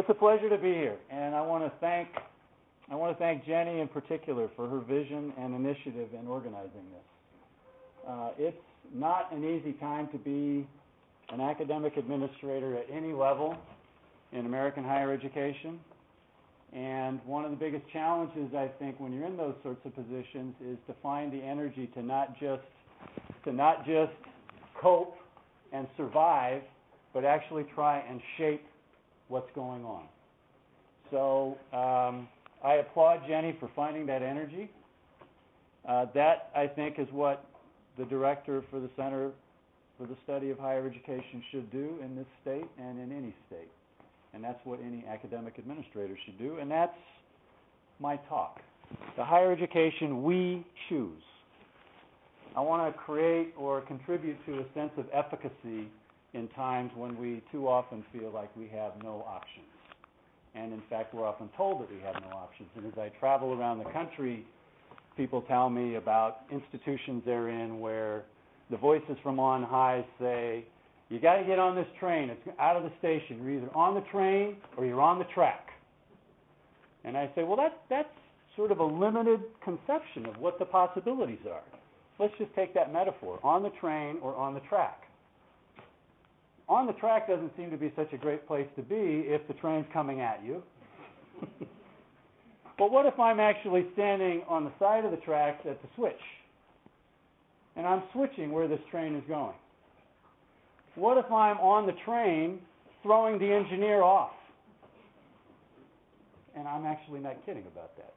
It's 0.00 0.08
a 0.08 0.14
pleasure 0.14 0.48
to 0.48 0.56
be 0.56 0.72
here, 0.72 0.96
and 1.10 1.34
I 1.34 1.42
want 1.42 1.62
to 1.62 1.70
thank 1.78 2.08
I 2.90 2.94
want 2.94 3.14
to 3.14 3.22
thank 3.22 3.44
Jenny 3.44 3.80
in 3.80 3.88
particular 3.88 4.48
for 4.56 4.66
her 4.66 4.78
vision 4.80 5.30
and 5.36 5.54
initiative 5.54 6.08
in 6.18 6.26
organizing 6.26 6.86
this. 6.90 8.08
Uh, 8.08 8.30
it's 8.38 8.62
not 8.94 9.30
an 9.30 9.44
easy 9.44 9.74
time 9.74 10.08
to 10.12 10.16
be 10.16 10.66
an 11.28 11.42
academic 11.42 11.98
administrator 11.98 12.78
at 12.78 12.86
any 12.90 13.12
level 13.12 13.54
in 14.32 14.46
American 14.46 14.84
higher 14.84 15.12
education. 15.12 15.78
And 16.72 17.20
one 17.26 17.44
of 17.44 17.50
the 17.50 17.58
biggest 17.58 17.84
challenges 17.92 18.54
I 18.54 18.70
think 18.78 18.98
when 19.00 19.12
you're 19.12 19.26
in 19.26 19.36
those 19.36 19.56
sorts 19.62 19.84
of 19.84 19.94
positions 19.94 20.54
is 20.66 20.78
to 20.86 20.94
find 21.02 21.30
the 21.30 21.42
energy 21.42 21.90
to 21.92 22.02
not 22.02 22.40
just 22.40 22.62
to 23.44 23.52
not 23.52 23.84
just 23.84 24.12
cope 24.80 25.18
and 25.74 25.86
survive, 25.98 26.62
but 27.12 27.26
actually 27.26 27.66
try 27.74 27.98
and 28.08 28.18
shape 28.38 28.64
what's 29.30 29.50
going 29.54 29.84
on. 29.84 30.04
So 31.10 31.56
um, 31.72 32.28
I 32.62 32.74
applaud 32.74 33.22
Jenny 33.26 33.56
for 33.58 33.70
finding 33.74 34.06
that 34.06 34.22
energy. 34.22 34.70
Uh, 35.88 36.06
that 36.14 36.50
I 36.54 36.66
think 36.66 36.98
is 36.98 37.08
what 37.10 37.46
the 37.98 38.04
director 38.04 38.62
for 38.70 38.80
the 38.80 38.90
Center 38.96 39.30
for 39.98 40.06
the 40.06 40.16
Study 40.24 40.50
of 40.50 40.58
Higher 40.58 40.86
Education 40.86 41.42
should 41.50 41.70
do 41.70 41.96
in 42.04 42.16
this 42.16 42.26
state 42.42 42.66
and 42.78 42.98
in 42.98 43.16
any 43.16 43.34
state. 43.46 43.70
And 44.32 44.44
that's 44.44 44.60
what 44.64 44.78
any 44.84 45.04
academic 45.08 45.58
administrator 45.58 46.16
should 46.24 46.38
do. 46.38 46.58
And 46.58 46.70
that's 46.70 46.96
my 47.98 48.16
talk. 48.28 48.60
The 49.16 49.24
higher 49.24 49.52
education 49.52 50.22
we 50.22 50.66
choose. 50.88 51.22
I 52.56 52.60
want 52.60 52.92
to 52.92 52.98
create 52.98 53.54
or 53.56 53.80
contribute 53.82 54.36
to 54.46 54.60
a 54.60 54.64
sense 54.74 54.90
of 54.96 55.06
efficacy 55.12 55.88
in 56.34 56.48
times 56.48 56.90
when 56.94 57.18
we 57.18 57.42
too 57.50 57.68
often 57.68 58.04
feel 58.12 58.30
like 58.30 58.54
we 58.56 58.68
have 58.68 58.92
no 59.02 59.24
options. 59.26 59.66
And 60.54 60.72
in 60.72 60.82
fact, 60.90 61.14
we're 61.14 61.26
often 61.26 61.48
told 61.56 61.80
that 61.82 61.90
we 61.90 62.00
have 62.00 62.16
no 62.22 62.36
options. 62.36 62.68
And 62.76 62.86
as 62.86 62.98
I 62.98 63.08
travel 63.20 63.52
around 63.52 63.78
the 63.78 63.90
country, 63.90 64.44
people 65.16 65.42
tell 65.42 65.70
me 65.70 65.96
about 65.96 66.42
institutions 66.50 67.22
they're 67.24 67.48
in 67.48 67.80
where 67.80 68.24
the 68.70 68.76
voices 68.76 69.16
from 69.22 69.38
on 69.38 69.62
high 69.62 70.04
say, 70.18 70.64
you 71.08 71.20
got 71.20 71.36
to 71.36 71.44
get 71.44 71.58
on 71.58 71.74
this 71.74 71.86
train. 71.98 72.30
It's 72.30 72.56
out 72.58 72.76
of 72.76 72.84
the 72.84 72.92
station. 72.98 73.42
You're 73.42 73.62
either 73.62 73.76
on 73.76 73.94
the 73.94 74.02
train 74.12 74.56
or 74.76 74.86
you're 74.86 75.00
on 75.00 75.18
the 75.18 75.24
track. 75.34 75.68
And 77.04 77.16
I 77.16 77.30
say, 77.34 77.42
well, 77.42 77.56
that, 77.56 77.82
that's 77.88 78.08
sort 78.56 78.70
of 78.70 78.78
a 78.78 78.84
limited 78.84 79.40
conception 79.64 80.26
of 80.26 80.38
what 80.38 80.58
the 80.58 80.64
possibilities 80.64 81.40
are. 81.50 81.62
Let's 82.18 82.34
just 82.38 82.54
take 82.54 82.74
that 82.74 82.92
metaphor 82.92 83.40
on 83.42 83.62
the 83.62 83.70
train 83.80 84.18
or 84.22 84.34
on 84.36 84.54
the 84.54 84.60
track. 84.60 85.02
On 86.70 86.86
the 86.86 86.92
track 86.92 87.26
doesn't 87.26 87.50
seem 87.56 87.68
to 87.72 87.76
be 87.76 87.92
such 87.96 88.12
a 88.12 88.16
great 88.16 88.46
place 88.46 88.68
to 88.76 88.82
be 88.82 89.24
if 89.26 89.46
the 89.48 89.54
train's 89.54 89.86
coming 89.92 90.20
at 90.20 90.40
you. 90.44 90.62
but 92.78 92.92
what 92.92 93.06
if 93.06 93.18
I'm 93.18 93.40
actually 93.40 93.86
standing 93.94 94.42
on 94.48 94.62
the 94.62 94.70
side 94.78 95.04
of 95.04 95.10
the 95.10 95.16
tracks 95.16 95.66
at 95.68 95.82
the 95.82 95.88
switch 95.96 96.14
and 97.74 97.84
I'm 97.84 98.04
switching 98.12 98.52
where 98.52 98.68
this 98.68 98.78
train 98.88 99.16
is 99.16 99.24
going? 99.26 99.56
What 100.94 101.18
if 101.18 101.24
I'm 101.26 101.58
on 101.58 101.86
the 101.86 101.94
train 102.04 102.60
throwing 103.02 103.40
the 103.40 103.52
engineer 103.52 104.02
off? 104.02 104.30
And 106.56 106.68
I'm 106.68 106.86
actually 106.86 107.18
not 107.18 107.44
kidding 107.44 107.64
about 107.66 107.96
that. 107.96 108.14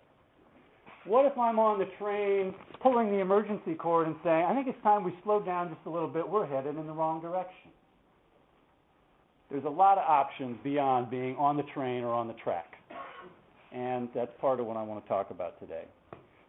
What 1.06 1.26
if 1.26 1.36
I'm 1.40 1.58
on 1.58 1.80
the 1.80 1.88
train 1.98 2.54
pulling 2.84 3.10
the 3.10 3.18
emergency 3.18 3.74
cord 3.74 4.06
and 4.06 4.16
saying, 4.24 4.46
I 4.46 4.54
think 4.54 4.68
it's 4.68 4.82
time 4.84 5.04
we 5.04 5.14
slow 5.24 5.42
down 5.42 5.70
just 5.70 5.82
a 5.88 5.90
little 5.90 6.08
bit, 6.08 6.28
we're 6.28 6.46
headed 6.46 6.78
in 6.78 6.86
the 6.86 6.94
wrong 6.94 7.20
direction? 7.20 7.72
There's 9.54 9.66
a 9.66 9.70
lot 9.70 10.00
of 10.00 10.04
options 10.08 10.58
beyond 10.64 11.12
being 11.12 11.36
on 11.36 11.58
the 11.58 11.64
train 11.76 12.04
or 12.04 12.12
on 12.12 12.28
the 12.28 12.34
track. 12.34 12.74
And 13.72 14.10
that's 14.16 14.32
part 14.42 14.60
of 14.60 14.66
what 14.66 14.78
I 14.78 14.82
want 14.82 15.06
to 15.06 15.08
talk 15.08 15.30
about 15.30 15.60
today. 15.60 15.84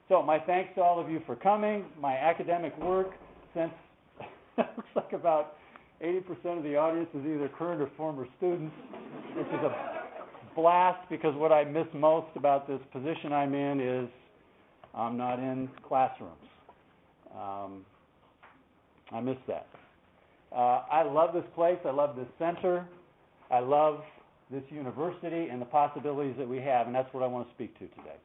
So, 0.09 0.23
my 0.23 0.39
thanks 0.39 0.71
to 0.77 0.81
all 0.81 0.99
of 0.99 1.11
you 1.11 1.21
for 1.27 1.37
coming. 1.37 1.85
My 2.01 2.15
academic 2.15 2.75
work, 2.81 3.11
since 3.53 3.73
it 4.57 4.67
looks 4.75 4.89
like 4.97 5.13
about 5.13 5.59
80% 6.03 6.57
of 6.57 6.63
the 6.63 6.77
audience 6.77 7.11
is 7.13 7.21
either 7.27 7.51
current 7.59 7.83
or 7.83 7.91
former 7.95 8.27
students, 8.39 8.75
which 9.37 9.49
is 9.49 9.53
a 9.53 10.01
blast 10.57 11.07
because 11.11 11.35
what 11.37 11.53
I 11.53 11.63
miss 11.63 11.87
most 11.93 12.35
about 12.37 12.67
this 12.67 12.81
position 12.91 13.35
I'm 13.35 13.53
in 13.53 13.81
is 13.81 14.09
I'm 14.95 15.19
not 15.19 15.39
in 15.39 15.69
classrooms. 15.87 16.33
Um, 17.35 17.85
I 19.13 19.21
miss 19.21 19.37
that. 19.47 19.67
Uh, 20.55 20.83
I 20.91 21.03
love 21.03 21.35
this 21.35 21.45
place. 21.55 21.79
I 21.85 21.91
love 21.91 22.15
this 22.17 22.29
center. 22.39 22.87
I 23.51 23.59
love 23.59 24.03
this 24.51 24.63
university 24.71 25.49
and 25.49 25.61
the 25.61 25.67
possibilities 25.67 26.37
that 26.39 26.49
we 26.49 26.59
have, 26.59 26.87
and 26.87 26.95
that's 26.95 27.13
what 27.13 27.23
I 27.23 27.27
want 27.27 27.49
to 27.49 27.55
speak 27.55 27.75
to 27.79 27.87
today. 27.89 28.17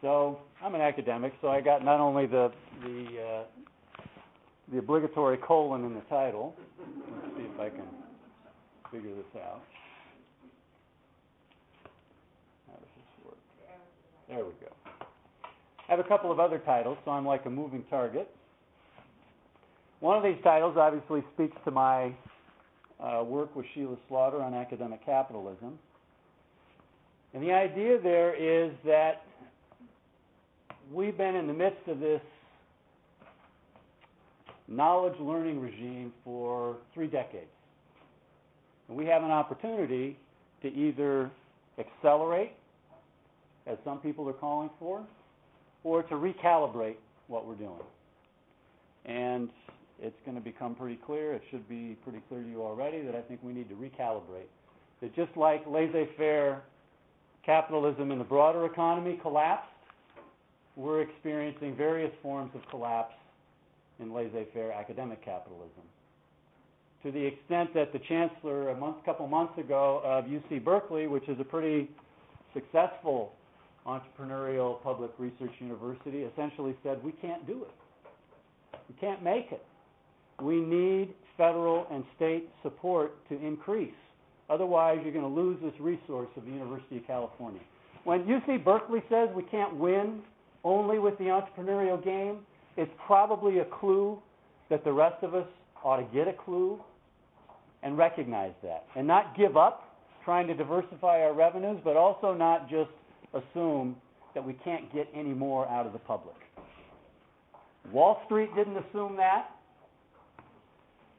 So 0.00 0.38
I'm 0.62 0.74
an 0.74 0.80
academic, 0.80 1.34
so 1.42 1.48
I 1.48 1.60
got 1.60 1.84
not 1.84 2.00
only 2.00 2.26
the 2.26 2.52
the 2.82 3.06
uh, 3.20 4.02
the 4.72 4.78
obligatory 4.78 5.38
colon 5.38 5.84
in 5.84 5.94
the 5.94 6.00
title. 6.02 6.54
Let's 6.78 7.36
see 7.36 7.42
if 7.52 7.60
I 7.60 7.68
can 7.68 7.84
figure 8.92 9.14
this 9.14 9.42
out. 9.42 9.60
How 12.68 12.74
does 12.74 12.88
this 12.96 13.26
work? 13.26 13.38
There 14.28 14.44
we 14.44 14.52
go. 14.60 14.72
I 15.88 15.90
have 15.90 16.00
a 16.00 16.08
couple 16.08 16.30
of 16.30 16.38
other 16.38 16.58
titles, 16.58 16.96
so 17.04 17.10
I'm 17.10 17.26
like 17.26 17.44
a 17.46 17.50
moving 17.50 17.84
target. 17.90 18.30
One 20.00 20.16
of 20.16 20.22
these 20.22 20.42
titles 20.42 20.76
obviously 20.78 21.22
speaks 21.34 21.56
to 21.64 21.70
my 21.70 22.14
uh, 22.98 23.22
work 23.22 23.54
with 23.54 23.66
Sheila 23.74 23.96
Slaughter 24.08 24.40
on 24.40 24.54
academic 24.54 25.04
capitalism. 25.04 25.78
And 27.34 27.42
the 27.42 27.52
idea 27.52 28.00
there 28.00 28.34
is 28.34 28.72
that 28.84 29.22
we've 30.92 31.16
been 31.16 31.36
in 31.36 31.46
the 31.46 31.52
midst 31.52 31.86
of 31.86 32.00
this 32.00 32.22
knowledge 34.68 35.18
learning 35.20 35.60
regime 35.60 36.12
for 36.24 36.76
three 36.94 37.06
decades. 37.06 37.50
And 38.88 38.96
we 38.96 39.04
have 39.06 39.22
an 39.22 39.30
opportunity 39.30 40.18
to 40.62 40.68
either 40.68 41.30
accelerate, 41.78 42.52
as 43.66 43.76
some 43.84 43.98
people 43.98 44.28
are 44.28 44.34
calling 44.34 44.70
for, 44.78 45.02
or 45.84 46.02
to 46.04 46.14
recalibrate 46.14 46.96
what 47.28 47.46
we're 47.46 47.54
doing. 47.54 47.80
And 49.04 49.50
it's 50.02 50.16
going 50.24 50.36
to 50.36 50.42
become 50.42 50.74
pretty 50.74 50.98
clear, 51.04 51.34
it 51.34 51.42
should 51.50 51.68
be 51.68 51.96
pretty 52.02 52.20
clear 52.28 52.42
to 52.42 52.48
you 52.48 52.62
already, 52.62 53.02
that 53.02 53.14
I 53.14 53.20
think 53.22 53.40
we 53.42 53.52
need 53.52 53.68
to 53.68 53.74
recalibrate. 53.74 54.48
That 55.00 55.14
just 55.14 55.36
like 55.36 55.62
laissez 55.66 56.08
faire 56.16 56.62
capitalism 57.44 58.10
in 58.10 58.18
the 58.18 58.24
broader 58.24 58.66
economy 58.66 59.18
collapsed, 59.22 59.68
we're 60.76 61.02
experiencing 61.02 61.76
various 61.76 62.12
forms 62.22 62.50
of 62.54 62.60
collapse 62.70 63.14
in 63.98 64.12
laissez 64.12 64.46
faire 64.54 64.72
academic 64.72 65.24
capitalism. 65.24 65.82
To 67.02 67.10
the 67.10 67.24
extent 67.24 67.72
that 67.74 67.92
the 67.92 67.98
chancellor, 68.08 68.70
a 68.70 68.76
month, 68.76 68.96
couple 69.04 69.26
months 69.26 69.58
ago, 69.58 70.02
of 70.04 70.24
UC 70.24 70.62
Berkeley, 70.62 71.06
which 71.06 71.28
is 71.28 71.40
a 71.40 71.44
pretty 71.44 71.88
successful 72.52 73.32
entrepreneurial 73.86 74.82
public 74.82 75.10
research 75.18 75.52
university, 75.60 76.22
essentially 76.22 76.76
said, 76.82 77.02
We 77.02 77.12
can't 77.12 77.46
do 77.46 77.62
it. 77.64 78.78
We 78.88 78.94
can't 79.00 79.22
make 79.22 79.50
it. 79.50 79.64
We 80.42 80.60
need 80.60 81.14
federal 81.36 81.86
and 81.90 82.04
state 82.16 82.48
support 82.62 83.12
to 83.28 83.40
increase. 83.44 83.94
Otherwise, 84.48 84.98
you're 85.02 85.12
going 85.12 85.24
to 85.24 85.40
lose 85.40 85.58
this 85.62 85.72
resource 85.80 86.28
of 86.36 86.44
the 86.44 86.50
University 86.50 86.96
of 86.98 87.06
California. 87.06 87.60
When 88.04 88.24
UC 88.24 88.64
Berkeley 88.64 89.02
says 89.08 89.28
we 89.34 89.42
can't 89.44 89.76
win 89.76 90.20
only 90.64 90.98
with 90.98 91.16
the 91.18 91.24
entrepreneurial 91.24 92.02
game, 92.02 92.38
it's 92.76 92.90
probably 93.06 93.58
a 93.58 93.64
clue 93.64 94.18
that 94.68 94.84
the 94.84 94.92
rest 94.92 95.22
of 95.22 95.34
us 95.34 95.46
ought 95.84 95.96
to 95.96 96.14
get 96.14 96.28
a 96.28 96.32
clue 96.32 96.80
and 97.82 97.96
recognize 97.96 98.52
that. 98.62 98.86
And 98.96 99.06
not 99.06 99.36
give 99.36 99.56
up 99.56 99.96
trying 100.24 100.46
to 100.48 100.54
diversify 100.54 101.20
our 101.22 101.32
revenues, 101.32 101.80
but 101.84 101.96
also 101.96 102.34
not 102.34 102.68
just 102.68 102.90
assume 103.32 103.96
that 104.34 104.44
we 104.46 104.52
can't 104.64 104.92
get 104.92 105.08
any 105.14 105.32
more 105.32 105.68
out 105.68 105.86
of 105.86 105.92
the 105.92 105.98
public. 105.98 106.36
Wall 107.92 108.20
Street 108.26 108.54
didn't 108.54 108.76
assume 108.76 109.16
that. 109.16 109.50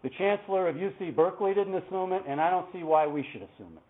The 0.04 0.10
chancellor 0.18 0.68
of 0.68 0.76
UC 0.76 1.16
Berkeley 1.16 1.54
didn't 1.54 1.76
assume 1.76 2.12
it, 2.14 2.24
and 2.28 2.42
I 2.42 2.50
don't 2.50 2.68
see 2.74 2.84
why 2.84 3.06
we 3.06 3.26
should 3.32 3.42
assume 3.42 3.78
it. 3.78 3.84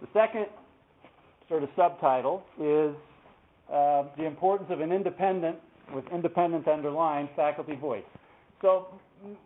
The 0.00 0.08
second 0.12 0.46
sort 1.48 1.62
of 1.62 1.68
subtitle 1.76 2.42
is 2.60 2.94
uh, 3.72 4.04
the 4.16 4.24
importance 4.26 4.68
of 4.70 4.80
an 4.80 4.92
independent, 4.92 5.56
with 5.94 6.04
independent 6.12 6.66
underlined, 6.66 7.28
faculty 7.36 7.76
voice. 7.76 8.04
So 8.62 8.88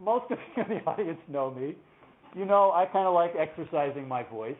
most 0.02 0.30
of 0.30 0.38
you 0.56 0.62
in 0.62 0.68
the 0.78 0.90
audience 0.90 1.20
know 1.28 1.50
me. 1.50 1.74
You 2.34 2.44
know 2.44 2.72
I 2.72 2.86
kind 2.86 3.06
of 3.06 3.14
like 3.14 3.32
exercising 3.38 4.08
my 4.08 4.22
voice. 4.22 4.56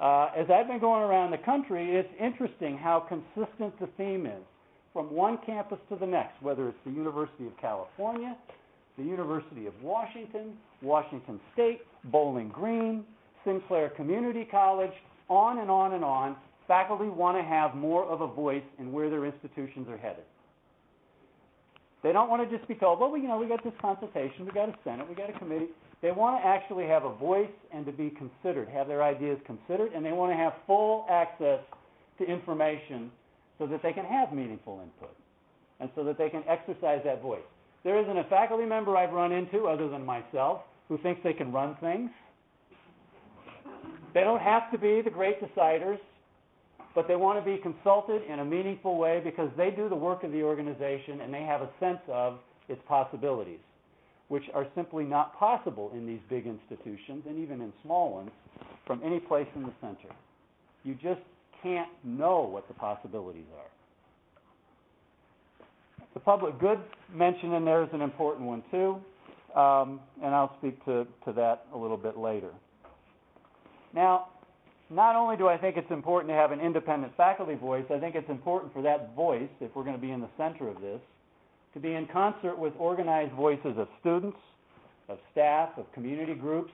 Uh, 0.00 0.30
as 0.36 0.46
I've 0.50 0.68
been 0.68 0.78
going 0.78 1.02
around 1.02 1.32
the 1.32 1.38
country, 1.38 1.96
it's 1.96 2.08
interesting 2.20 2.78
how 2.78 3.00
consistent 3.00 3.78
the 3.80 3.88
theme 3.96 4.26
is 4.26 4.42
from 4.92 5.12
one 5.12 5.38
campus 5.44 5.78
to 5.90 5.96
the 5.96 6.06
next, 6.06 6.40
whether 6.40 6.68
it's 6.68 6.78
the 6.84 6.92
University 6.92 7.46
of 7.46 7.56
California, 7.60 8.36
the 8.98 9.04
University 9.04 9.66
of 9.66 9.74
Washington, 9.82 10.54
Washington 10.82 11.40
State, 11.54 11.80
Bowling 12.04 12.48
Green, 12.48 13.04
Sinclair 13.44 13.90
Community 13.90 14.46
College, 14.50 14.92
on 15.28 15.58
and 15.58 15.70
on 15.70 15.94
and 15.94 16.04
on, 16.04 16.36
faculty 16.66 17.08
want 17.08 17.38
to 17.38 17.42
have 17.42 17.74
more 17.74 18.04
of 18.04 18.20
a 18.20 18.26
voice 18.26 18.62
in 18.78 18.92
where 18.92 19.08
their 19.08 19.24
institutions 19.24 19.88
are 19.88 19.96
headed. 19.96 20.24
They 22.02 22.12
don't 22.12 22.28
want 22.28 22.48
to 22.48 22.56
just 22.56 22.68
be 22.68 22.74
told, 22.74 23.00
well, 23.00 23.10
we, 23.10 23.20
you 23.20 23.28
know, 23.28 23.38
we 23.38 23.46
got 23.46 23.64
this 23.64 23.72
consultation, 23.80 24.44
we 24.44 24.52
got 24.52 24.68
a 24.68 24.74
Senate, 24.84 25.08
we 25.08 25.14
got 25.14 25.30
a 25.30 25.38
committee. 25.38 25.68
They 26.00 26.12
want 26.12 26.40
to 26.40 26.46
actually 26.46 26.86
have 26.86 27.04
a 27.04 27.14
voice 27.14 27.50
and 27.72 27.84
to 27.86 27.92
be 27.92 28.10
considered, 28.10 28.68
have 28.68 28.86
their 28.86 29.02
ideas 29.02 29.38
considered, 29.46 29.92
and 29.94 30.04
they 30.04 30.12
want 30.12 30.30
to 30.30 30.36
have 30.36 30.52
full 30.66 31.06
access 31.10 31.60
to 32.18 32.24
information 32.24 33.10
so 33.58 33.66
that 33.66 33.82
they 33.82 33.92
can 33.92 34.04
have 34.04 34.32
meaningful 34.32 34.80
input 34.82 35.14
and 35.80 35.90
so 35.96 36.04
that 36.04 36.18
they 36.18 36.28
can 36.28 36.44
exercise 36.46 37.00
that 37.04 37.20
voice. 37.20 37.40
There 37.84 38.00
isn't 38.00 38.16
a 38.16 38.24
faculty 38.24 38.64
member 38.64 38.96
I've 38.96 39.12
run 39.12 39.32
into, 39.32 39.66
other 39.66 39.88
than 39.88 40.04
myself, 40.04 40.62
who 40.88 40.98
thinks 40.98 41.20
they 41.22 41.32
can 41.32 41.52
run 41.52 41.76
things. 41.80 42.10
They 44.14 44.20
don't 44.20 44.40
have 44.40 44.70
to 44.72 44.78
be 44.78 45.00
the 45.02 45.10
great 45.10 45.40
deciders, 45.40 45.98
but 46.94 47.06
they 47.06 47.16
want 47.16 47.38
to 47.38 47.44
be 47.44 47.58
consulted 47.58 48.22
in 48.28 48.40
a 48.40 48.44
meaningful 48.44 48.96
way 48.98 49.20
because 49.22 49.50
they 49.56 49.70
do 49.70 49.88
the 49.88 49.94
work 49.94 50.24
of 50.24 50.32
the 50.32 50.42
organization 50.42 51.20
and 51.20 51.32
they 51.32 51.42
have 51.42 51.60
a 51.60 51.70
sense 51.78 52.00
of 52.08 52.38
its 52.68 52.80
possibilities, 52.88 53.60
which 54.28 54.44
are 54.54 54.66
simply 54.74 55.04
not 55.04 55.38
possible 55.38 55.92
in 55.94 56.06
these 56.06 56.20
big 56.28 56.46
institutions 56.46 57.24
and 57.28 57.38
even 57.38 57.60
in 57.60 57.72
small 57.84 58.12
ones 58.12 58.30
from 58.86 59.00
any 59.04 59.20
place 59.20 59.46
in 59.54 59.62
the 59.62 59.72
center. 59.80 60.12
You 60.82 60.94
just 60.94 61.20
can't 61.62 61.90
know 62.02 62.40
what 62.40 62.66
the 62.68 62.74
possibilities 62.74 63.46
are. 63.56 63.77
The 66.18 66.24
public 66.24 66.58
good 66.58 66.80
mention 67.14 67.52
in 67.52 67.64
there 67.64 67.84
is 67.84 67.90
an 67.92 68.02
important 68.02 68.44
one 68.44 68.64
too, 68.72 69.00
um, 69.56 70.00
and 70.20 70.34
I'll 70.34 70.52
speak 70.58 70.84
to, 70.84 71.06
to 71.26 71.32
that 71.34 71.66
a 71.72 71.78
little 71.78 71.96
bit 71.96 72.18
later. 72.18 72.50
Now, 73.94 74.26
not 74.90 75.14
only 75.14 75.36
do 75.36 75.46
I 75.46 75.56
think 75.56 75.76
it's 75.76 75.92
important 75.92 76.28
to 76.30 76.34
have 76.34 76.50
an 76.50 76.58
independent 76.58 77.16
faculty 77.16 77.54
voice, 77.54 77.84
I 77.88 78.00
think 78.00 78.16
it's 78.16 78.28
important 78.28 78.72
for 78.72 78.82
that 78.82 79.14
voice, 79.14 79.48
if 79.60 79.70
we're 79.76 79.84
going 79.84 79.94
to 79.94 80.02
be 80.02 80.10
in 80.10 80.20
the 80.20 80.28
center 80.36 80.66
of 80.68 80.80
this, 80.80 80.98
to 81.74 81.78
be 81.78 81.94
in 81.94 82.08
concert 82.08 82.58
with 82.58 82.72
organized 82.80 83.32
voices 83.34 83.78
of 83.78 83.86
students, 84.00 84.38
of 85.08 85.20
staff, 85.30 85.68
of 85.76 85.84
community 85.92 86.34
groups, 86.34 86.72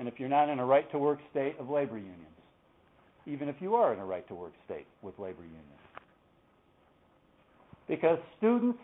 and 0.00 0.08
if 0.08 0.18
you're 0.18 0.28
not 0.28 0.48
in 0.48 0.58
a 0.58 0.66
right 0.66 0.90
to 0.90 0.98
work 0.98 1.20
state, 1.30 1.54
of 1.60 1.70
labor 1.70 1.98
unions, 1.98 2.16
even 3.26 3.48
if 3.48 3.54
you 3.60 3.76
are 3.76 3.94
in 3.94 4.00
a 4.00 4.04
right 4.04 4.26
to 4.26 4.34
work 4.34 4.54
state 4.64 4.88
with 5.02 5.16
labor 5.20 5.42
unions. 5.44 5.81
Because 7.88 8.18
students, 8.38 8.78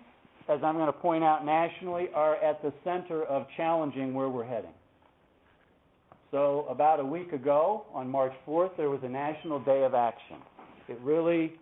as 0.49 0.61
I'm 0.63 0.75
going 0.75 0.87
to 0.87 0.93
point 0.93 1.25
out 1.25 1.45
nationally, 1.45 2.09
are 2.15 2.37
at 2.37 2.63
the 2.63 2.73
center 2.85 3.25
of 3.25 3.47
challenging 3.57 4.15
where 4.15 4.29
we're 4.29 4.45
heading. 4.47 4.73
So, 6.31 6.67
about 6.69 7.01
a 7.01 7.05
week 7.05 7.33
ago, 7.33 7.87
on 7.95 8.11
March 8.11 8.35
4th, 8.47 8.77
there 8.77 8.91
was 8.91 9.01
a 9.03 9.09
National 9.09 9.61
Day 9.61 9.85
of 9.85 9.95
Action. 9.95 10.37
It 10.89 10.99
really 11.03 11.55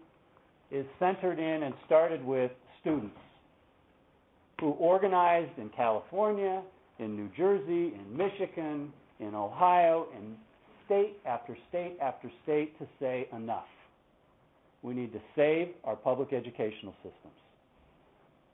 is 0.73 0.85
centered 0.99 1.39
in 1.39 1.63
and 1.63 1.75
started 1.87 2.25
with 2.25 2.51
students 2.81 3.17
who 4.61 4.71
organized 4.71 5.57
in 5.59 5.69
California, 5.71 6.63
in 6.99 7.15
New 7.15 7.31
Jersey, 7.37 7.95
in 7.95 8.17
Michigan, 8.17 8.93
in 9.21 9.35
Ohio, 9.35 10.07
in 10.17 10.35
state 10.87 11.17
after 11.27 11.57
state 11.69 11.99
after 12.01 12.31
state 12.43 12.79
to 12.79 12.87
say 12.99 13.29
enough. 13.37 13.67
We 14.87 14.95
need 14.95 15.13
to 15.15 15.21
save 15.35 15.71
our 15.83 15.97
public 15.97 16.33
educational 16.33 16.95
systems. 17.03 17.35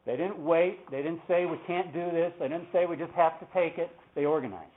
They 0.06 0.16
didn't 0.16 0.42
wait. 0.42 0.90
They 0.90 1.02
didn't 1.02 1.20
say 1.28 1.44
we 1.44 1.58
can't 1.66 1.92
do 1.92 2.10
this. 2.10 2.32
They 2.40 2.48
didn't 2.48 2.68
say 2.72 2.86
we 2.86 2.96
just 2.96 3.12
have 3.12 3.38
to 3.40 3.46
take 3.52 3.76
it. 3.76 3.90
They 4.14 4.24
organized. 4.24 4.72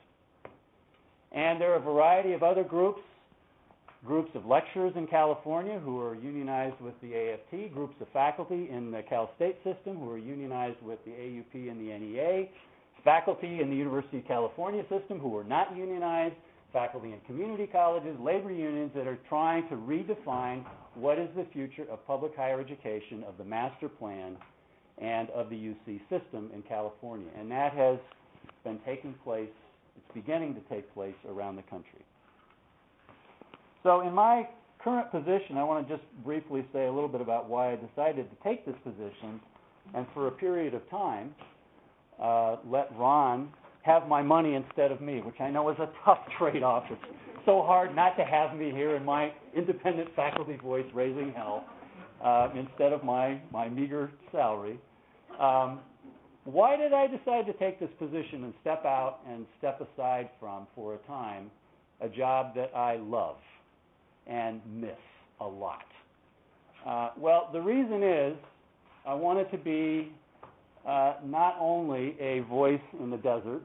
And 1.31 1.59
there 1.59 1.71
are 1.71 1.77
a 1.77 1.79
variety 1.79 2.33
of 2.33 2.43
other 2.43 2.65
groups, 2.65 2.99
groups 4.05 4.31
of 4.35 4.45
lecturers 4.45 4.91
in 4.97 5.07
California 5.07 5.79
who 5.79 5.97
are 6.01 6.13
unionized 6.13 6.81
with 6.81 6.93
the 7.01 7.15
AFT, 7.15 7.73
groups 7.73 7.95
of 8.01 8.09
faculty 8.11 8.67
in 8.69 8.91
the 8.91 9.01
Cal 9.03 9.31
State 9.37 9.55
system 9.63 9.97
who 9.97 10.11
are 10.11 10.17
unionized 10.17 10.81
with 10.81 10.99
the 11.05 11.11
AAUP 11.11 11.71
and 11.71 11.79
the 11.79 11.97
NEA, 11.97 12.47
faculty 13.05 13.61
in 13.61 13.69
the 13.69 13.75
University 13.77 14.17
of 14.17 14.27
California 14.27 14.83
system 14.89 15.19
who 15.19 15.37
are 15.37 15.45
not 15.45 15.73
unionized, 15.73 16.35
faculty 16.73 17.13
in 17.13 17.21
community 17.21 17.65
colleges, 17.65 18.17
labor 18.19 18.51
unions 18.51 18.91
that 18.93 19.07
are 19.07 19.17
trying 19.29 19.65
to 19.69 19.75
redefine 19.75 20.65
what 20.95 21.19
is 21.19 21.29
the 21.35 21.45
future 21.53 21.85
of 21.91 22.05
public 22.07 22.35
higher 22.35 22.59
education, 22.59 23.23
of 23.27 23.37
the 23.37 23.43
master 23.43 23.89
plan, 23.89 24.37
and 24.97 25.29
of 25.31 25.49
the 25.49 25.55
UC 25.55 25.99
system 26.09 26.49
in 26.53 26.61
California. 26.67 27.27
And 27.37 27.51
that 27.51 27.73
has 27.73 27.97
been 28.63 28.79
taking 28.85 29.13
place 29.23 29.49
it's 29.95 30.13
beginning 30.13 30.53
to 30.55 30.61
take 30.61 30.93
place 30.93 31.15
around 31.29 31.55
the 31.55 31.61
country. 31.63 32.03
So, 33.83 34.01
in 34.01 34.13
my 34.13 34.47
current 34.83 35.11
position, 35.11 35.57
I 35.57 35.63
want 35.63 35.87
to 35.87 35.95
just 35.95 36.05
briefly 36.23 36.65
say 36.73 36.85
a 36.85 36.91
little 36.91 37.07
bit 37.07 37.21
about 37.21 37.49
why 37.49 37.71
I 37.71 37.75
decided 37.75 38.29
to 38.29 38.37
take 38.43 38.65
this 38.65 38.75
position 38.83 39.39
and 39.93 40.05
for 40.13 40.27
a 40.27 40.31
period 40.31 40.73
of 40.73 40.87
time 40.89 41.33
uh, 42.21 42.57
let 42.67 42.91
Ron 42.97 43.49
have 43.83 44.07
my 44.07 44.21
money 44.21 44.55
instead 44.55 44.91
of 44.91 45.01
me, 45.01 45.21
which 45.21 45.39
I 45.39 45.49
know 45.49 45.69
is 45.69 45.77
a 45.79 45.89
tough 46.03 46.19
trade 46.37 46.63
off. 46.63 46.85
So 47.45 47.61
hard 47.61 47.95
not 47.95 48.17
to 48.17 48.25
have 48.25 48.55
me 48.57 48.71
here 48.71 48.95
in 48.95 49.05
my 49.05 49.31
independent 49.55 50.09
faculty 50.15 50.57
voice 50.57 50.85
raising 50.93 51.31
hell 51.33 51.65
uh, 52.23 52.49
instead 52.55 52.93
of 52.93 53.03
my, 53.03 53.39
my 53.51 53.69
meager 53.69 54.11
salary. 54.31 54.79
Um, 55.39 55.79
why 56.43 56.75
did 56.75 56.93
I 56.93 57.07
decide 57.07 57.45
to 57.47 57.53
take 57.53 57.79
this 57.79 57.89
position 57.97 58.43
and 58.43 58.53
step 58.61 58.85
out 58.85 59.19
and 59.27 59.45
step 59.57 59.81
aside 59.81 60.29
from, 60.39 60.67
for 60.75 60.95
a 60.95 60.97
time, 61.07 61.49
a 62.01 62.09
job 62.09 62.55
that 62.55 62.71
I 62.75 62.97
love 62.97 63.37
and 64.27 64.61
miss 64.69 64.91
a 65.39 65.45
lot? 65.45 65.85
Uh, 66.85 67.09
well, 67.17 67.49
the 67.51 67.61
reason 67.61 68.03
is 68.03 68.35
I 69.07 69.13
wanted 69.13 69.49
to 69.51 69.57
be 69.57 70.11
uh, 70.87 71.15
not 71.25 71.57
only 71.59 72.15
a 72.19 72.41
voice 72.41 72.79
in 72.99 73.09
the 73.09 73.17
desert, 73.17 73.63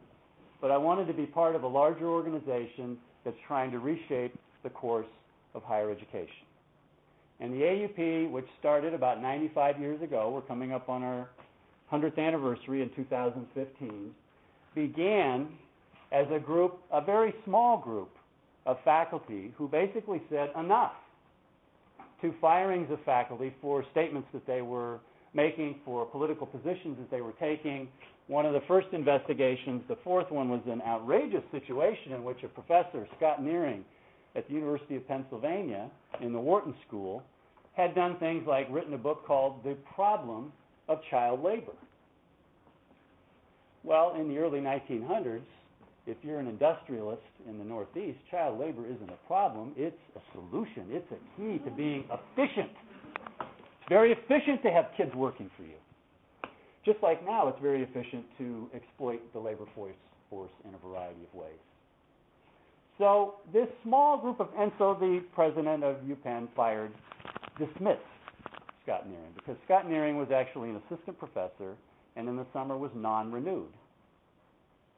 but 0.60 0.70
I 0.70 0.76
wanted 0.76 1.06
to 1.06 1.12
be 1.12 1.26
part 1.26 1.54
of 1.54 1.64
a 1.64 1.68
larger 1.68 2.06
organization 2.06 2.96
that's 3.24 3.36
trying 3.46 3.70
to 3.70 3.78
reshape 3.78 4.34
the 4.62 4.70
course 4.70 5.06
of 5.54 5.62
higher 5.62 5.90
education. 5.90 6.46
And 7.40 7.52
the 7.54 7.58
AAUP, 7.58 8.30
which 8.30 8.46
started 8.58 8.92
about 8.92 9.22
95 9.22 9.80
years 9.80 10.02
ago, 10.02 10.30
we're 10.30 10.42
coming 10.42 10.72
up 10.72 10.88
on 10.88 11.02
our 11.02 11.28
100th 11.90 12.18
anniversary 12.18 12.82
in 12.82 12.90
2015, 12.94 14.10
began 14.74 15.48
as 16.12 16.26
a 16.32 16.38
group, 16.38 16.78
a 16.92 17.00
very 17.00 17.34
small 17.44 17.78
group 17.78 18.10
of 18.66 18.76
faculty 18.84 19.52
who 19.56 19.68
basically 19.68 20.20
said 20.28 20.50
enough 20.58 20.92
to 22.20 22.34
firings 22.40 22.90
of 22.90 22.98
faculty 23.04 23.54
for 23.60 23.84
statements 23.92 24.28
that 24.32 24.46
they 24.46 24.60
were 24.60 25.00
making, 25.32 25.76
for 25.84 26.04
political 26.04 26.46
positions 26.46 26.96
that 26.98 27.10
they 27.10 27.20
were 27.20 27.32
taking. 27.40 27.88
One 28.30 28.46
of 28.46 28.52
the 28.52 28.60
first 28.68 28.86
investigations, 28.92 29.82
the 29.88 29.98
fourth 30.04 30.30
one, 30.30 30.50
was 30.50 30.60
an 30.66 30.80
outrageous 30.86 31.42
situation 31.50 32.12
in 32.12 32.22
which 32.22 32.44
a 32.44 32.46
professor, 32.46 33.08
Scott 33.16 33.42
Nearing, 33.42 33.84
at 34.36 34.46
the 34.46 34.54
University 34.54 34.94
of 34.94 35.08
Pennsylvania 35.08 35.90
in 36.20 36.32
the 36.32 36.38
Wharton 36.38 36.72
School, 36.86 37.24
had 37.72 37.92
done 37.96 38.18
things 38.20 38.44
like 38.46 38.68
written 38.70 38.94
a 38.94 38.98
book 38.98 39.26
called 39.26 39.64
The 39.64 39.76
Problem 39.96 40.52
of 40.88 41.00
child 41.10 41.42
labor. 41.42 41.72
Well, 43.82 44.14
in 44.14 44.28
the 44.28 44.38
early 44.38 44.60
1900s, 44.60 45.42
if 46.06 46.16
you're 46.22 46.38
an 46.38 46.46
industrialist 46.46 47.22
in 47.48 47.58
the 47.58 47.64
Northeast, 47.64 48.18
child 48.30 48.60
labor 48.60 48.86
isn't 48.86 49.10
a 49.10 49.26
problem, 49.26 49.72
it's 49.76 49.98
a 50.14 50.20
solution. 50.32 50.86
It's 50.90 51.10
a 51.10 51.18
key 51.36 51.58
to 51.64 51.70
being 51.72 52.04
efficient. 52.04 52.70
It's 53.40 53.88
very 53.88 54.12
efficient 54.12 54.62
to 54.62 54.70
have 54.70 54.84
kids 54.96 55.12
working 55.16 55.50
for 55.56 55.64
you. 55.64 55.74
Just 56.84 56.98
like 57.02 57.24
now, 57.24 57.48
it's 57.48 57.60
very 57.60 57.82
efficient 57.82 58.24
to 58.38 58.68
exploit 58.74 59.20
the 59.32 59.38
labor 59.38 59.66
force, 59.74 59.94
force 60.30 60.50
in 60.66 60.74
a 60.74 60.78
variety 60.78 61.20
of 61.30 61.38
ways. 61.38 61.58
So 62.98 63.34
this 63.52 63.66
small 63.82 64.18
group 64.18 64.40
of, 64.40 64.48
and 64.58 64.72
so 64.78 64.96
the 64.98 65.22
president 65.34 65.84
of 65.84 65.96
UPenn 65.96 66.48
fired, 66.54 66.92
dismissed 67.58 68.00
Scott 68.82 69.08
Nearing 69.08 69.32
because 69.34 69.56
Scott 69.64 69.88
Nearing 69.88 70.16
was 70.16 70.28
actually 70.34 70.70
an 70.70 70.80
assistant 70.86 71.18
professor 71.18 71.76
and 72.16 72.28
in 72.28 72.36
the 72.36 72.46
summer 72.52 72.76
was 72.76 72.90
non-renewed. 72.94 73.72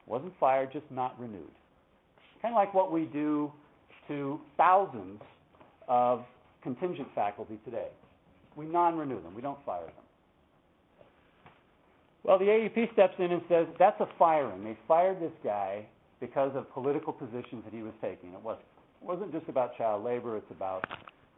Wasn't 0.06 0.32
fired, 0.40 0.72
just 0.72 0.86
not 0.90 1.18
renewed. 1.20 1.50
Kind 2.40 2.54
of 2.54 2.56
like 2.56 2.74
what 2.74 2.90
we 2.90 3.04
do 3.04 3.52
to 4.08 4.40
thousands 4.56 5.20
of 5.88 6.24
contingent 6.62 7.08
faculty 7.14 7.58
today. 7.64 7.88
We 8.56 8.66
non-renew 8.66 9.22
them. 9.22 9.34
We 9.34 9.42
don't 9.42 9.58
fire 9.64 9.86
them. 9.86 10.01
Well, 12.24 12.38
the 12.38 12.44
AAUP 12.44 12.92
steps 12.92 13.14
in 13.18 13.32
and 13.32 13.42
says 13.48 13.66
that's 13.78 14.00
a 14.00 14.08
firing. 14.18 14.62
They 14.64 14.76
fired 14.86 15.20
this 15.20 15.32
guy 15.42 15.86
because 16.20 16.52
of 16.54 16.72
political 16.72 17.12
positions 17.12 17.64
that 17.64 17.74
he 17.74 17.82
was 17.82 17.92
taking. 18.00 18.32
It 18.32 18.42
wasn't, 18.42 18.66
it 19.02 19.06
wasn't 19.06 19.32
just 19.32 19.48
about 19.48 19.76
child 19.76 20.04
labor. 20.04 20.36
It's 20.36 20.50
about 20.50 20.84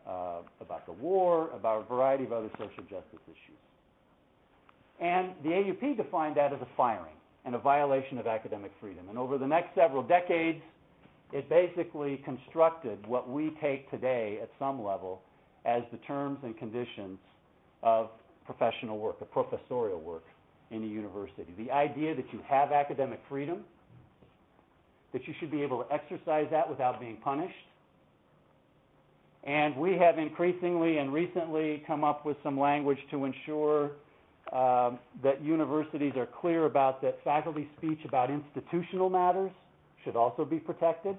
uh, 0.06 0.42
about 0.60 0.84
the 0.84 0.92
war, 0.92 1.48
about 1.54 1.86
a 1.86 1.88
variety 1.88 2.24
of 2.24 2.32
other 2.32 2.50
social 2.58 2.82
justice 2.82 3.20
issues. 3.24 3.58
And 5.00 5.30
the 5.42 5.48
AAUP 5.48 5.96
defined 5.96 6.36
that 6.36 6.52
as 6.52 6.60
a 6.60 6.68
firing 6.76 7.14
and 7.46 7.54
a 7.54 7.58
violation 7.58 8.18
of 8.18 8.26
academic 8.26 8.70
freedom. 8.80 9.08
And 9.08 9.18
over 9.18 9.38
the 9.38 9.46
next 9.46 9.74
several 9.74 10.02
decades, 10.02 10.60
it 11.32 11.48
basically 11.48 12.22
constructed 12.24 13.04
what 13.06 13.30
we 13.30 13.56
take 13.62 13.90
today 13.90 14.38
at 14.42 14.50
some 14.58 14.84
level 14.84 15.22
as 15.64 15.82
the 15.90 15.98
terms 16.06 16.38
and 16.42 16.56
conditions 16.58 17.18
of 17.82 18.10
professional 18.44 18.98
work, 18.98 19.20
of 19.22 19.32
professorial 19.32 20.00
work 20.00 20.24
in 20.70 20.82
a 20.82 20.86
university. 20.86 21.52
The 21.58 21.70
idea 21.70 22.14
that 22.14 22.24
you 22.32 22.40
have 22.46 22.72
academic 22.72 23.20
freedom, 23.28 23.64
that 25.12 25.26
you 25.26 25.34
should 25.38 25.50
be 25.50 25.62
able 25.62 25.82
to 25.84 25.92
exercise 25.92 26.46
that 26.50 26.68
without 26.68 27.00
being 27.00 27.16
punished. 27.16 27.54
And 29.44 29.76
we 29.76 29.96
have 29.98 30.18
increasingly 30.18 30.98
and 30.98 31.12
recently 31.12 31.84
come 31.86 32.02
up 32.02 32.24
with 32.24 32.36
some 32.42 32.58
language 32.58 32.98
to 33.10 33.24
ensure 33.24 33.92
um, 34.52 34.98
that 35.22 35.42
universities 35.42 36.12
are 36.16 36.28
clear 36.40 36.66
about 36.66 37.02
that 37.02 37.18
faculty 37.24 37.68
speech 37.78 37.98
about 38.06 38.30
institutional 38.30 39.10
matters 39.10 39.50
should 40.04 40.16
also 40.16 40.44
be 40.44 40.58
protected. 40.58 41.16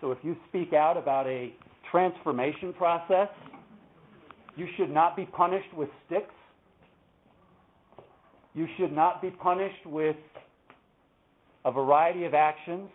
So 0.00 0.12
if 0.12 0.18
you 0.22 0.36
speak 0.48 0.72
out 0.72 0.96
about 0.96 1.26
a 1.26 1.52
transformation 1.90 2.72
process, 2.72 3.28
you 4.56 4.66
should 4.76 4.90
not 4.90 5.16
be 5.16 5.24
punished 5.26 5.72
with 5.74 5.88
sticks. 6.06 6.32
You 8.56 8.66
should 8.78 8.90
not 8.90 9.20
be 9.20 9.30
punished 9.30 9.84
with 9.84 10.16
a 11.66 11.70
variety 11.70 12.24
of 12.24 12.32
actions. 12.32 12.88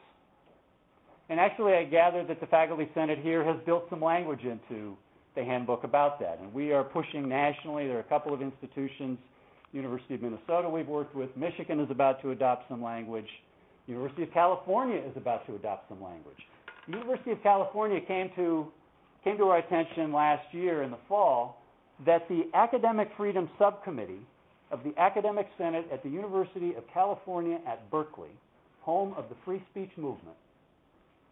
And 1.30 1.40
actually, 1.40 1.74
I 1.74 1.84
gather 1.84 2.26
that 2.26 2.42
the 2.42 2.48
Faculty 2.48 2.90
Senate 2.96 3.20
here 3.22 3.46
has 3.46 3.58
built 3.64 3.86
some 3.92 4.02
language 4.02 4.42
into 4.42 4.98
the 5.36 5.44
handbook 5.44 5.84
about 5.84 6.20
that. 6.20 6.40
And 6.42 6.52
we 6.52 6.74
are 6.74 6.84
pushing 6.84 7.30
nationally. 7.30 7.88
There 7.88 7.98
are 7.98 8.02
a 8.02 8.04
couple 8.04 8.34
of 8.34 8.42
institutions, 8.42 9.20
University 9.72 10.16
of 10.16 10.24
Minnesota 10.24 10.68
we've 10.68 10.88
worked 10.88 11.16
with. 11.16 11.30
Michigan 11.38 11.80
is 11.80 11.92
about 11.92 12.24
to 12.24 12.32
adopt 12.32 12.68
some 12.68 12.82
language. 12.82 13.28
University 13.86 14.24
of 14.24 14.34
California 14.34 14.98
is 14.98 15.16
about 15.16 15.46
to 15.46 15.56
adopt 15.56 15.90
some 15.90 16.02
language. 16.02 16.38
The 16.88 16.94
University 16.94 17.32
of 17.32 17.44
California 17.44 18.00
came 18.02 18.32
to 18.36 18.68
came 19.24 19.38
to 19.38 19.44
our 19.44 19.60
attention 19.60 20.12
last 20.12 20.52
year 20.52 20.82
in 20.82 20.90
the 20.90 20.98
fall 21.08 21.62
that 22.08 22.28
the 22.28 22.50
Academic 22.56 23.12
Freedom 23.16 23.48
Subcommittee 23.60 24.26
of 24.72 24.84
the 24.84 24.94
Academic 24.98 25.48
Senate 25.58 25.86
at 25.92 26.02
the 26.04 26.10
University 26.10 26.74
of 26.76 26.84
California 26.94 27.60
at 27.68 27.90
Berkeley, 27.92 28.30
home 28.82 29.14
of 29.18 29.30
the 29.30 29.36
free 29.46 29.62
speech 29.72 29.92
movement, 29.98 30.38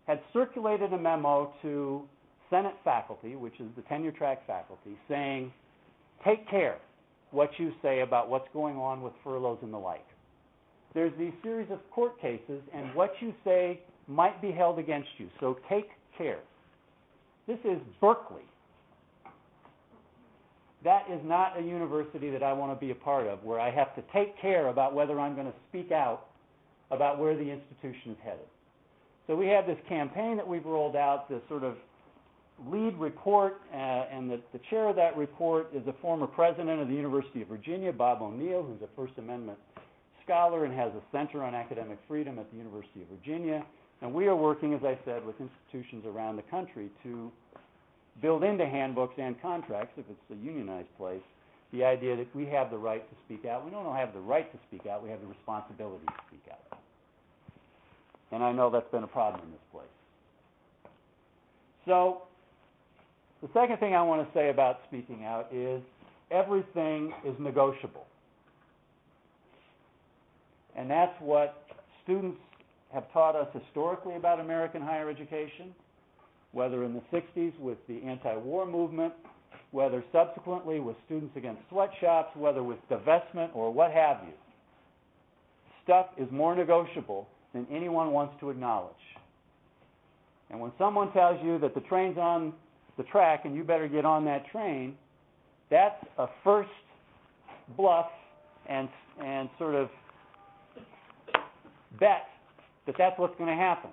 had 0.08 0.20
circulated 0.34 0.94
a 0.94 0.98
memo 0.98 1.54
to 1.62 2.04
Senate 2.50 2.76
faculty, 2.84 3.36
which 3.36 3.60
is 3.60 3.68
the 3.76 3.82
tenure 3.84 4.12
track 4.12 4.46
faculty, 4.48 4.98
saying, 5.08 5.52
take 6.26 6.50
care 6.50 6.78
what 7.32 7.52
you 7.58 7.72
say 7.82 8.02
about 8.02 8.30
what's 8.30 8.48
going 8.54 8.76
on 8.76 9.02
with 9.02 9.14
furloughs 9.24 9.60
and 9.62 9.74
the 9.74 9.78
like. 9.78 10.06
There's 10.94 11.14
these 11.20 11.34
series 11.44 11.70
of 11.72 11.80
court 11.92 12.20
cases, 12.20 12.62
and 12.74 12.94
what 12.96 13.14
you 13.20 13.34
say 13.44 13.80
might 14.08 14.42
be 14.42 14.52
held 14.52 14.80
against 14.80 15.10
you, 15.20 15.30
so 15.40 15.58
take 15.70 15.90
care. 16.18 16.40
This 17.48 17.60
is 17.64 17.78
Berkeley. 18.02 18.42
That 20.84 21.06
is 21.12 21.20
not 21.24 21.60
a 21.60 21.62
university 21.62 22.30
that 22.30 22.44
I 22.44 22.54
want 22.54 22.78
to 22.78 22.86
be 22.86 22.92
a 22.92 22.96
part 22.96 23.28
of, 23.28 23.44
where 23.44 23.60
I 23.60 23.70
have 23.70 23.94
to 23.96 24.04
take 24.14 24.40
care 24.40 24.68
about 24.68 24.94
whether 24.94 25.20
I'm 25.20 25.36
going 25.36 25.48
to 25.48 25.58
speak 25.70 25.92
out 25.92 26.28
about 26.92 27.20
where 27.20 27.36
the 27.36 27.50
institution 27.50 28.12
is 28.12 28.18
headed. 28.24 28.48
So 29.28 29.36
we 29.36 29.48
have 29.48 29.68
this 29.68 29.78
campaign 29.88 30.38
that 30.38 30.48
we've 30.48 30.66
rolled 30.66 30.96
out, 30.96 31.30
this 31.30 31.42
sort 31.50 31.64
of 31.64 31.76
lead 32.68 32.98
report, 32.98 33.62
uh, 33.74 33.78
and 33.78 34.30
the, 34.30 34.42
the, 34.54 34.60
chair 34.70 34.90
of 34.90 34.96
that 34.96 35.16
report 35.16 35.70
is 35.74 35.86
a 35.88 35.94
former 36.02 36.28
president 36.28 36.82
of 36.82 36.88
the 36.88 36.94
University 36.94 37.42
of 37.42 37.48
Virginia, 37.48 37.94
Bob 37.94 38.22
O'Neil, 38.22 38.64
who's 38.64 38.82
a 38.82 38.90
First 38.96 39.18
Amendment 39.18 39.58
scholar 40.26 40.66
and 40.66 40.74
has 40.74 40.92
a 40.94 41.02
center 41.12 41.44
on 41.44 41.56
academic 41.56 41.98
freedom 42.08 42.40
at 42.40 42.50
the 42.52 42.58
University 42.58 43.02
of 43.02 43.08
Virginia. 43.08 43.66
And 44.02 44.14
we 44.14 44.28
are 44.28 44.36
working, 44.36 44.74
as 44.74 44.82
I 44.84 44.98
said, 45.06 45.26
with 45.26 45.36
institutions 45.40 46.06
around 46.06 46.36
the 46.36 46.44
country 46.44 46.90
to 47.04 47.32
build 48.22 48.44
into 48.44 48.66
handbooks 48.66 49.16
and 49.18 49.40
contracts, 49.42 49.94
if 49.98 50.06
it's 50.10 50.20
a 50.32 50.46
unionized 50.46 50.96
place, 50.98 51.22
the 51.72 51.84
idea 51.84 52.16
that 52.16 52.36
we 52.36 52.46
have 52.48 52.72
the 52.72 52.78
right 52.78 53.08
to 53.10 53.16
speak 53.26 53.46
out. 53.46 53.64
We 53.64 53.72
don't 53.72 53.96
have 53.96 54.14
the 54.14 54.20
right 54.20 54.52
to 54.52 54.60
speak 54.68 54.88
out, 54.88 55.04
we 55.04 55.10
have 55.10 55.22
the 55.22 55.28
responsibility 55.28 56.06
to 56.06 56.14
speak 56.28 56.44
out. 56.52 56.80
And 58.32 58.44
I 58.44 58.52
know 58.52 58.70
that's 58.70 58.90
been 58.92 59.04
a 59.04 59.08
problem 59.08 59.44
in 59.44 59.52
this 59.52 59.60
place. 59.72 59.86
So, 61.86 62.24
the 63.42 63.50
second 63.54 63.78
thing 63.78 63.96
I 63.96 64.02
want 64.02 64.28
to 64.28 64.38
say 64.38 64.50
about 64.50 64.82
speaking 64.88 65.24
out 65.26 65.48
is 65.52 65.82
everything 66.30 67.14
is 67.26 67.34
negotiable. 67.40 68.06
And 70.76 70.90
that's 70.90 71.16
what 71.20 71.66
students 72.04 72.40
have 72.94 73.12
taught 73.14 73.36
us 73.36 73.48
historically 73.54 74.16
about 74.16 74.40
American 74.40 74.82
higher 74.82 75.10
education, 75.10 75.74
whether 76.52 76.84
in 76.84 76.94
the 76.94 77.02
60s 77.12 77.58
with 77.60 77.78
the 77.88 78.02
anti-war 78.04 78.66
movement, 78.66 79.14
whether 79.72 80.04
subsequently 80.12 80.80
with 80.80 80.96
Students 81.06 81.36
Against 81.38 81.62
Sweatshops, 81.70 82.36
whether 82.36 82.64
with 82.64 82.80
divestment 82.90 83.56
or 83.56 83.72
what 83.72 83.92
have 83.92 84.18
you. 84.26 84.34
Stuff 85.84 86.08
is 86.18 86.28
more 86.32 86.56
negotiable 86.56 87.28
than 87.54 87.68
anyone 87.72 88.12
wants 88.12 88.34
to 88.40 88.50
acknowledge. 88.50 88.94
And 90.50 90.60
when 90.60 90.72
someone 90.78 91.12
tells 91.14 91.40
you 91.44 91.60
that 91.60 91.76
the 91.76 91.82
train's 91.82 92.18
on 92.18 92.54
the 92.98 93.04
track 93.04 93.42
and 93.46 93.56
you 93.56 93.64
better 93.64 93.88
get 93.88 94.06
on 94.06 94.26
that 94.26 94.50
train, 94.52 94.96
that's 95.70 96.04
a 96.18 96.28
first 96.44 96.70
bluff 97.78 98.08
and, 98.68 98.90
and 99.24 99.50
sort 99.60 99.76
of 99.76 99.90
bet 102.00 102.28
that 102.86 102.96
that's 102.98 103.20
what's 103.20 103.38
going 103.38 103.50
to 103.50 103.56
happen. 103.56 103.92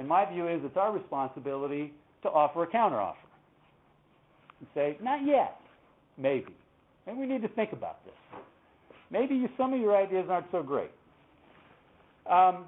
And 0.00 0.08
my 0.08 0.24
view 0.24 0.48
is 0.48 0.62
it's 0.64 0.78
our 0.78 0.92
responsibility 0.92 1.92
to 2.22 2.30
offer 2.30 2.62
a 2.62 2.66
counteroffer. 2.66 3.16
And 4.58 4.68
say, 4.74 4.96
not 5.02 5.26
yet, 5.26 5.60
maybe. 6.16 6.54
And 7.06 7.18
we 7.18 7.26
need 7.26 7.42
to 7.42 7.48
think 7.48 7.74
about 7.74 8.02
this. 8.06 8.14
Maybe 9.10 9.34
you, 9.34 9.50
some 9.58 9.74
of 9.74 9.80
your 9.80 9.94
ideas 9.94 10.24
aren't 10.30 10.46
so 10.50 10.62
great. 10.62 10.90
Um, 12.24 12.64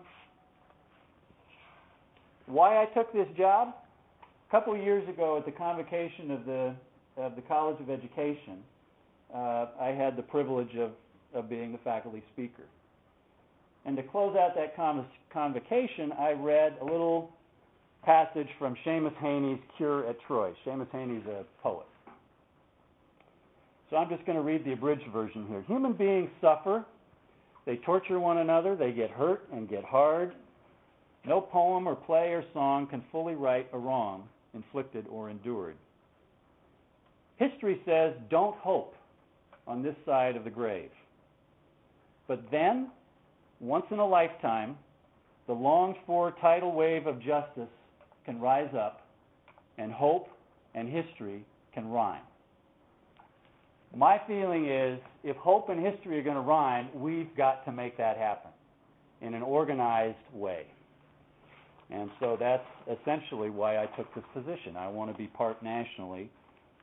why 2.45 2.83
I 2.83 2.85
took 2.93 3.11
this 3.15 3.29
job? 3.39 3.77
A 4.49 4.51
couple 4.51 4.75
of 4.75 4.83
years 4.83 5.09
ago 5.09 5.39
at 5.39 5.47
the 5.47 5.53
convocation 5.53 6.33
of 6.33 6.45
the, 6.45 6.75
of 7.17 7.35
the 7.35 7.43
College 7.43 7.81
of 7.81 7.89
Education, 7.89 8.59
uh, 9.35 9.69
I 9.81 9.95
had 9.97 10.19
the 10.19 10.23
privilege 10.23 10.77
of, 10.77 10.91
of 11.33 11.49
being 11.49 11.73
the 11.73 11.79
faculty 11.79 12.23
speaker. 12.35 12.65
And 13.85 13.97
to 13.97 14.03
close 14.03 14.37
out 14.37 14.55
that 14.55 14.77
convocation, 15.33 16.13
I 16.19 16.33
read 16.33 16.77
a 16.81 16.85
little 16.85 17.31
passage 18.05 18.49
from 18.59 18.77
Seamus 18.85 19.15
Heaney's 19.17 19.61
Cure 19.77 20.09
at 20.09 20.17
Troy. 20.27 20.53
Seamus 20.65 20.89
Heaney's 20.89 21.27
a 21.27 21.45
poet. 21.63 21.87
So 23.91 23.97
I'm 23.97 24.09
just 24.09 24.25
going 24.25 24.37
to 24.37 24.43
read 24.43 24.65
the 24.65 24.73
abridged 24.73 25.11
version 25.13 25.47
here. 25.49 25.63
Human 25.67 25.93
beings 25.93 26.31
suffer. 26.41 26.85
They 27.67 27.77
torture 27.77 28.19
one 28.19 28.39
another. 28.39 28.75
They 28.75 28.93
get 28.93 29.11
hurt 29.11 29.43
and 29.53 29.69
get 29.69 29.85
hard. 29.85 30.33
No 31.27 31.41
poem 31.41 31.87
or 31.87 31.95
play 31.95 32.31
or 32.31 32.45
song 32.53 32.87
can 32.87 33.05
fully 33.13 33.35
right 33.35 33.69
a 33.73 33.79
wrong 33.79 34.25
inflicted 34.55 35.07
or 35.11 35.31
endured. 35.31 35.77
History 37.37 37.81
says, 37.87 38.15
don't 38.31 38.57
hope 38.57 38.95
on 39.67 39.83
this 39.83 39.95
side 40.05 40.37
of 40.37 40.45
the 40.45 40.51
grave. 40.51 40.91
But 42.29 42.51
then 42.51 42.91
once 43.63 43.87
in 43.91 44.01
a 44.01 44.07
lifetime, 44.07 44.77
the 45.47 45.53
longed 45.53 45.97
for 46.05 46.35
tidal 46.41 46.73
wave 46.73 47.07
of 47.07 47.19
justice 47.21 47.71
can 48.27 48.41
rise 48.41 48.75
up, 48.75 49.07
and 49.79 49.93
hope 49.93 50.29
and 50.75 50.89
history 50.89 51.45
can 51.73 51.89
rhyme. 51.89 52.23
My 53.95 54.21
feeling 54.27 54.69
is 54.69 54.99
if 55.23 55.37
hope 55.37 55.69
and 55.69 55.85
history 55.85 56.19
are 56.19 56.23
going 56.23 56.37
to 56.37 56.43
rhyme, 56.43 56.89
we've 56.95 57.35
got 57.37 57.65
to 57.67 57.73
make 57.73 57.97
that 57.99 58.17
happen 58.17 58.51
in 59.21 59.35
an 59.35 59.43
organized 59.43 60.17
way. 60.35 60.67
And 61.91 62.11
so 62.21 62.37
that's 62.41 62.67
essentially 62.87 63.51
why 63.51 63.77
I 63.77 63.87
took 63.97 64.13
this 64.15 64.25
position. 64.33 64.77
I 64.77 64.89
want 64.89 65.13
to 65.13 65.19
be 65.19 65.27
part 65.27 65.63
nationally 65.63 66.31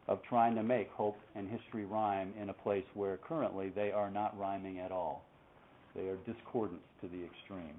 of 0.07 0.19
trying 0.29 0.55
to 0.55 0.63
make 0.63 0.89
hope 0.91 1.17
and 1.35 1.49
history 1.49 1.85
rhyme 1.85 2.33
in 2.39 2.49
a 2.49 2.53
place 2.53 2.85
where 2.93 3.17
currently 3.17 3.69
they 3.75 3.91
are 3.91 4.09
not 4.09 4.37
rhyming 4.39 4.79
at 4.79 4.91
all. 4.91 5.25
They 5.99 6.07
are 6.07 6.17
discordant 6.25 6.81
to 7.01 7.07
the 7.07 7.25
extreme. 7.25 7.75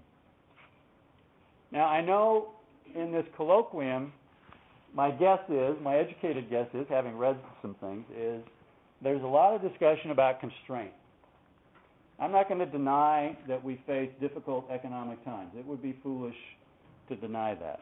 Now, 1.73 1.87
I 1.87 2.03
know 2.05 2.49
in 2.95 3.13
this 3.13 3.25
colloquium, 3.39 4.11
my 4.95 5.11
guess 5.11 5.39
is, 5.49 5.77
my 5.83 5.97
educated 5.97 6.51
guess 6.51 6.67
is, 6.75 6.87
having 6.89 7.17
read 7.17 7.39
some 7.63 7.75
things, 7.81 8.05
is 8.17 8.43
there's 9.03 9.23
a 9.23 9.27
lot 9.27 9.55
of 9.55 9.63
discussion 9.63 10.11
about 10.11 10.41
constraint. 10.41 10.93
I'm 12.19 12.33
not 12.33 12.49
going 12.49 12.61
to 12.61 12.67
deny 12.67 13.37
that 13.49 13.65
we 13.65 13.81
face 13.87 14.11
difficult 14.21 14.71
economic 14.71 15.25
times. 15.25 15.53
It 15.57 15.65
would 15.65 15.83
be 15.83 15.97
foolish 16.03 16.37
to 17.09 17.17
deny 17.17 17.55
that. 17.55 17.81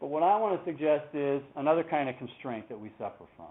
But 0.00 0.06
what 0.06 0.22
I 0.22 0.36
want 0.38 0.58
to 0.58 0.70
suggest 0.70 1.14
is 1.14 1.42
another 1.56 1.84
kind 1.84 2.08
of 2.08 2.16
constraint 2.16 2.68
that 2.70 2.80
we 2.80 2.90
suffer 2.98 3.24
from. 3.36 3.50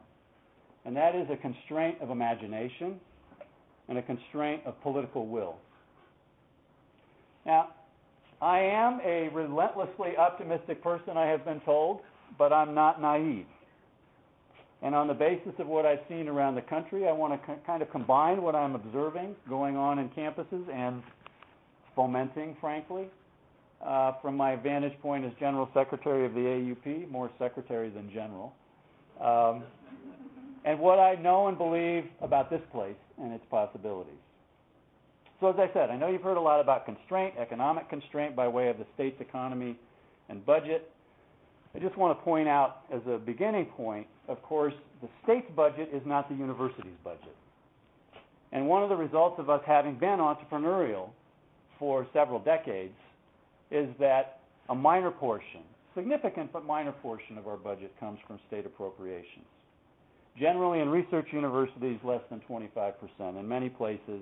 And 0.86 0.96
that 0.96 1.14
is 1.16 1.28
a 1.30 1.38
constraint 1.38 1.98
of 2.02 2.10
imagination 2.10 3.00
and 3.88 4.00
a 4.00 4.02
constraint 4.02 4.64
of 4.66 4.82
political 4.82 5.28
will. 5.28 5.58
Now, 7.46 7.70
I 8.42 8.60
am 8.60 9.00
a 9.06 9.30
relentlessly 9.30 10.18
optimistic 10.18 10.82
person, 10.84 11.18
I 11.18 11.28
have 11.28 11.46
been 11.46 11.62
told, 11.62 12.02
but 12.38 12.52
I'm 12.52 12.74
not 12.74 13.02
naive. 13.02 13.46
And 14.82 14.96
on 14.96 15.08
the 15.08 15.14
basis 15.14 15.54
of 15.60 15.68
what 15.68 15.86
I've 15.86 16.00
seen 16.10 16.28
around 16.28 16.56
the 16.56 16.62
country, 16.62 17.08
I 17.08 17.12
want 17.12 17.40
to 17.40 17.56
kind 17.68 17.84
of 17.84 17.92
combine 17.92 18.42
what 18.42 18.56
I'm 18.56 18.74
observing 18.74 19.36
going 19.48 19.78
on 19.78 20.00
in 20.00 20.10
campuses 20.10 20.68
and 20.74 21.04
fomenting, 21.96 22.58
frankly, 22.60 23.06
uh, 23.86 24.14
from 24.22 24.36
my 24.36 24.56
vantage 24.56 25.00
point 25.02 25.24
as 25.24 25.32
General 25.40 25.70
Secretary 25.74 26.26
of 26.26 26.34
the 26.34 26.40
AAUP, 26.40 27.12
more 27.12 27.30
secretary 27.38 27.90
than 27.90 28.12
general, 28.12 28.54
um, 29.20 29.64
and 30.66 30.80
what 30.80 31.00
I 31.00 31.16
know 31.16 31.48
and 31.48 31.58
believe 31.58 32.06
about 32.22 32.50
this 32.50 32.62
place 32.72 32.96
and 33.22 33.34
its 33.34 33.44
possibilities. 33.50 34.14
So, 35.42 35.50
as 35.50 35.56
I 35.58 35.74
said, 35.74 35.90
I 35.90 35.98
know 35.98 36.08
you've 36.08 36.22
heard 36.22 36.38
a 36.38 36.42
lot 36.42 36.62
about 36.62 36.86
constraint, 36.86 37.34
economic 37.40 37.90
constraint 37.90 38.36
by 38.36 38.48
way 38.48 38.70
of 38.70 38.78
the 38.78 38.86
state's 38.94 39.20
economy 39.20 39.76
and 40.30 40.46
budget. 40.46 40.92
I 41.76 41.80
just 41.80 41.98
want 41.98 42.18
to 42.18 42.24
point 42.24 42.48
out 42.48 42.82
as 42.94 43.02
a 43.08 43.18
beginning 43.18 43.66
point, 43.66 44.06
of 44.28 44.44
course, 44.44 44.74
the 45.02 45.10
state's 45.24 45.50
budget 45.56 45.90
is 45.92 46.04
not 46.06 46.30
the 46.30 46.36
university's 46.36 46.98
budget. 47.04 47.36
And 48.52 48.68
one 48.68 48.84
of 48.84 48.90
the 48.90 48.96
results 48.96 49.40
of 49.40 49.50
us 49.50 49.62
having 49.66 49.96
been 49.96 50.20
entrepreneurial 50.20 51.10
for 51.80 52.06
several 52.14 52.38
decades 52.38 52.94
is 53.72 53.90
that 54.00 54.42
a 54.70 54.76
minor 54.76 55.10
portion, 55.10 55.62
significant 55.96 56.54
but 56.54 56.66
minor 56.66 56.92
portion 56.92 57.40
of 57.40 57.48
our 57.48 57.58
budget 57.58 57.92
comes 58.00 58.20
from 58.28 58.40
state 58.48 58.68
appropriations. 58.68 59.46
Generally 60.38 60.82
in 60.82 60.90
research 60.90 61.30
universities, 61.32 61.98
less 62.04 62.22
than 62.30 62.42
25%. 62.48 62.94
In 63.40 63.48
many 63.48 63.70
places, 63.70 64.22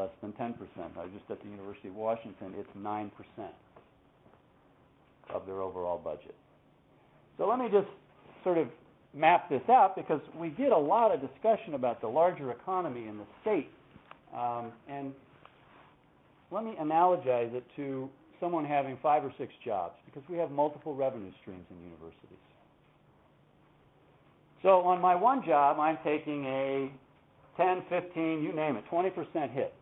less 0.00 0.10
than 0.22 0.32
10%. 0.32 0.54
I 0.96 1.02
was 1.02 1.10
just 1.12 1.30
at 1.30 1.42
the 1.42 1.48
University 1.48 1.88
of 1.88 1.94
Washington, 1.94 2.54
it's 2.56 2.68
9% 2.76 3.10
of 5.34 5.46
their 5.46 5.60
overall 5.60 5.98
budget. 5.98 6.34
So 7.36 7.46
let 7.46 7.58
me 7.58 7.68
just 7.70 7.88
sort 8.42 8.56
of 8.56 8.68
map 9.12 9.50
this 9.50 9.62
out 9.68 9.94
because 9.96 10.20
we 10.38 10.48
get 10.50 10.72
a 10.72 10.78
lot 10.78 11.14
of 11.14 11.20
discussion 11.20 11.74
about 11.74 12.00
the 12.00 12.08
larger 12.08 12.50
economy 12.50 13.08
in 13.08 13.18
the 13.18 13.24
state. 13.42 13.68
Um, 14.34 14.72
and 14.88 15.12
let 16.50 16.64
me 16.64 16.74
analogize 16.80 17.54
it 17.54 17.64
to 17.76 18.08
someone 18.40 18.64
having 18.64 18.96
five 19.02 19.22
or 19.22 19.34
six 19.36 19.52
jobs 19.62 19.94
because 20.06 20.22
we 20.30 20.38
have 20.38 20.50
multiple 20.50 20.94
revenue 20.94 21.30
streams 21.42 21.64
in 21.70 21.76
universities. 21.82 22.38
So 24.62 24.80
on 24.80 25.00
my 25.00 25.14
one 25.14 25.44
job, 25.44 25.78
I'm 25.78 25.98
taking 26.02 26.46
a 26.46 26.90
10, 27.58 27.82
15, 27.90 28.42
you 28.42 28.52
name 28.52 28.76
it, 28.76 28.84
20% 28.90 29.50
hit. 29.52 29.74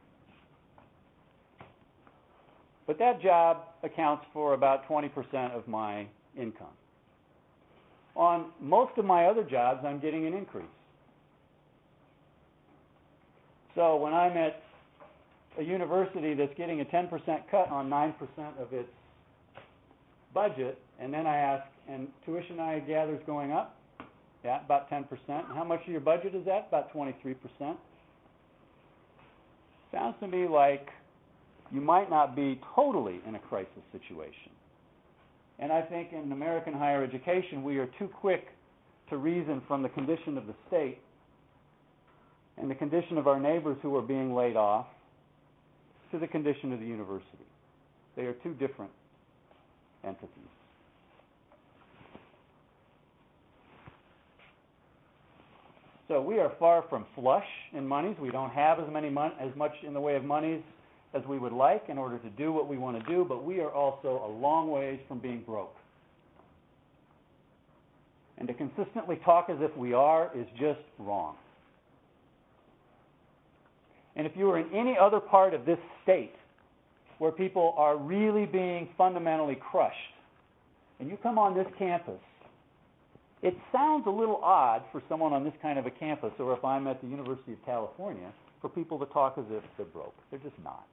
But 2.88 2.98
that 3.00 3.20
job 3.20 3.58
accounts 3.82 4.24
for 4.32 4.54
about 4.54 4.88
20% 4.88 5.10
of 5.54 5.68
my 5.68 6.06
income. 6.36 6.66
On 8.16 8.46
most 8.60 8.96
of 8.96 9.04
my 9.04 9.26
other 9.26 9.44
jobs, 9.44 9.84
I'm 9.86 10.00
getting 10.00 10.26
an 10.26 10.32
increase. 10.32 10.64
So 13.74 13.96
when 13.96 14.14
I'm 14.14 14.36
at 14.38 14.62
a 15.58 15.62
university 15.62 16.32
that's 16.32 16.54
getting 16.56 16.80
a 16.80 16.84
10% 16.86 17.10
cut 17.50 17.68
on 17.68 17.90
9% 17.90 18.14
of 18.58 18.72
its 18.72 18.88
budget, 20.32 20.78
and 20.98 21.12
then 21.12 21.26
I 21.26 21.36
ask, 21.36 21.64
and 21.90 22.08
tuition 22.24 22.58
I 22.58 22.78
gather 22.80 23.14
is 23.14 23.20
going 23.26 23.52
up? 23.52 23.76
Yeah, 24.42 24.64
about 24.64 24.90
10%. 24.90 25.04
How 25.28 25.62
much 25.62 25.82
of 25.82 25.88
your 25.88 26.00
budget 26.00 26.34
is 26.34 26.46
that? 26.46 26.68
About 26.68 26.90
23%. 26.94 27.36
Sounds 29.92 30.14
to 30.20 30.26
me 30.26 30.48
like 30.48 30.88
you 31.70 31.80
might 31.80 32.10
not 32.10 32.34
be 32.34 32.60
totally 32.74 33.20
in 33.26 33.34
a 33.34 33.38
crisis 33.38 33.82
situation. 33.92 34.52
And 35.58 35.72
I 35.72 35.82
think 35.82 36.12
in 36.12 36.32
American 36.32 36.72
higher 36.72 37.02
education, 37.02 37.62
we 37.62 37.78
are 37.78 37.88
too 37.98 38.08
quick 38.08 38.46
to 39.10 39.16
reason 39.16 39.62
from 39.66 39.82
the 39.82 39.88
condition 39.88 40.38
of 40.38 40.46
the 40.46 40.54
state 40.68 40.98
and 42.56 42.70
the 42.70 42.74
condition 42.74 43.18
of 43.18 43.26
our 43.26 43.40
neighbors 43.40 43.76
who 43.82 43.94
are 43.96 44.02
being 44.02 44.34
laid 44.34 44.56
off 44.56 44.86
to 46.12 46.18
the 46.18 46.26
condition 46.26 46.72
of 46.72 46.80
the 46.80 46.86
university. 46.86 47.26
They 48.16 48.22
are 48.22 48.34
two 48.42 48.54
different 48.54 48.90
entities. 50.04 50.30
So 56.08 56.22
we 56.22 56.38
are 56.38 56.52
far 56.58 56.84
from 56.88 57.04
flush 57.14 57.44
in 57.74 57.86
monies. 57.86 58.16
We 58.18 58.30
don't 58.30 58.50
have 58.50 58.80
as 58.80 58.86
many 58.90 59.10
mon- 59.10 59.34
as 59.38 59.54
much 59.56 59.72
in 59.86 59.92
the 59.92 60.00
way 60.00 60.16
of 60.16 60.24
monies 60.24 60.62
as 61.14 61.22
we 61.26 61.38
would 61.38 61.52
like 61.52 61.84
in 61.88 61.98
order 61.98 62.18
to 62.18 62.30
do 62.30 62.52
what 62.52 62.68
we 62.68 62.76
want 62.76 62.98
to 62.98 63.10
do, 63.10 63.24
but 63.26 63.44
we 63.44 63.60
are 63.60 63.70
also 63.70 64.22
a 64.26 64.30
long 64.30 64.70
ways 64.70 65.00
from 65.08 65.18
being 65.18 65.42
broke. 65.46 65.74
And 68.36 68.46
to 68.46 68.54
consistently 68.54 69.16
talk 69.24 69.48
as 69.48 69.56
if 69.60 69.76
we 69.76 69.94
are 69.94 70.30
is 70.36 70.46
just 70.58 70.80
wrong. 70.98 71.34
And 74.16 74.26
if 74.26 74.32
you 74.36 74.50
are 74.50 74.58
in 74.58 74.72
any 74.74 74.96
other 75.00 75.20
part 75.20 75.54
of 75.54 75.64
this 75.64 75.78
state 76.02 76.34
where 77.18 77.32
people 77.32 77.74
are 77.76 77.96
really 77.96 78.46
being 78.46 78.88
fundamentally 78.96 79.56
crushed, 79.56 79.96
and 81.00 81.08
you 81.08 81.16
come 81.22 81.38
on 81.38 81.56
this 81.56 81.66
campus, 81.78 82.20
it 83.42 83.56
sounds 83.72 84.04
a 84.06 84.10
little 84.10 84.40
odd 84.42 84.82
for 84.90 85.02
someone 85.08 85.32
on 85.32 85.44
this 85.44 85.54
kind 85.62 85.78
of 85.78 85.86
a 85.86 85.90
campus, 85.90 86.32
or 86.38 86.52
if 86.52 86.64
I'm 86.64 86.86
at 86.88 87.00
the 87.00 87.08
University 87.08 87.52
of 87.52 87.64
California, 87.64 88.32
for 88.60 88.68
people 88.68 88.98
to 88.98 89.06
talk 89.06 89.34
as 89.38 89.44
if 89.50 89.62
they're 89.76 89.86
broke. 89.86 90.14
They're 90.30 90.40
just 90.40 90.58
not. 90.64 90.86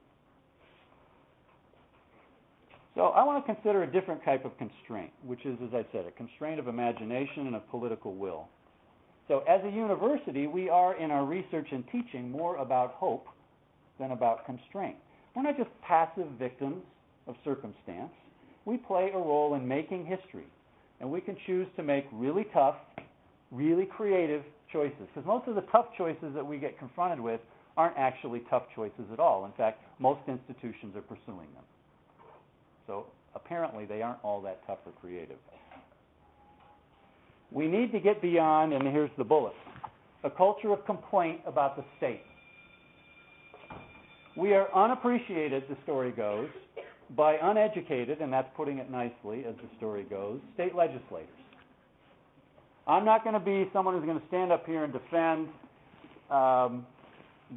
So 2.96 3.08
I 3.08 3.24
want 3.24 3.44
to 3.44 3.54
consider 3.54 3.82
a 3.82 3.86
different 3.86 4.24
type 4.24 4.46
of 4.46 4.56
constraint, 4.56 5.12
which 5.22 5.44
is, 5.44 5.58
as 5.62 5.74
I 5.74 5.84
said, 5.92 6.06
a 6.06 6.10
constraint 6.12 6.58
of 6.58 6.66
imagination 6.66 7.46
and 7.46 7.54
of 7.54 7.68
political 7.68 8.14
will. 8.14 8.48
So 9.28 9.40
as 9.40 9.60
a 9.64 9.70
university, 9.70 10.46
we 10.46 10.70
are 10.70 10.96
in 10.98 11.10
our 11.10 11.26
research 11.26 11.68
and 11.72 11.84
teaching 11.92 12.30
more 12.30 12.56
about 12.56 12.92
hope 12.92 13.26
than 14.00 14.12
about 14.12 14.46
constraint. 14.46 14.96
We're 15.34 15.42
not 15.42 15.58
just 15.58 15.68
passive 15.82 16.26
victims 16.38 16.82
of 17.26 17.34
circumstance. 17.44 18.12
We 18.64 18.78
play 18.78 19.10
a 19.12 19.18
role 19.18 19.56
in 19.56 19.68
making 19.68 20.06
history, 20.06 20.46
and 21.00 21.10
we 21.10 21.20
can 21.20 21.36
choose 21.46 21.66
to 21.76 21.82
make 21.82 22.06
really 22.12 22.46
tough, 22.54 22.76
really 23.50 23.84
creative 23.84 24.42
choices. 24.72 25.06
Because 25.14 25.26
most 25.26 25.46
of 25.48 25.54
the 25.54 25.64
tough 25.72 25.86
choices 25.98 26.32
that 26.34 26.46
we 26.46 26.56
get 26.56 26.78
confronted 26.78 27.20
with 27.20 27.40
aren't 27.76 27.98
actually 27.98 28.42
tough 28.48 28.62
choices 28.74 29.04
at 29.12 29.20
all. 29.20 29.44
In 29.44 29.52
fact, 29.52 29.82
most 29.98 30.20
institutions 30.26 30.96
are 30.96 31.02
pursuing 31.02 31.48
them. 31.54 31.64
So 32.86 33.06
apparently 33.34 33.84
they 33.84 34.02
aren't 34.02 34.22
all 34.22 34.40
that 34.42 34.66
tough 34.66 34.78
or 34.86 34.92
creative. 35.00 35.38
We 37.52 37.68
need 37.68 37.92
to 37.92 38.00
get 38.00 38.20
beyond, 38.20 38.72
and 38.72 38.86
here's 38.88 39.10
the 39.16 39.24
bullet, 39.24 39.54
a 40.24 40.30
culture 40.30 40.72
of 40.72 40.84
complaint 40.84 41.40
about 41.46 41.76
the 41.76 41.84
state. 41.96 42.22
We 44.36 44.52
are 44.52 44.72
unappreciated, 44.74 45.64
the 45.68 45.76
story 45.84 46.10
goes, 46.10 46.48
by 47.16 47.36
uneducated, 47.40 48.20
and 48.20 48.32
that's 48.32 48.48
putting 48.56 48.78
it 48.78 48.90
nicely 48.90 49.44
as 49.48 49.54
the 49.56 49.76
story 49.78 50.02
goes, 50.02 50.40
state 50.54 50.74
legislators. 50.74 51.28
I'm 52.86 53.04
not 53.04 53.24
going 53.24 53.34
to 53.34 53.40
be 53.40 53.68
someone 53.72 53.94
who's 53.94 54.04
going 54.04 54.20
to 54.20 54.26
stand 54.28 54.52
up 54.52 54.66
here 54.66 54.84
and 54.84 54.92
defend 54.92 55.48
um, 56.30 56.86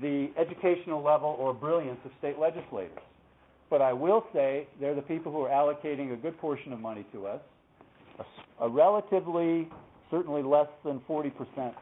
the 0.02 0.30
educational 0.38 1.04
level 1.04 1.36
or 1.40 1.54
brilliance 1.54 2.00
of 2.06 2.12
state 2.20 2.40
legislators. 2.40 2.98
But 3.70 3.82
I 3.82 3.94
will 3.94 4.26
say 4.34 4.68
they're 4.80 4.96
the 4.96 5.02
people 5.02 5.32
who 5.32 5.42
are 5.42 5.50
allocating 5.50 6.14
a 6.14 6.16
good 6.16 6.38
portion 6.40 6.74
of 6.74 6.80
money 6.80 7.06
to 7.14 7.28
us, 7.28 7.42
a, 8.20 8.66
a 8.66 8.70
relatively, 8.70 9.68
certainly 10.10 10.42
less 10.42 10.68
than 10.84 11.00
40% 11.08 11.74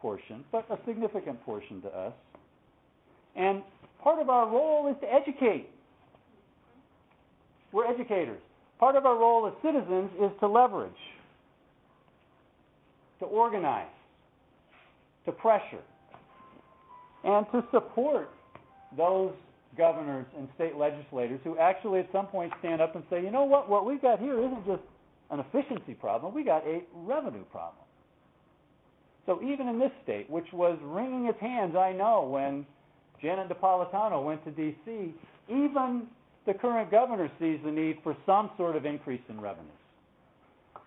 portion, 0.00 0.44
but 0.52 0.66
a 0.70 0.78
significant 0.86 1.42
portion 1.44 1.80
to 1.82 1.88
us. 1.88 2.12
And 3.36 3.62
part 4.02 4.20
of 4.20 4.30
our 4.30 4.48
role 4.48 4.88
is 4.88 4.96
to 5.00 5.12
educate. 5.12 5.68
We're 7.72 7.86
educators. 7.86 8.40
Part 8.78 8.96
of 8.96 9.06
our 9.06 9.16
role 9.16 9.46
as 9.46 9.54
citizens 9.62 10.10
is 10.20 10.30
to 10.40 10.46
leverage, 10.46 10.92
to 13.20 13.24
organize, 13.24 13.86
to 15.24 15.32
pressure, 15.32 15.82
and 17.24 17.46
to 17.50 17.64
support 17.72 18.30
those 18.96 19.32
governors 19.76 20.26
and 20.36 20.48
state 20.54 20.76
legislators 20.76 21.40
who 21.44 21.58
actually 21.58 22.00
at 22.00 22.08
some 22.12 22.26
point 22.26 22.52
stand 22.60 22.80
up 22.80 22.94
and 22.94 23.04
say, 23.10 23.22
you 23.22 23.30
know 23.30 23.44
what, 23.44 23.68
what 23.68 23.86
we've 23.86 24.02
got 24.02 24.18
here 24.18 24.38
isn't 24.38 24.66
just 24.66 24.82
an 25.30 25.40
efficiency 25.40 25.94
problem, 25.94 26.34
we 26.34 26.44
got 26.44 26.66
a 26.66 26.82
revenue 26.94 27.44
problem. 27.50 27.84
So 29.26 29.40
even 29.42 29.68
in 29.68 29.78
this 29.78 29.90
state, 30.02 30.28
which 30.28 30.52
was 30.52 30.78
wringing 30.82 31.26
its 31.26 31.40
hands, 31.40 31.74
I 31.76 31.92
know, 31.92 32.22
when 32.22 32.66
Janet 33.22 33.48
Napolitano 33.48 34.24
went 34.24 34.44
to 34.44 34.50
D.C., 34.50 35.14
even 35.48 36.06
the 36.46 36.54
current 36.54 36.90
governor 36.90 37.30
sees 37.40 37.58
the 37.64 37.70
need 37.70 37.98
for 38.02 38.16
some 38.26 38.50
sort 38.56 38.76
of 38.76 38.84
increase 38.84 39.22
in 39.28 39.40
revenues. 39.40 39.72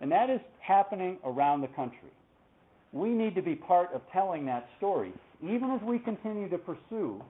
And 0.00 0.12
that 0.12 0.30
is 0.30 0.40
happening 0.60 1.18
around 1.24 1.62
the 1.62 1.68
country. 1.68 2.12
We 2.92 3.10
need 3.10 3.34
to 3.34 3.42
be 3.42 3.56
part 3.56 3.92
of 3.92 4.02
telling 4.12 4.46
that 4.46 4.68
story, 4.78 5.12
even 5.42 5.72
as 5.72 5.82
we 5.82 5.98
continue 5.98 6.48
to 6.48 6.58
pursue 6.58 7.22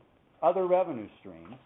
other 0.43 0.67
revenue 0.67 1.09
streams. 1.21 1.57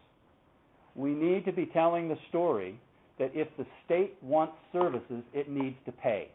We 0.94 1.10
need 1.14 1.44
to 1.46 1.52
be 1.52 1.66
telling 1.66 2.08
the 2.08 2.18
story 2.28 2.78
that 3.18 3.30
if 3.34 3.48
the 3.56 3.66
state 3.84 4.14
wants 4.22 4.54
services, 4.72 5.22
it 5.32 5.48
needs 5.48 5.76
to 5.86 5.92
pay. 5.92 6.28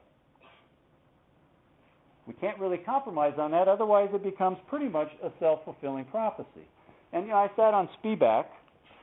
We 2.27 2.33
can't 2.33 2.59
really 2.59 2.77
compromise 2.77 3.33
on 3.37 3.51
that, 3.51 3.67
otherwise 3.67 4.09
it 4.13 4.23
becomes 4.23 4.57
pretty 4.69 4.89
much 4.89 5.09
a 5.23 5.31
self-fulfilling 5.39 6.05
prophecy. 6.05 6.67
And 7.13 7.25
you 7.25 7.31
know, 7.31 7.37
I 7.37 7.47
sat 7.55 7.73
on 7.73 7.87
SPBAC 8.03 8.45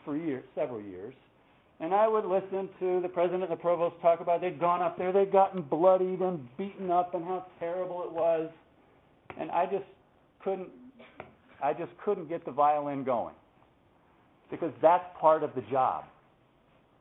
for 0.04 0.42
several 0.54 0.82
years, 0.82 1.14
and 1.80 1.94
I 1.94 2.06
would 2.06 2.26
listen 2.26 2.68
to 2.80 3.00
the 3.00 3.08
president 3.08 3.44
and 3.44 3.52
the 3.52 3.56
provost 3.56 3.96
talk 4.02 4.20
about 4.20 4.42
they'd 4.42 4.60
gone 4.60 4.82
up 4.82 4.98
there, 4.98 5.10
they'd 5.10 5.32
gotten 5.32 5.62
bloodied 5.62 6.20
and 6.20 6.46
beaten 6.58 6.90
up, 6.90 7.14
and 7.14 7.24
how 7.24 7.46
terrible 7.58 8.04
it 8.04 8.12
was, 8.12 8.50
and 9.40 9.50
I 9.50 9.64
just 9.66 9.84
couldn't, 10.42 10.68
I 11.64 11.72
just 11.72 11.92
couldn't 12.04 12.28
get 12.28 12.44
the 12.44 12.50
violin 12.50 13.04
going, 13.04 13.34
because 14.50 14.72
that's 14.82 15.04
part 15.18 15.42
of 15.42 15.54
the 15.54 15.62
job. 15.62 16.04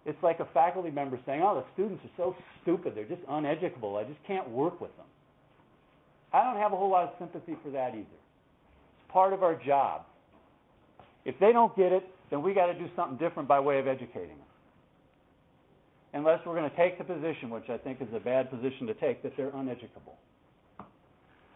It's 0.06 0.21
like 0.23 0.39
a 0.39 0.45
faculty 0.54 0.89
member 0.89 1.19
saying, 1.26 1.41
"Oh, 1.43 1.56
the 1.56 1.65
students 1.73 2.04
are 2.06 2.15
so 2.15 2.36
stupid; 2.62 2.95
they're 2.95 3.04
just 3.04 3.26
uneducable. 3.28 3.99
I 3.99 4.06
just 4.06 4.23
can't 4.26 4.47
work 4.49 4.80
with 4.80 4.95
them." 4.95 5.06
I 6.32 6.43
don't 6.43 6.56
have 6.56 6.71
a 6.71 6.78
whole 6.78 6.89
lot 6.89 7.04
of 7.04 7.12
sympathy 7.19 7.56
for 7.62 7.71
that 7.71 7.89
either. 7.89 7.99
It's 7.99 9.12
part 9.12 9.34
of 9.34 9.43
our 9.43 9.56
job. 9.56 10.06
If 11.26 11.38
they 11.39 11.52
don't 11.52 11.76
get 11.76 11.91
it, 11.91 12.04
then 12.30 12.41
we 12.41 12.54
got 12.54 12.67
to 12.67 12.73
do 12.73 12.89
something 12.95 13.17
different 13.17 13.49
by 13.49 13.60
way 13.60 13.80
of 13.80 13.88
educating 13.88 14.38
them. 14.38 14.47
Unless 16.13 16.45
we're 16.45 16.56
going 16.56 16.69
to 16.69 16.76
take 16.76 16.97
the 16.97 17.04
position, 17.04 17.49
which 17.49 17.69
I 17.69 17.78
think 17.78 18.02
is 18.02 18.13
a 18.13 18.19
bad 18.19 18.49
position 18.49 18.88
to 18.88 18.93
take, 18.93 19.23
that 19.23 19.36
they're 19.36 19.52
uneducable. 19.52 20.15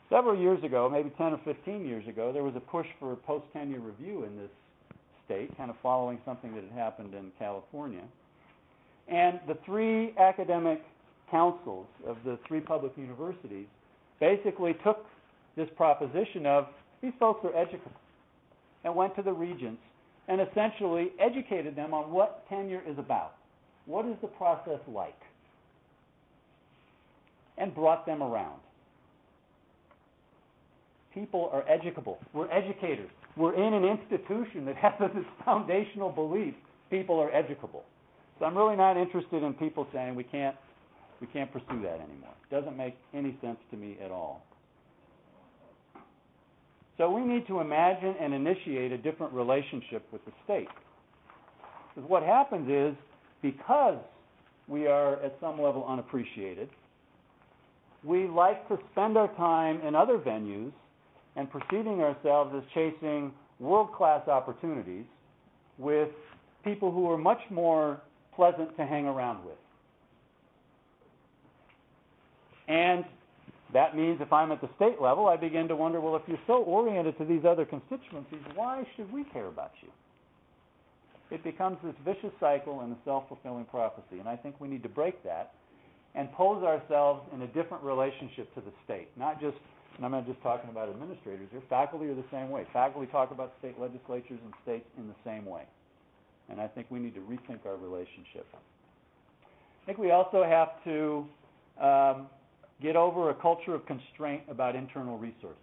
Several 0.09 0.37
years 0.37 0.63
ago, 0.63 0.89
maybe 0.89 1.09
10 1.17 1.33
or 1.33 1.41
15 1.43 1.85
years 1.85 2.07
ago, 2.07 2.31
there 2.31 2.43
was 2.43 2.55
a 2.55 2.61
push 2.61 2.87
for 2.99 3.11
a 3.11 3.15
post-tenure 3.15 3.79
review 3.79 4.23
in 4.23 4.37
this 4.37 4.49
state, 5.25 5.55
kind 5.57 5.69
of 5.69 5.75
following 5.83 6.17
something 6.23 6.55
that 6.55 6.63
had 6.63 6.71
happened 6.71 7.13
in 7.13 7.31
California. 7.37 8.03
And 9.09 9.39
the 9.47 9.57
three 9.65 10.13
academic 10.17 10.81
councils 11.29 11.87
of 12.05 12.17
the 12.23 12.39
three 12.47 12.61
public 12.61 12.93
universities 12.95 13.67
basically 14.19 14.75
took 14.83 15.05
this 15.57 15.67
proposition 15.75 16.45
of 16.45 16.67
these 17.01 17.13
folks 17.19 17.43
are 17.43 17.55
educable 17.55 17.91
and 18.85 18.95
went 18.95 19.15
to 19.17 19.21
the 19.21 19.33
regents 19.33 19.81
and 20.29 20.41
essentially 20.41 21.11
educated 21.19 21.75
them 21.75 21.93
on 21.93 22.11
what 22.11 22.47
tenure 22.47 22.81
is 22.87 22.97
about. 22.97 23.35
What 23.85 24.05
is 24.05 24.15
the 24.21 24.27
process 24.27 24.79
like? 24.87 25.19
And 27.57 27.73
brought 27.73 28.05
them 28.05 28.21
around. 28.21 28.59
People 31.17 31.49
are 31.51 31.67
educable. 31.67 32.19
We're 32.31 32.51
educators. 32.51 33.09
We're 33.35 33.55
in 33.55 33.73
an 33.73 33.83
institution 33.83 34.65
that 34.65 34.75
has 34.81 34.93
this 34.99 35.25
foundational 35.43 36.11
belief 36.11 36.53
people 36.91 37.19
are 37.19 37.33
educable. 37.33 37.83
So 38.37 38.45
I'm 38.45 38.55
really 38.55 38.75
not 38.75 38.97
interested 38.97 39.41
in 39.41 39.53
people 39.53 39.87
saying 39.91 40.13
we 40.13 40.23
can't 40.23 40.55
we 41.19 41.25
can't 41.27 41.51
pursue 41.51 41.81
that 41.81 41.95
anymore. 41.95 42.35
It 42.49 42.55
doesn't 42.55 42.77
make 42.77 42.95
any 43.15 43.35
sense 43.41 43.57
to 43.71 43.77
me 43.77 43.97
at 44.03 44.11
all. 44.11 44.43
So 46.99 47.09
we 47.09 47.21
need 47.21 47.47
to 47.47 47.61
imagine 47.61 48.13
and 48.21 48.35
initiate 48.35 48.91
a 48.91 48.97
different 48.99 49.33
relationship 49.33 50.05
with 50.11 50.23
the 50.25 50.31
state. 50.43 50.67
Because 51.95 52.07
what 52.07 52.21
happens 52.21 52.69
is, 52.69 52.95
because 53.41 53.97
we 54.67 54.85
are 54.85 55.19
at 55.23 55.35
some 55.41 55.59
level 55.59 55.83
unappreciated, 55.87 56.69
we 58.03 58.27
like 58.27 58.67
to 58.67 58.77
spend 58.91 59.17
our 59.17 59.33
time 59.35 59.81
in 59.81 59.95
other 59.95 60.19
venues 60.19 60.71
and 61.37 61.49
perceiving 61.49 62.01
ourselves 62.01 62.53
as 62.57 62.63
chasing 62.73 63.31
world 63.59 63.93
class 63.93 64.27
opportunities 64.27 65.05
with 65.77 66.09
people 66.63 66.91
who 66.91 67.09
are 67.09 67.17
much 67.17 67.39
more 67.49 68.01
pleasant 68.35 68.75
to 68.75 68.85
hang 68.85 69.05
around 69.05 69.45
with. 69.45 69.55
And 72.67 73.05
that 73.73 73.95
means 73.95 74.19
if 74.19 74.33
I'm 74.33 74.51
at 74.51 74.61
the 74.61 74.69
state 74.75 75.01
level, 75.01 75.27
I 75.27 75.37
begin 75.37 75.67
to 75.67 75.75
wonder 75.75 76.01
well, 76.01 76.15
if 76.15 76.23
you're 76.27 76.39
so 76.47 76.63
oriented 76.63 77.17
to 77.19 77.25
these 77.25 77.45
other 77.45 77.65
constituencies, 77.65 78.41
why 78.55 78.85
should 78.95 79.11
we 79.13 79.23
care 79.25 79.47
about 79.47 79.71
you? 79.81 79.89
It 81.29 81.43
becomes 81.43 81.77
this 81.83 81.95
vicious 82.05 82.31
cycle 82.39 82.81
and 82.81 82.93
a 82.93 82.97
self 83.05 83.27
fulfilling 83.27 83.65
prophecy. 83.65 84.19
And 84.19 84.27
I 84.27 84.35
think 84.35 84.55
we 84.59 84.67
need 84.67 84.83
to 84.83 84.89
break 84.89 85.23
that 85.23 85.53
and 86.15 86.31
pose 86.33 86.63
ourselves 86.63 87.21
in 87.33 87.41
a 87.41 87.47
different 87.47 87.83
relationship 87.83 88.53
to 88.55 88.61
the 88.61 88.71
state. 88.85 89.09
Not 89.17 89.39
just, 89.39 89.57
and 89.97 90.05
I'm 90.05 90.11
not 90.11 90.27
just 90.27 90.41
talking 90.43 90.69
about 90.69 90.89
administrators 90.89 91.47
here, 91.51 91.61
faculty 91.69 92.05
are 92.05 92.15
the 92.15 92.23
same 92.31 92.49
way. 92.49 92.65
Faculty 92.71 93.07
talk 93.11 93.31
about 93.31 93.53
state 93.59 93.79
legislatures 93.79 94.39
and 94.43 94.53
states 94.63 94.85
in 94.97 95.07
the 95.07 95.15
same 95.25 95.45
way. 95.45 95.63
And 96.49 96.61
I 96.61 96.67
think 96.67 96.87
we 96.89 96.99
need 96.99 97.15
to 97.15 97.21
rethink 97.21 97.65
our 97.65 97.75
relationship. 97.75 98.45
I 98.53 99.85
think 99.85 99.97
we 99.97 100.11
also 100.11 100.43
have 100.43 100.83
to 100.83 101.25
um, 101.83 102.27
get 102.81 102.95
over 102.95 103.31
a 103.31 103.33
culture 103.33 103.73
of 103.73 103.85
constraint 103.87 104.43
about 104.49 104.75
internal 104.75 105.17
resources. 105.17 105.57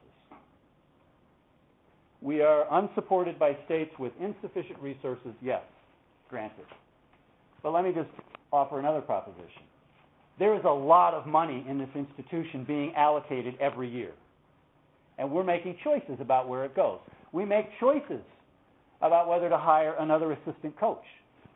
We 2.21 2.41
are 2.41 2.67
unsupported 2.73 3.39
by 3.39 3.57
states 3.67 3.93
with 3.99 4.13
insufficient 4.21 4.79
resources, 4.81 5.33
yes, 5.43 5.63
granted. 6.29 6.65
But 7.63 7.73
let 7.73 7.85
me 7.85 7.93
just 7.93 8.09
offer 8.53 8.81
another 8.81 9.01
proposition. 9.01 9.63
There 10.39 10.55
is 10.55 10.63
a 10.65 10.71
lot 10.71 11.15
of 11.15 11.27
money 11.27 11.65
in 11.69 11.79
this 11.79 11.89
institution 11.95 12.65
being 12.65 12.95
allocated 12.97 13.57
every 13.61 13.89
year. 13.89 14.13
And 15.19 15.31
we're 15.31 15.45
making 15.45 15.77
choices 15.85 16.17
about 16.21 16.49
where 16.49 16.65
it 16.65 16.75
goes. 16.75 16.99
We 17.33 17.45
make 17.45 17.67
choices 17.81 18.23
about 19.01 19.29
whether 19.29 19.49
to 19.49 19.59
hire 19.59 19.95
another 19.99 20.33
assistant 20.33 20.79
coach. 20.79 21.05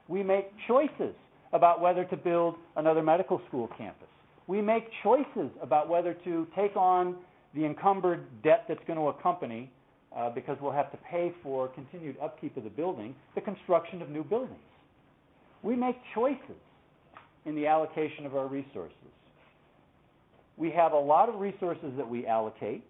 We 0.06 0.22
make 0.22 0.50
choices 0.66 1.14
about 1.52 1.80
whether 1.80 2.04
to 2.04 2.16
build 2.16 2.56
another 2.76 3.02
medical 3.02 3.40
school 3.48 3.68
campus 3.76 4.08
we 4.48 4.62
make 4.62 4.88
choices 5.02 5.50
about 5.62 5.88
whether 5.88 6.14
to 6.24 6.46
take 6.56 6.74
on 6.74 7.14
the 7.54 7.64
encumbered 7.64 8.24
debt 8.42 8.64
that's 8.66 8.80
going 8.86 8.98
to 8.98 9.08
accompany, 9.08 9.70
uh, 10.16 10.30
because 10.30 10.56
we'll 10.60 10.72
have 10.72 10.90
to 10.90 10.98
pay 11.10 11.32
for 11.42 11.68
continued 11.68 12.16
upkeep 12.20 12.56
of 12.56 12.64
the 12.64 12.70
building, 12.70 13.14
the 13.34 13.40
construction 13.42 14.02
of 14.02 14.08
new 14.08 14.24
buildings. 14.24 14.58
We 15.62 15.76
make 15.76 15.96
choices 16.14 16.56
in 17.44 17.54
the 17.54 17.66
allocation 17.66 18.24
of 18.24 18.34
our 18.34 18.46
resources. 18.46 18.96
We 20.56 20.70
have 20.70 20.92
a 20.92 20.98
lot 20.98 21.28
of 21.28 21.40
resources 21.40 21.92
that 21.96 22.08
we 22.08 22.26
allocate. 22.26 22.82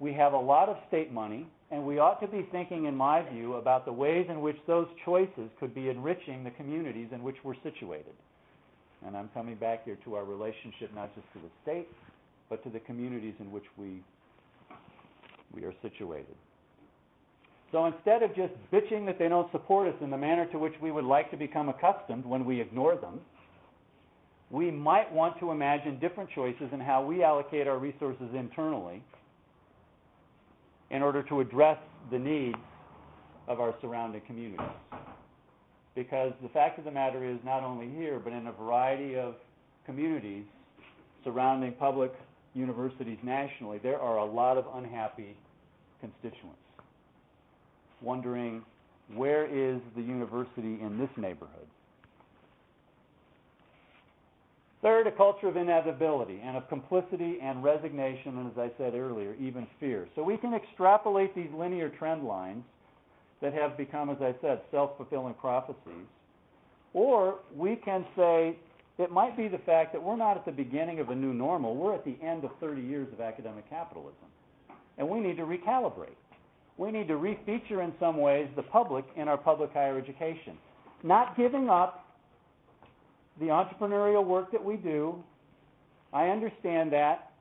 We 0.00 0.12
have 0.14 0.32
a 0.32 0.38
lot 0.38 0.68
of 0.68 0.76
state 0.88 1.12
money, 1.12 1.46
and 1.70 1.84
we 1.86 1.98
ought 1.98 2.20
to 2.20 2.26
be 2.26 2.46
thinking, 2.50 2.86
in 2.86 2.96
my 2.96 3.28
view, 3.30 3.54
about 3.54 3.84
the 3.84 3.92
ways 3.92 4.26
in 4.28 4.40
which 4.40 4.56
those 4.66 4.88
choices 5.04 5.50
could 5.60 5.74
be 5.74 5.88
enriching 5.88 6.44
the 6.44 6.50
communities 6.50 7.08
in 7.12 7.22
which 7.22 7.36
we're 7.44 7.60
situated. 7.62 8.14
And 9.06 9.16
I'm 9.16 9.28
coming 9.34 9.54
back 9.56 9.84
here 9.84 9.98
to 10.04 10.14
our 10.16 10.24
relationship 10.24 10.94
not 10.94 11.14
just 11.14 11.26
to 11.34 11.38
the 11.40 11.50
state, 11.62 11.88
but 12.48 12.62
to 12.64 12.70
the 12.70 12.80
communities 12.80 13.34
in 13.38 13.52
which 13.52 13.64
we, 13.76 14.02
we 15.54 15.64
are 15.64 15.74
situated. 15.82 16.34
So 17.72 17.86
instead 17.86 18.22
of 18.22 18.34
just 18.36 18.52
bitching 18.72 19.04
that 19.06 19.18
they 19.18 19.28
don't 19.28 19.50
support 19.50 19.88
us 19.88 19.94
in 20.00 20.10
the 20.10 20.16
manner 20.16 20.46
to 20.52 20.58
which 20.58 20.74
we 20.80 20.92
would 20.92 21.04
like 21.04 21.30
to 21.32 21.36
become 21.36 21.68
accustomed 21.68 22.24
when 22.24 22.44
we 22.44 22.60
ignore 22.60 22.96
them, 22.96 23.20
we 24.50 24.70
might 24.70 25.12
want 25.12 25.38
to 25.40 25.50
imagine 25.50 25.98
different 25.98 26.30
choices 26.30 26.68
in 26.72 26.78
how 26.78 27.04
we 27.04 27.24
allocate 27.24 27.66
our 27.66 27.78
resources 27.78 28.28
internally 28.34 29.02
in 30.94 31.02
order 31.02 31.24
to 31.24 31.40
address 31.40 31.78
the 32.12 32.18
needs 32.18 32.56
of 33.48 33.58
our 33.58 33.74
surrounding 33.80 34.20
communities 34.28 34.60
because 35.96 36.32
the 36.40 36.48
fact 36.48 36.78
of 36.78 36.84
the 36.84 36.90
matter 36.90 37.28
is, 37.28 37.36
not 37.44 37.62
only 37.62 37.88
here, 37.90 38.20
but 38.22 38.32
in 38.32 38.46
a 38.46 38.52
variety 38.52 39.16
of 39.16 39.34
communities 39.86 40.44
surrounding 41.24 41.72
public 41.72 42.12
universities 42.54 43.18
nationally, 43.24 43.78
there 43.78 43.98
are 43.98 44.18
a 44.18 44.24
lot 44.24 44.56
of 44.56 44.66
unhappy 44.76 45.36
constituents 46.00 46.58
wondering 48.00 48.62
where 49.14 49.46
is 49.46 49.80
the 49.96 50.02
university 50.02 50.78
in 50.80 50.96
this 50.98 51.10
neighborhood? 51.16 51.66
Third, 54.84 55.06
a 55.06 55.12
culture 55.12 55.48
of 55.48 55.56
inevitability 55.56 56.42
and 56.44 56.58
of 56.58 56.68
complicity 56.68 57.38
and 57.40 57.64
resignation, 57.64 58.36
and 58.36 58.52
as 58.52 58.58
I 58.58 58.70
said 58.76 58.92
earlier, 58.94 59.34
even 59.40 59.66
fear. 59.80 60.06
So 60.14 60.22
we 60.22 60.36
can 60.36 60.52
extrapolate 60.52 61.34
these 61.34 61.48
linear 61.56 61.88
trend 61.88 62.24
lines 62.24 62.62
that 63.40 63.54
have 63.54 63.78
become, 63.78 64.10
as 64.10 64.18
I 64.20 64.34
said, 64.42 64.60
self 64.70 64.98
fulfilling 64.98 65.32
prophecies. 65.34 66.04
Or 66.92 67.36
we 67.56 67.76
can 67.76 68.04
say 68.14 68.58
it 68.98 69.10
might 69.10 69.38
be 69.38 69.48
the 69.48 69.56
fact 69.56 69.94
that 69.94 70.02
we're 70.02 70.18
not 70.18 70.36
at 70.36 70.44
the 70.44 70.52
beginning 70.52 71.00
of 71.00 71.08
a 71.08 71.14
new 71.14 71.32
normal, 71.32 71.74
we're 71.74 71.94
at 71.94 72.04
the 72.04 72.18
end 72.22 72.44
of 72.44 72.50
30 72.60 72.82
years 72.82 73.08
of 73.10 73.22
academic 73.22 73.66
capitalism. 73.70 74.28
And 74.98 75.08
we 75.08 75.18
need 75.18 75.38
to 75.38 75.44
recalibrate. 75.44 76.18
We 76.76 76.92
need 76.92 77.08
to 77.08 77.14
refeature 77.14 77.82
in 77.82 77.94
some 77.98 78.18
ways 78.18 78.48
the 78.54 78.62
public 78.62 79.06
in 79.16 79.28
our 79.28 79.38
public 79.38 79.72
higher 79.72 79.96
education. 79.96 80.58
Not 81.02 81.38
giving 81.38 81.70
up 81.70 82.03
the 83.40 83.46
entrepreneurial 83.46 84.24
work 84.24 84.52
that 84.52 84.64
we 84.64 84.76
do. 84.76 85.22
I 86.12 86.28
understand 86.28 86.92
that. 86.92 87.32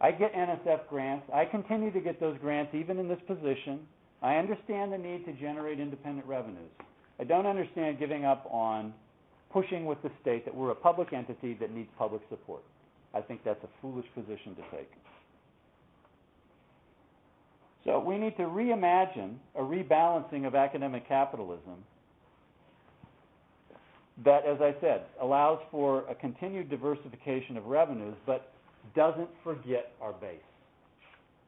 I 0.00 0.10
get 0.10 0.34
NSF 0.34 0.88
grants. 0.88 1.26
I 1.32 1.44
continue 1.44 1.92
to 1.92 2.00
get 2.00 2.20
those 2.20 2.36
grants 2.38 2.74
even 2.74 2.98
in 2.98 3.08
this 3.08 3.20
position. 3.26 3.80
I 4.20 4.36
understand 4.36 4.92
the 4.92 4.98
need 4.98 5.24
to 5.26 5.32
generate 5.32 5.80
independent 5.80 6.26
revenues. 6.26 6.70
I 7.20 7.24
don't 7.24 7.46
understand 7.46 7.98
giving 7.98 8.24
up 8.24 8.48
on 8.50 8.92
pushing 9.52 9.84
with 9.84 10.00
the 10.02 10.10
state 10.20 10.44
that 10.44 10.54
we're 10.54 10.70
a 10.70 10.74
public 10.74 11.12
entity 11.12 11.54
that 11.60 11.72
needs 11.72 11.88
public 11.98 12.22
support. 12.30 12.62
I 13.14 13.20
think 13.20 13.44
that's 13.44 13.62
a 13.62 13.68
foolish 13.80 14.06
position 14.14 14.54
to 14.56 14.62
take. 14.76 14.90
So 17.84 17.98
we 17.98 18.16
need 18.16 18.36
to 18.36 18.44
reimagine 18.44 19.36
a 19.56 19.60
rebalancing 19.60 20.46
of 20.46 20.54
academic 20.54 21.06
capitalism 21.08 21.84
that, 24.24 24.44
as 24.44 24.60
I 24.60 24.74
said, 24.80 25.02
allows 25.20 25.60
for 25.70 26.04
a 26.08 26.14
continued 26.14 26.68
diversification 26.68 27.56
of 27.56 27.66
revenues, 27.66 28.14
but 28.26 28.52
doesn't 28.94 29.28
forget 29.42 29.92
our 30.00 30.12
base. 30.12 30.40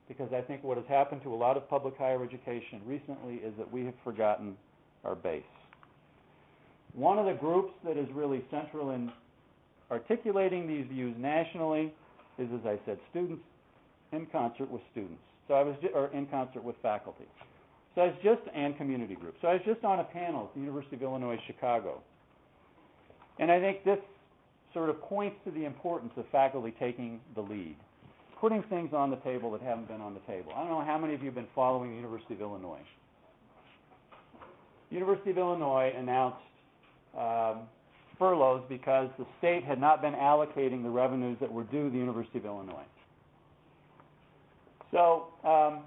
Because 0.09 0.33
I 0.33 0.41
think 0.41 0.63
what 0.63 0.77
has 0.77 0.87
happened 0.87 1.23
to 1.23 1.33
a 1.33 1.37
lot 1.37 1.57
of 1.57 1.69
public 1.69 1.97
higher 1.97 2.23
education 2.23 2.81
recently 2.87 3.35
is 3.37 3.55
that 3.59 3.71
we 3.71 3.85
have 3.85 3.95
forgotten 4.03 4.57
our 5.05 5.15
base. 5.15 5.43
One 6.95 7.19
of 7.19 7.27
the 7.27 7.33
groups 7.33 7.73
that 7.85 7.97
is 7.97 8.07
really 8.15 8.45
central 8.51 8.91
in 8.91 9.11
articulating 9.91 10.67
these 10.67 10.87
views 10.91 11.15
nationally 11.19 11.93
is, 12.39 12.49
as 12.55 12.67
I 12.67 12.79
said, 12.87 12.99
students 13.11 13.43
in 14.13 14.27
concert 14.27 14.71
with 14.71 14.83
students. 14.93 15.21
So 15.49 15.55
I 15.55 15.63
was, 15.63 15.77
or 15.95 16.09
in 16.09 16.27
concert 16.27 16.65
with 16.65 16.77
faculty. 16.83 17.25
So 17.95 18.03
I 18.03 18.07
was 18.07 18.17
just, 18.23 18.41
and 18.55 18.77
community 18.77 19.15
groups. 19.15 19.39
So 19.43 19.49
I 19.49 19.55
was 19.55 19.63
just 19.67 19.85
on 19.85 20.01
a 20.01 20.05
panel 20.05 20.45
at 20.45 20.55
the 20.55 20.61
University 20.61 20.97
of 20.97 21.03
Illinois 21.03 21.39
Chicago. 21.47 22.01
And 23.39 23.51
I 23.51 23.61
think 23.61 23.85
this 23.85 23.99
sort 24.73 24.91
of 24.91 25.01
points 25.03 25.37
to 25.45 25.51
the 25.51 25.65
importance 25.65 26.13
of 26.17 26.25
faculty 26.31 26.75
taking 26.79 27.21
the 27.35 27.41
lead, 27.41 27.77
putting 28.41 28.63
things 28.65 28.93
on 28.93 29.11
the 29.11 29.17
table 29.17 29.51
that 29.53 29.63
haven't 29.63 29.89
been 29.89 30.01
on 30.01 30.15
the 30.15 30.21
table. 30.21 30.53
I 30.55 30.61
don't 30.61 30.71
know 30.71 30.85
how 30.85 30.99
many 30.99 31.15
of 31.15 31.21
you 31.21 31.27
have 31.27 31.35
been 31.35 31.47
following 31.55 31.91
the 31.91 31.97
University 31.97 32.35
of 32.35 32.41
Illinois. 32.41 32.81
University 34.91 35.31
of 35.31 35.39
Illinois 35.39 35.93
announced 35.97 36.39
um, 37.19 37.63
furloughs 38.19 38.63
because 38.69 39.09
the 39.19 39.27
state 39.39 39.65
had 39.65 39.81
not 39.81 40.03
been 40.03 40.15
allocating 40.15 40.83
the 40.83 40.91
revenues 40.91 41.37
that 41.41 41.51
were 41.51 41.65
due 41.65 41.91
the 41.91 41.99
University 41.99 42.39
of 42.39 42.45
Illinois. 42.45 42.85
So 44.93 45.29
um, 45.45 45.81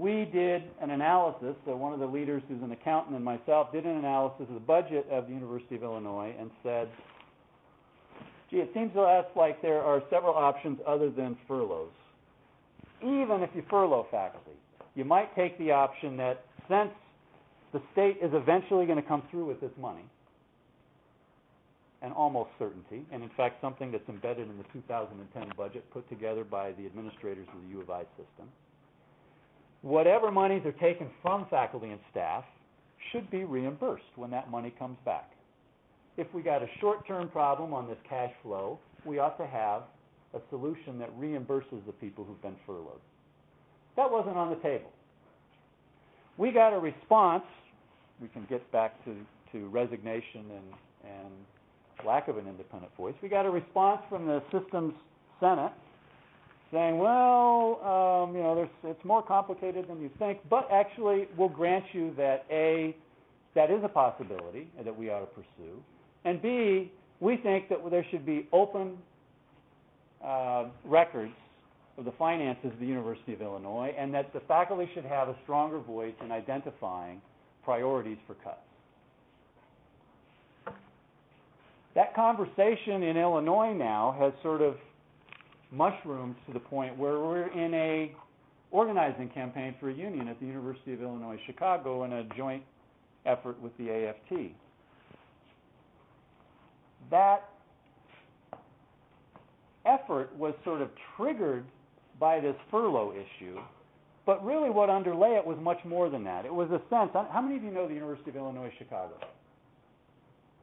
we 0.00 0.24
did 0.32 0.64
an 0.80 0.90
analysis. 0.90 1.54
So 1.64 1.76
one 1.76 1.92
of 1.92 2.00
the 2.00 2.06
leaders, 2.06 2.42
who's 2.48 2.62
an 2.62 2.72
accountant, 2.72 3.14
and 3.14 3.24
myself 3.24 3.70
did 3.72 3.84
an 3.84 3.96
analysis 3.96 4.46
of 4.48 4.54
the 4.54 4.60
budget 4.60 5.06
of 5.10 5.28
the 5.28 5.34
University 5.34 5.76
of 5.76 5.84
Illinois 5.84 6.34
and 6.38 6.50
said, 6.62 6.88
"Gee, 8.50 8.58
it 8.58 8.72
seems 8.74 8.92
to 8.94 9.02
us 9.02 9.26
like 9.36 9.62
there 9.62 9.82
are 9.82 10.02
several 10.10 10.34
options 10.34 10.80
other 10.86 11.10
than 11.10 11.36
furloughs. 11.46 11.92
Even 13.02 13.42
if 13.42 13.54
you 13.54 13.62
furlough 13.70 14.06
faculty, 14.10 14.56
you 14.94 15.04
might 15.04 15.34
take 15.36 15.56
the 15.58 15.70
option 15.70 16.16
that 16.16 16.44
since 16.68 16.90
the 17.72 17.80
state 17.92 18.18
is 18.20 18.32
eventually 18.34 18.86
going 18.86 19.00
to 19.00 19.06
come 19.06 19.22
through 19.30 19.44
with 19.44 19.60
this 19.60 19.76
money, 19.78 20.04
an 22.02 22.12
almost 22.12 22.50
certainty, 22.58 23.04
and 23.12 23.22
in 23.22 23.30
fact 23.30 23.60
something 23.60 23.92
that's 23.92 24.08
embedded 24.08 24.48
in 24.48 24.58
the 24.58 24.64
2010 24.72 25.52
budget 25.56 25.88
put 25.90 26.08
together 26.08 26.42
by 26.44 26.72
the 26.72 26.86
administrators 26.86 27.46
of 27.48 27.62
the 27.62 27.68
U 27.68 27.80
of 27.80 27.90
I 27.90 28.02
system. 28.16 28.48
Whatever 29.84 30.30
monies 30.30 30.62
are 30.64 30.72
taken 30.72 31.10
from 31.20 31.44
faculty 31.50 31.90
and 31.90 32.00
staff 32.10 32.42
should 33.12 33.30
be 33.30 33.44
reimbursed 33.44 34.16
when 34.16 34.30
that 34.30 34.50
money 34.50 34.72
comes 34.78 34.96
back. 35.04 35.30
If 36.16 36.26
we 36.32 36.40
got 36.40 36.62
a 36.62 36.66
short-term 36.80 37.28
problem 37.28 37.74
on 37.74 37.86
this 37.86 37.98
cash 38.08 38.30
flow, 38.42 38.78
we 39.04 39.18
ought 39.18 39.36
to 39.36 39.46
have 39.46 39.82
a 40.32 40.40
solution 40.48 40.98
that 41.00 41.14
reimburses 41.20 41.84
the 41.84 41.92
people 42.00 42.24
who've 42.24 42.40
been 42.40 42.56
furloughed. 42.64 42.98
That 43.96 44.10
wasn't 44.10 44.38
on 44.38 44.48
the 44.48 44.56
table. 44.56 44.90
We 46.38 46.50
got 46.50 46.72
a 46.72 46.78
response, 46.78 47.44
we 48.22 48.28
can 48.28 48.46
get 48.48 48.72
back 48.72 49.04
to, 49.04 49.14
to 49.52 49.68
resignation 49.68 50.46
and, 50.50 51.12
and 51.12 52.06
lack 52.06 52.28
of 52.28 52.38
an 52.38 52.48
independent 52.48 52.96
voice. 52.96 53.14
We 53.22 53.28
got 53.28 53.44
a 53.44 53.50
response 53.50 54.00
from 54.08 54.26
the 54.26 54.42
systems 54.50 54.94
senate 55.40 55.72
saying, 56.74 56.98
well, 56.98 57.80
um, 57.82 58.34
you 58.34 58.42
know, 58.42 58.54
there's, 58.56 58.68
it's 58.82 59.04
more 59.04 59.22
complicated 59.22 59.86
than 59.88 60.02
you 60.02 60.10
think, 60.18 60.40
but 60.50 60.68
actually 60.72 61.28
we'll 61.38 61.48
grant 61.48 61.84
you 61.92 62.12
that 62.16 62.44
A, 62.50 62.94
that 63.54 63.70
is 63.70 63.82
a 63.84 63.88
possibility 63.88 64.68
that 64.84 64.96
we 64.96 65.08
ought 65.08 65.20
to 65.20 65.26
pursue, 65.26 65.80
and 66.24 66.42
B, 66.42 66.90
we 67.20 67.36
think 67.36 67.68
that 67.68 67.78
there 67.90 68.04
should 68.10 68.26
be 68.26 68.48
open 68.52 68.98
uh, 70.22 70.64
records 70.84 71.32
of 71.96 72.04
the 72.04 72.12
finances 72.12 72.72
of 72.72 72.80
the 72.80 72.86
University 72.86 73.32
of 73.32 73.40
Illinois, 73.40 73.94
and 73.96 74.12
that 74.12 74.32
the 74.32 74.40
faculty 74.40 74.90
should 74.94 75.04
have 75.04 75.28
a 75.28 75.36
stronger 75.44 75.78
voice 75.78 76.14
in 76.24 76.32
identifying 76.32 77.20
priorities 77.64 78.18
for 78.26 78.34
cuts. 78.34 78.58
That 81.94 82.14
conversation 82.16 83.04
in 83.04 83.16
Illinois 83.16 83.72
now 83.72 84.16
has 84.18 84.32
sort 84.42 84.60
of 84.60 84.74
mushroomed 85.70 86.36
to 86.46 86.52
the 86.52 86.60
point 86.60 86.96
where 86.96 87.18
we're 87.18 87.48
in 87.48 87.74
a 87.74 88.12
organizing 88.70 89.28
campaign 89.28 89.74
for 89.78 89.90
a 89.90 89.94
union 89.94 90.28
at 90.28 90.38
the 90.40 90.46
University 90.46 90.92
of 90.92 91.00
Illinois 91.00 91.38
Chicago 91.46 92.04
in 92.04 92.12
a 92.12 92.24
joint 92.36 92.62
effort 93.24 93.60
with 93.60 93.76
the 93.78 93.88
AFT. 93.90 94.52
That 97.10 97.48
effort 99.86 100.34
was 100.36 100.54
sort 100.64 100.82
of 100.82 100.88
triggered 101.16 101.64
by 102.18 102.40
this 102.40 102.56
furlough 102.70 103.12
issue, 103.12 103.58
but 104.26 104.44
really 104.44 104.70
what 104.70 104.90
underlay 104.90 105.36
it 105.36 105.46
was 105.46 105.58
much 105.60 105.78
more 105.84 106.08
than 106.08 106.24
that. 106.24 106.44
It 106.44 106.54
was 106.54 106.68
a 106.70 106.80
sense. 106.90 107.10
How 107.12 107.40
many 107.42 107.56
of 107.56 107.62
you 107.62 107.70
know 107.70 107.86
the 107.86 107.94
University 107.94 108.30
of 108.30 108.36
Illinois 108.36 108.72
Chicago? 108.78 109.14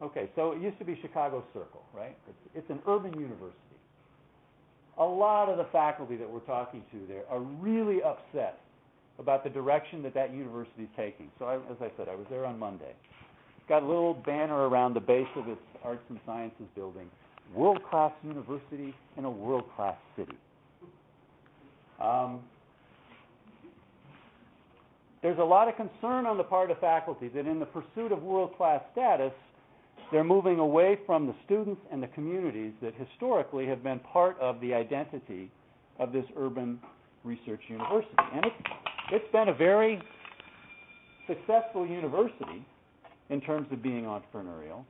Okay, 0.02 0.30
so 0.36 0.54
it 0.54 0.62
used 0.62 0.80
to 0.80 0.86
be 0.86 0.98
Chicago 1.02 1.44
Circle, 1.54 1.84
right? 1.94 2.18
It's, 2.28 2.38
it's 2.56 2.70
an 2.72 2.80
urban 2.88 3.14
university. 3.14 3.71
A 4.97 5.06
lot 5.06 5.49
of 5.49 5.58
the 5.58 5.65
faculty 5.71 6.15
that 6.17 6.30
we're 6.30 6.39
talking 6.41 6.84
to 6.91 7.08
there 7.08 7.23
are 7.30 7.39
really 7.39 8.04
upset 8.04 8.60
about 9.19 9.43
the 9.43 9.49
direction 9.49 10.01
that 10.04 10.13
that 10.13 10.34
university 10.34 10.84
is 10.84 10.89
taking. 10.97 11.30
So, 11.39 11.45
I, 11.45 11.56
as 11.56 11.77
I 11.80 11.91
said, 11.97 12.10
I 12.10 12.15
was 12.15 12.25
there 12.30 12.45
on 12.45 12.58
Monday. 12.60 12.93
It's 13.58 13.69
got 13.69 13.84
a 13.84 13.86
little 13.86 14.13
banner 14.13 14.67
around 14.67 14.93
the 14.95 14.99
base 14.99 15.27
of 15.36 15.47
its 15.47 15.62
arts 15.84 16.04
and 16.10 16.19
sciences 16.25 16.65
building 16.75 17.10
world 17.54 17.82
class 17.89 18.12
university 18.23 18.93
in 19.17 19.25
a 19.25 19.30
world 19.30 19.65
class 19.75 19.97
city. 20.15 20.38
Um, 22.01 22.39
there's 25.21 25.38
a 25.38 25.43
lot 25.43 25.67
of 25.67 25.75
concern 25.75 26.25
on 26.25 26.38
the 26.38 26.43
part 26.43 26.71
of 26.71 26.80
faculty 26.80 27.27
that 27.30 27.45
in 27.45 27.60
the 27.60 27.65
pursuit 27.65 28.12
of 28.12 28.23
world 28.23 28.56
class 28.58 28.82
status, 28.91 29.34
they're 30.12 30.24
moving 30.24 30.60
away 30.60 31.00
from 31.06 31.26
the 31.26 31.36
students 31.45 31.82
and 31.91 32.04
the 32.04 32.08
communities 32.08 32.74
that 32.82 32.93
historically 32.95 33.65
have 33.65 33.84
been 33.84 34.00
part 34.00 34.39
of 34.39 34.60
the 34.60 34.74
identity 34.74 35.50
of 36.00 36.12
this 36.12 36.26
urban 36.38 36.80
research 37.24 37.62
university. 37.67 38.13
And 38.34 38.45
it's, 38.45 38.56
it's 39.12 39.32
been 39.32 39.50
a 39.50 39.54
very 39.54 40.02
successful 41.28 41.88
university 41.88 42.65
in 43.30 43.41
terms 43.41 43.67
of 43.71 43.82
being 43.82 44.04
entrepreneurial. 44.04 44.84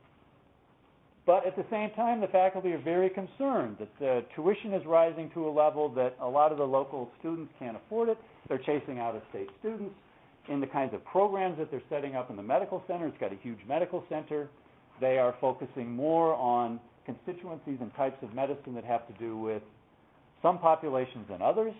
But 1.26 1.46
at 1.46 1.56
the 1.56 1.66
same 1.70 1.92
time, 1.92 2.20
the 2.20 2.28
faculty 2.28 2.72
are 2.72 2.82
very 2.82 3.10
concerned 3.10 3.78
that 3.80 3.90
the 4.00 4.26
tuition 4.36 4.74
is 4.74 4.84
rising 4.88 5.30
to 5.36 5.48
a 5.48 5.52
level 5.52 5.88
that 5.90 6.16
a 6.20 6.28
lot 6.28 6.52
of 6.52 6.58
the 6.58 6.64
local 6.66 7.12
students 7.20 7.54
can't 7.60 7.78
afford 7.78 8.10
it. 8.10 8.18
They're 8.48 8.58
chasing 8.58 8.98
out 8.98 9.16
of 9.16 9.22
state 9.30 9.48
students 9.60 9.94
in 10.50 10.60
the 10.60 10.68
kinds 10.68 10.96
of 10.96 11.06
programs 11.06 11.60
that 11.60 11.70
they're 11.70 11.84
setting 11.90 12.16
up 12.16 12.32
in 12.32 12.36
the 12.36 12.44
medical 12.44 12.84
center. 12.88 13.06
It's 13.06 13.18
got 13.20 13.32
a 13.32 13.38
huge 13.44 13.60
medical 13.68 14.04
center. 14.10 14.50
They 15.02 15.18
are 15.18 15.36
focusing 15.42 15.92
more 15.92 16.36
on 16.36 16.80
constituencies 17.06 17.80
and 17.82 17.94
types 17.96 18.18
of 18.22 18.34
medicine 18.34 18.76
that 18.76 18.86
have 18.86 19.08
to 19.08 19.14
do 19.14 19.38
with 19.38 19.64
some 20.42 20.60
populations 20.60 21.26
than 21.30 21.42
others. 21.42 21.74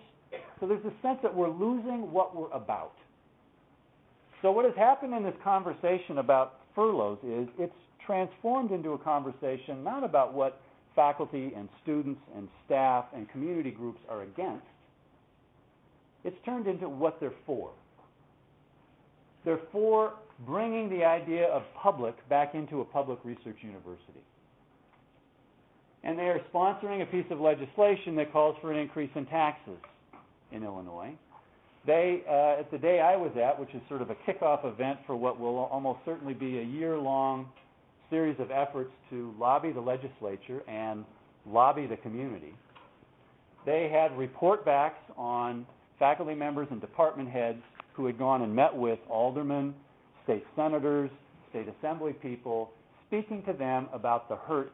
So 0.60 0.66
there's 0.66 0.84
a 0.84 0.92
sense 1.02 1.18
that 1.22 1.34
we're 1.34 1.48
losing 1.48 2.12
what 2.12 2.36
we're 2.36 2.50
about. 2.50 2.92
So 4.42 4.50
what 4.50 4.64
has 4.64 4.74
happened 4.76 5.14
in 5.14 5.22
this 5.22 5.34
conversation 5.44 6.18
about 6.18 6.54
furloughs 6.74 7.18
is 7.24 7.48
it's 7.58 7.72
transformed 8.04 8.72
into 8.72 8.90
a 8.90 8.98
conversation 8.98 9.84
not 9.84 10.02
about 10.02 10.34
what 10.34 10.60
faculty 10.96 11.52
and 11.56 11.68
students 11.82 12.20
and 12.36 12.48
staff 12.66 13.04
and 13.14 13.30
community 13.30 13.70
groups 13.70 14.00
are 14.08 14.22
against. 14.22 14.66
It's 16.24 16.36
turned 16.44 16.66
into 16.66 16.88
what 16.88 17.20
they're 17.20 17.32
for. 17.46 17.70
They're 19.44 19.60
for 19.70 20.14
bringing 20.46 20.88
the 20.88 21.04
idea 21.04 21.46
of 21.46 21.62
public 21.80 22.16
back 22.28 22.54
into 22.54 22.80
a 22.80 22.84
public 22.84 23.18
research 23.24 23.56
university. 23.62 24.20
And 26.04 26.18
they 26.18 26.24
are 26.24 26.40
sponsoring 26.52 27.02
a 27.02 27.06
piece 27.06 27.26
of 27.30 27.40
legislation 27.40 28.16
that 28.16 28.32
calls 28.32 28.56
for 28.60 28.72
an 28.72 28.78
increase 28.78 29.10
in 29.14 29.26
taxes 29.26 29.78
in 30.50 30.64
Illinois. 30.64 31.12
They, 31.86 32.22
uh, 32.28 32.60
at 32.60 32.70
the 32.70 32.78
day 32.78 33.00
I 33.00 33.16
was 33.16 33.32
at, 33.36 33.58
which 33.58 33.70
is 33.74 33.80
sort 33.88 34.02
of 34.02 34.10
a 34.10 34.16
kickoff 34.26 34.64
event 34.64 34.98
for 35.06 35.16
what 35.16 35.38
will 35.38 35.56
almost 35.56 36.00
certainly 36.04 36.34
be 36.34 36.58
a 36.58 36.62
year 36.62 36.96
long 36.96 37.48
series 38.10 38.38
of 38.38 38.50
efforts 38.50 38.90
to 39.10 39.34
lobby 39.38 39.72
the 39.72 39.80
legislature 39.80 40.60
and 40.68 41.04
lobby 41.46 41.86
the 41.86 41.96
community, 41.96 42.54
they 43.64 43.88
had 43.88 44.16
report 44.16 44.64
backs 44.64 45.00
on 45.16 45.66
faculty 45.98 46.34
members 46.34 46.68
and 46.70 46.80
department 46.80 47.28
heads 47.28 47.62
who 47.94 48.06
had 48.06 48.18
gone 48.18 48.42
and 48.42 48.54
met 48.54 48.74
with 48.74 48.98
aldermen, 49.08 49.74
state 50.24 50.44
senators, 50.56 51.10
state 51.50 51.66
assembly 51.78 52.12
people, 52.12 52.70
speaking 53.08 53.42
to 53.44 53.52
them 53.52 53.88
about 53.92 54.28
the 54.28 54.36
hurt 54.36 54.72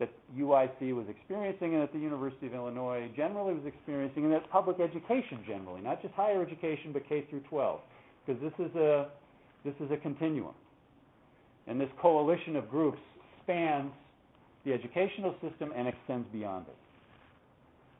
that 0.00 0.10
UIC 0.36 0.94
was 0.94 1.06
experiencing 1.08 1.74
and 1.74 1.82
that 1.82 1.92
the 1.92 1.98
University 1.98 2.46
of 2.46 2.54
Illinois 2.54 3.08
generally 3.14 3.52
was 3.52 3.64
experiencing 3.66 4.24
and 4.24 4.32
that 4.32 4.50
public 4.50 4.80
education 4.80 5.38
generally, 5.46 5.82
not 5.82 6.02
just 6.02 6.14
higher 6.14 6.42
education 6.42 6.90
but 6.92 7.06
K 7.08 7.26
through 7.28 7.40
12, 7.50 7.80
because 8.26 8.42
this 8.42 8.66
is 8.66 8.74
a 8.74 9.08
this 9.64 9.74
is 9.78 9.90
a 9.90 9.96
continuum. 9.98 10.54
And 11.66 11.78
this 11.78 11.90
coalition 12.00 12.56
of 12.56 12.70
groups 12.70 12.98
spans 13.42 13.92
the 14.64 14.72
educational 14.72 15.34
system 15.42 15.70
and 15.76 15.86
extends 15.86 16.26
beyond 16.32 16.66
it. 16.66 16.76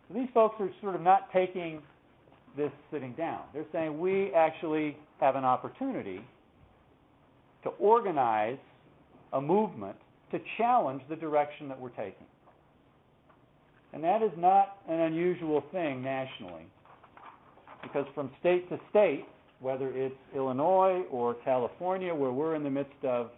So 0.08 0.14
these 0.14 0.28
folks 0.32 0.56
are 0.58 0.70
sort 0.80 0.94
of 0.94 1.02
not 1.02 1.30
taking 1.32 1.82
this 2.56 2.70
sitting 2.90 3.12
down. 3.12 3.40
They're 3.52 3.66
saying 3.72 3.98
we 3.98 4.32
actually 4.34 4.96
have 5.20 5.36
an 5.36 5.44
opportunity 5.44 6.20
to 7.62 7.70
organize 7.70 8.58
a 9.32 9.40
movement 9.40 9.96
to 10.32 10.40
challenge 10.56 11.02
the 11.08 11.16
direction 11.16 11.68
that 11.68 11.78
we're 11.78 11.90
taking. 11.90 12.26
And 13.92 14.02
that 14.04 14.22
is 14.22 14.30
not 14.36 14.78
an 14.88 15.00
unusual 15.00 15.64
thing 15.72 16.02
nationally, 16.02 16.66
because 17.82 18.06
from 18.14 18.30
state 18.38 18.68
to 18.70 18.78
state, 18.90 19.26
whether 19.58 19.88
it's 19.88 20.14
Illinois 20.34 21.02
or 21.10 21.34
California, 21.44 22.14
where 22.14 22.30
we're 22.30 22.54
in 22.54 22.62
the 22.62 22.70
midst 22.70 23.04
of 23.04 23.30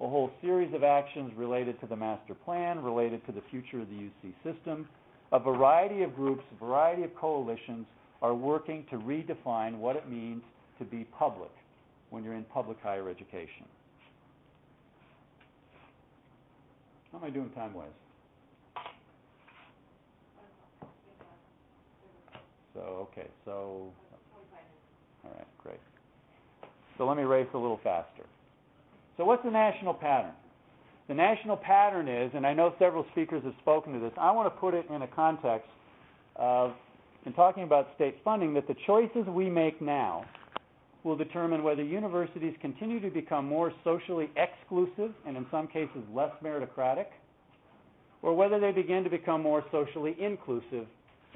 a 0.00 0.08
whole 0.08 0.30
series 0.40 0.74
of 0.74 0.82
actions 0.82 1.32
related 1.36 1.78
to 1.80 1.86
the 1.86 1.94
master 1.94 2.34
plan, 2.34 2.82
related 2.82 3.24
to 3.26 3.32
the 3.32 3.42
future 3.50 3.80
of 3.80 3.88
the 3.88 3.94
UC 3.94 4.32
system, 4.42 4.88
a 5.30 5.38
variety 5.38 6.02
of 6.02 6.16
groups, 6.16 6.42
a 6.56 6.64
variety 6.64 7.04
of 7.04 7.14
coalitions 7.14 7.86
are 8.22 8.34
working 8.34 8.86
to 8.90 8.96
redefine 8.96 9.76
what 9.76 9.96
it 9.96 10.08
means 10.08 10.42
to 10.78 10.84
be 10.84 11.04
public 11.18 11.50
when 12.10 12.24
you're 12.24 12.34
in 12.34 12.44
public 12.44 12.78
higher 12.82 13.10
education. 13.10 13.66
How 17.10 17.18
am 17.18 17.24
I 17.24 17.30
doing 17.30 17.50
time-wise? 17.50 17.88
So, 22.74 23.08
okay, 23.12 23.26
so, 23.44 23.92
all 25.24 25.30
right, 25.36 25.46
great. 25.58 25.80
So 26.96 27.06
let 27.06 27.16
me 27.16 27.24
race 27.24 27.48
a 27.52 27.58
little 27.58 27.80
faster. 27.82 28.24
So 29.16 29.24
what's 29.24 29.44
the 29.44 29.50
national 29.50 29.92
pattern? 29.92 30.32
The 31.08 31.14
national 31.14 31.56
pattern 31.58 32.08
is, 32.08 32.30
and 32.34 32.46
I 32.46 32.54
know 32.54 32.74
several 32.78 33.04
speakers 33.12 33.44
have 33.44 33.54
spoken 33.60 33.92
to 33.92 33.98
this, 33.98 34.12
I 34.16 34.30
want 34.30 34.46
to 34.46 34.58
put 34.58 34.72
it 34.72 34.86
in 34.88 35.02
a 35.02 35.06
context 35.08 35.68
of, 36.36 36.72
in 37.26 37.32
talking 37.32 37.62
about 37.62 37.88
state 37.94 38.16
funding, 38.24 38.54
that 38.54 38.66
the 38.66 38.76
choices 38.86 39.26
we 39.28 39.48
make 39.48 39.80
now 39.80 40.24
will 41.04 41.16
determine 41.16 41.62
whether 41.62 41.82
universities 41.82 42.54
continue 42.60 43.00
to 43.00 43.10
become 43.10 43.46
more 43.46 43.72
socially 43.84 44.30
exclusive 44.36 45.12
and 45.26 45.36
in 45.36 45.46
some 45.50 45.66
cases 45.66 46.02
less 46.14 46.30
meritocratic, 46.42 47.06
or 48.22 48.34
whether 48.34 48.60
they 48.60 48.70
begin 48.70 49.02
to 49.02 49.10
become 49.10 49.42
more 49.42 49.64
socially 49.72 50.16
inclusive 50.20 50.86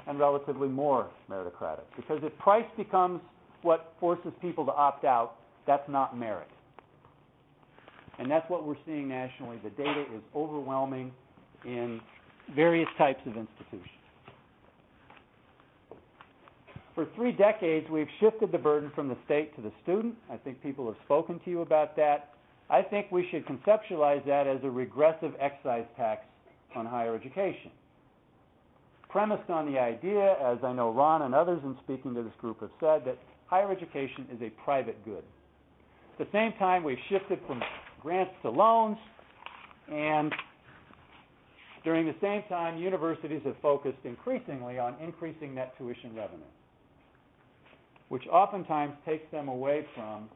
and 0.06 0.18
relatively 0.18 0.68
more 0.68 1.08
meritocratic. 1.28 1.82
Because 1.96 2.20
if 2.22 2.36
price 2.38 2.66
becomes 2.76 3.20
what 3.62 3.94
forces 3.98 4.32
people 4.40 4.64
to 4.66 4.72
opt 4.72 5.04
out, 5.04 5.36
that's 5.66 5.88
not 5.88 6.16
merit. 6.16 6.48
And 8.18 8.30
that's 8.30 8.48
what 8.48 8.64
we're 8.64 8.76
seeing 8.86 9.08
nationally. 9.08 9.58
The 9.62 9.70
data 9.70 10.02
is 10.14 10.22
overwhelming 10.34 11.12
in 11.64 12.00
various 12.54 12.88
types 12.96 13.20
of 13.26 13.36
institutions. 13.36 13.95
For 16.96 17.06
three 17.14 17.30
decades, 17.30 17.86
we've 17.90 18.08
shifted 18.20 18.50
the 18.50 18.58
burden 18.58 18.90
from 18.94 19.08
the 19.08 19.18
state 19.26 19.54
to 19.56 19.62
the 19.62 19.70
student. 19.82 20.14
I 20.32 20.38
think 20.38 20.62
people 20.62 20.86
have 20.86 20.96
spoken 21.04 21.38
to 21.44 21.50
you 21.50 21.60
about 21.60 21.94
that. 21.96 22.30
I 22.70 22.80
think 22.80 23.12
we 23.12 23.28
should 23.30 23.44
conceptualize 23.46 24.24
that 24.26 24.46
as 24.46 24.64
a 24.64 24.70
regressive 24.70 25.32
excise 25.38 25.84
tax 25.98 26.22
on 26.74 26.86
higher 26.86 27.14
education. 27.14 27.70
Premised 29.10 29.50
on 29.50 29.70
the 29.70 29.78
idea, 29.78 30.36
as 30.42 30.58
I 30.64 30.72
know 30.72 30.90
Ron 30.90 31.20
and 31.22 31.34
others 31.34 31.60
in 31.64 31.76
speaking 31.84 32.14
to 32.14 32.22
this 32.22 32.32
group 32.40 32.60
have 32.60 32.70
said, 32.80 33.04
that 33.04 33.18
higher 33.46 33.70
education 33.70 34.26
is 34.34 34.40
a 34.40 34.48
private 34.64 35.04
good. 35.04 35.22
At 36.18 36.26
the 36.26 36.32
same 36.32 36.54
time, 36.58 36.82
we've 36.82 36.96
shifted 37.10 37.38
from 37.46 37.62
grants 38.00 38.32
to 38.40 38.48
loans, 38.48 38.96
and 39.92 40.34
during 41.84 42.06
the 42.06 42.16
same 42.22 42.42
time, 42.48 42.78
universities 42.78 43.42
have 43.44 43.56
focused 43.60 43.98
increasingly 44.04 44.78
on 44.78 44.94
increasing 45.00 45.54
net 45.54 45.76
tuition 45.78 46.14
revenue, 46.16 46.42
which 48.08 48.26
oftentimes 48.28 48.94
takes 49.04 49.30
them 49.30 49.48
away 49.48 49.86
from 49.94 50.28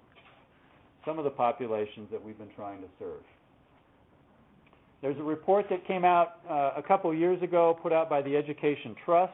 some 1.04 1.18
of 1.18 1.24
the 1.24 1.30
populations 1.30 2.08
that 2.10 2.22
we've 2.22 2.38
been 2.38 2.50
trying 2.56 2.80
to 2.80 2.88
serve. 2.98 3.22
There's 5.02 5.18
a 5.18 5.22
report 5.22 5.66
that 5.70 5.86
came 5.86 6.04
out 6.04 6.40
uh, 6.48 6.72
a 6.76 6.82
couple 6.86 7.14
years 7.14 7.42
ago, 7.42 7.78
put 7.82 7.92
out 7.92 8.10
by 8.10 8.20
the 8.20 8.36
Education 8.36 8.94
Trust. 9.04 9.32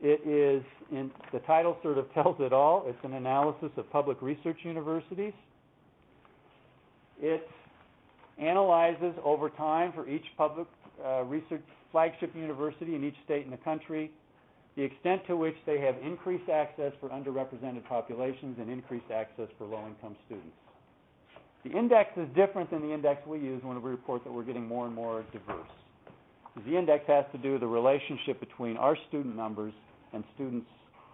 It 0.00 0.20
is, 0.26 0.62
in, 0.92 1.10
the 1.32 1.40
title 1.40 1.76
sort 1.82 1.98
of 1.98 2.12
tells 2.14 2.36
it 2.38 2.52
all. 2.52 2.84
It's 2.86 2.98
an 3.02 3.14
analysis 3.14 3.70
of 3.76 3.90
public 3.90 4.20
research 4.22 4.58
universities. 4.62 5.32
It 7.20 7.48
analyzes 8.38 9.14
over 9.24 9.48
time 9.50 9.92
for 9.92 10.08
each 10.08 10.24
public 10.36 10.66
uh, 11.04 11.22
research 11.22 11.62
flagship 11.90 12.34
university 12.34 12.94
in 12.94 13.04
each 13.04 13.16
state 13.24 13.44
in 13.44 13.50
the 13.50 13.56
country 13.58 14.10
the 14.76 14.82
extent 14.82 15.22
to 15.26 15.36
which 15.36 15.54
they 15.66 15.78
have 15.80 15.94
increased 16.04 16.48
access 16.48 16.92
for 17.00 17.08
underrepresented 17.10 17.84
populations 17.84 18.58
and 18.58 18.68
increased 18.68 19.10
access 19.12 19.48
for 19.56 19.66
low-income 19.66 20.16
students. 20.26 20.56
The 21.64 21.70
index 21.70 22.10
is 22.16 22.28
different 22.34 22.70
than 22.70 22.82
the 22.82 22.92
index 22.92 23.26
we 23.26 23.38
use 23.38 23.62
when 23.62 23.80
we 23.82 23.90
report 23.90 24.24
that 24.24 24.32
we're 24.32 24.42
getting 24.42 24.66
more 24.66 24.86
and 24.86 24.94
more 24.94 25.24
diverse. 25.32 25.70
The 26.66 26.76
index 26.76 27.04
has 27.06 27.24
to 27.32 27.38
do 27.38 27.52
with 27.52 27.62
the 27.62 27.66
relationship 27.66 28.38
between 28.38 28.76
our 28.76 28.96
student 29.08 29.34
numbers 29.34 29.72
and 30.12 30.24
students 30.34 30.66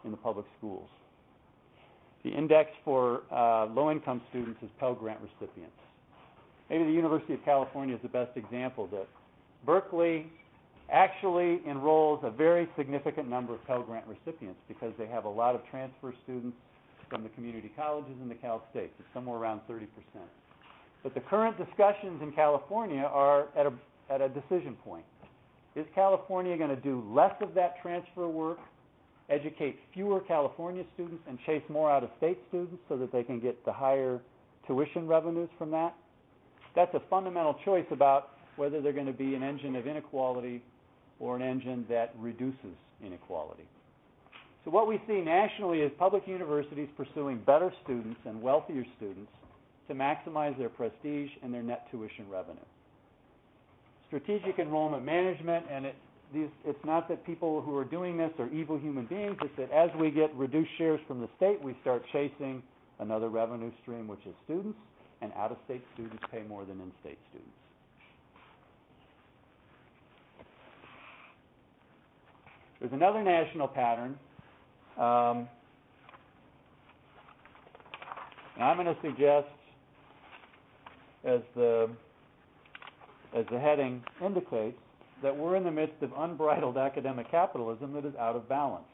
in 0.05 0.11
the 0.11 0.17
public 0.17 0.47
schools. 0.59 0.89
The 2.25 2.31
index 2.31 2.71
for 2.85 3.23
uh, 3.33 3.67
low-income 3.67 4.23
students 4.31 4.63
is 4.63 4.69
Pell 4.79 4.95
Grant 4.95 5.21
recipients. 5.21 5.73
Maybe 6.69 6.85
the 6.85 6.93
University 6.93 7.35
of 7.35 7.45
California 7.45 7.95
is 7.95 8.03
the 8.03 8.09
best 8.09 8.37
example 8.37 8.87
that 8.89 9.07
Berkeley 9.65 10.27
actually 10.91 11.61
enrolls 11.69 12.21
a 12.23 12.31
very 12.31 12.69
significant 12.77 13.29
number 13.29 13.55
of 13.55 13.65
Pell 13.67 13.83
Grant 13.83 14.05
recipients 14.07 14.61
because 14.69 14.93
they 14.99 15.07
have 15.07 15.25
a 15.25 15.29
lot 15.29 15.55
of 15.55 15.63
transfer 15.71 16.15
students 16.25 16.57
from 17.09 17.23
the 17.23 17.29
community 17.31 17.71
colleges 17.77 18.15
and 18.21 18.31
the 18.31 18.35
Cal 18.37 18.63
States. 18.71 18.93
It's 18.99 19.09
somewhere 19.13 19.39
around 19.39 19.61
30%. 19.69 19.87
But 21.03 21.15
the 21.15 21.21
current 21.21 21.57
discussions 21.59 22.23
in 22.23 22.33
California 22.33 23.03
are 23.03 23.49
at 23.57 23.67
a, 23.67 23.73
at 24.11 24.21
a 24.21 24.29
decision 24.29 24.77
point. 24.85 25.05
Is 25.75 25.87
California 25.95 26.57
going 26.57 26.71
to 26.71 26.77
do 26.77 27.05
less 27.15 27.35
of 27.41 27.55
that 27.55 27.81
transfer 27.81 28.29
work, 28.29 28.59
educate 29.29 29.79
fewer 29.95 30.21
California 30.21 30.85
students, 30.95 31.23
and 31.29 31.39
chase 31.47 31.63
more 31.69 31.91
out 31.91 32.03
of 32.03 32.11
state 32.19 32.39
students 32.49 32.83
so 32.89 32.97
that 32.97 33.13
they 33.13 33.23
can 33.23 33.41
get 33.41 33.65
the 33.65 33.73
higher 33.73 34.21
tuition 34.67 35.07
revenues 35.07 35.49
from 35.59 35.71
that? 35.71 35.95
That's 36.75 36.93
a 36.95 37.03
fundamental 37.09 37.57
choice 37.65 37.87
about 37.91 38.31
whether 38.57 38.81
they're 38.81 38.93
going 38.93 39.07
to 39.07 39.13
be 39.13 39.35
an 39.35 39.43
engine 39.43 39.77
of 39.77 39.87
inequality 39.87 40.63
or 41.21 41.37
an 41.37 41.43
engine 41.43 41.85
that 41.89 42.13
reduces 42.19 42.75
inequality. 43.05 43.69
So 44.65 44.71
what 44.71 44.89
we 44.89 45.01
see 45.07 45.21
nationally 45.21 45.81
is 45.81 45.93
public 45.99 46.27
universities 46.27 46.89
pursuing 46.97 47.39
better 47.47 47.73
students 47.85 48.21
and 48.27 48.43
wealthier 48.43 48.85
students 48.97 49.31
to 49.89 49.95
maximize 49.95 50.57
their 50.59 50.69
prestige 50.69 51.31
and 51.43 51.53
their 51.53 51.63
net 51.63 51.87
tuition 51.91 52.29
revenue. 52.29 52.59
Strategic 54.09 54.59
enrollment 54.59 55.05
management, 55.05 55.67
and 55.71 55.87
it, 55.87 55.95
these, 56.33 56.49
it's 56.65 56.85
not 56.85 57.09
that 57.09 57.25
people 57.25 57.61
who 57.63 57.77
are 57.77 57.85
doing 57.85 58.17
this 58.17 58.31
are 58.39 58.49
evil 58.53 58.79
human 58.79 59.07
beings, 59.07 59.37
it's 59.43 59.57
that 59.57 59.71
as 59.73 59.91
we 59.99 60.11
get 60.11 60.35
reduced 60.35 60.71
shares 60.79 61.01
from 61.07 61.21
the 61.21 61.29
state, 61.37 61.63
we 61.63 61.77
start 61.81 62.03
chasing 62.13 62.63
another 62.99 63.29
revenue 63.29 63.71
stream, 63.83 64.07
which 64.07 64.21
is 64.27 64.35
students, 64.45 64.79
and 65.23 65.33
out-of-state 65.37 65.83
students 65.95 66.23
pay 66.31 66.43
more 66.43 66.65
than 66.65 66.81
in-state 66.81 67.19
students. 67.31 67.60
There's 72.81 72.93
another 72.93 73.23
national 73.23 73.69
pattern. 73.69 74.19
Um, 74.99 75.49
and 78.57 78.65
I'm 78.65 78.77
going 78.77 78.87
to 78.87 79.01
suggest, 79.03 79.47
as 81.25 81.41
the, 81.55 81.91
as 83.37 83.45
the 83.53 83.59
heading 83.59 84.03
indicates, 84.25 84.79
that 85.23 85.37
we're 85.37 85.57
in 85.57 85.65
the 85.65 85.71
midst 85.71 86.03
of 86.03 86.11
unbridled 86.17 86.79
academic 86.79 87.31
capitalism 87.31 87.93
that 87.93 88.07
is 88.07 88.15
out 88.19 88.35
of 88.35 88.49
balance. 88.49 88.85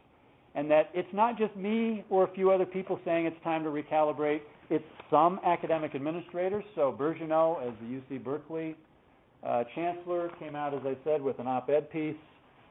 And 0.57 0.69
that 0.71 0.91
it's 0.93 1.13
not 1.13 1.39
just 1.39 1.55
me 1.55 2.05
or 2.11 2.25
a 2.25 2.35
few 2.35 2.51
other 2.51 2.67
people 2.67 2.99
saying 3.05 3.27
it's 3.27 3.43
time 3.45 3.63
to 3.63 3.71
recalibrate. 3.71 4.41
It's 4.69 4.85
some 5.11 5.39
academic 5.45 5.95
administrators. 5.95 6.65
So 6.75 6.97
Birgeneau, 6.99 7.65
as 7.65 7.75
the 7.81 8.17
UC 8.17 8.25
Berkeley 8.25 8.75
uh, 9.45 9.65
chancellor, 9.75 10.31
came 10.41 10.57
out, 10.57 10.75
as 10.75 10.81
I 10.85 10.97
said, 11.05 11.23
with 11.23 11.39
an 11.39 11.47
op-ed 11.47 11.91
piece 11.91 12.17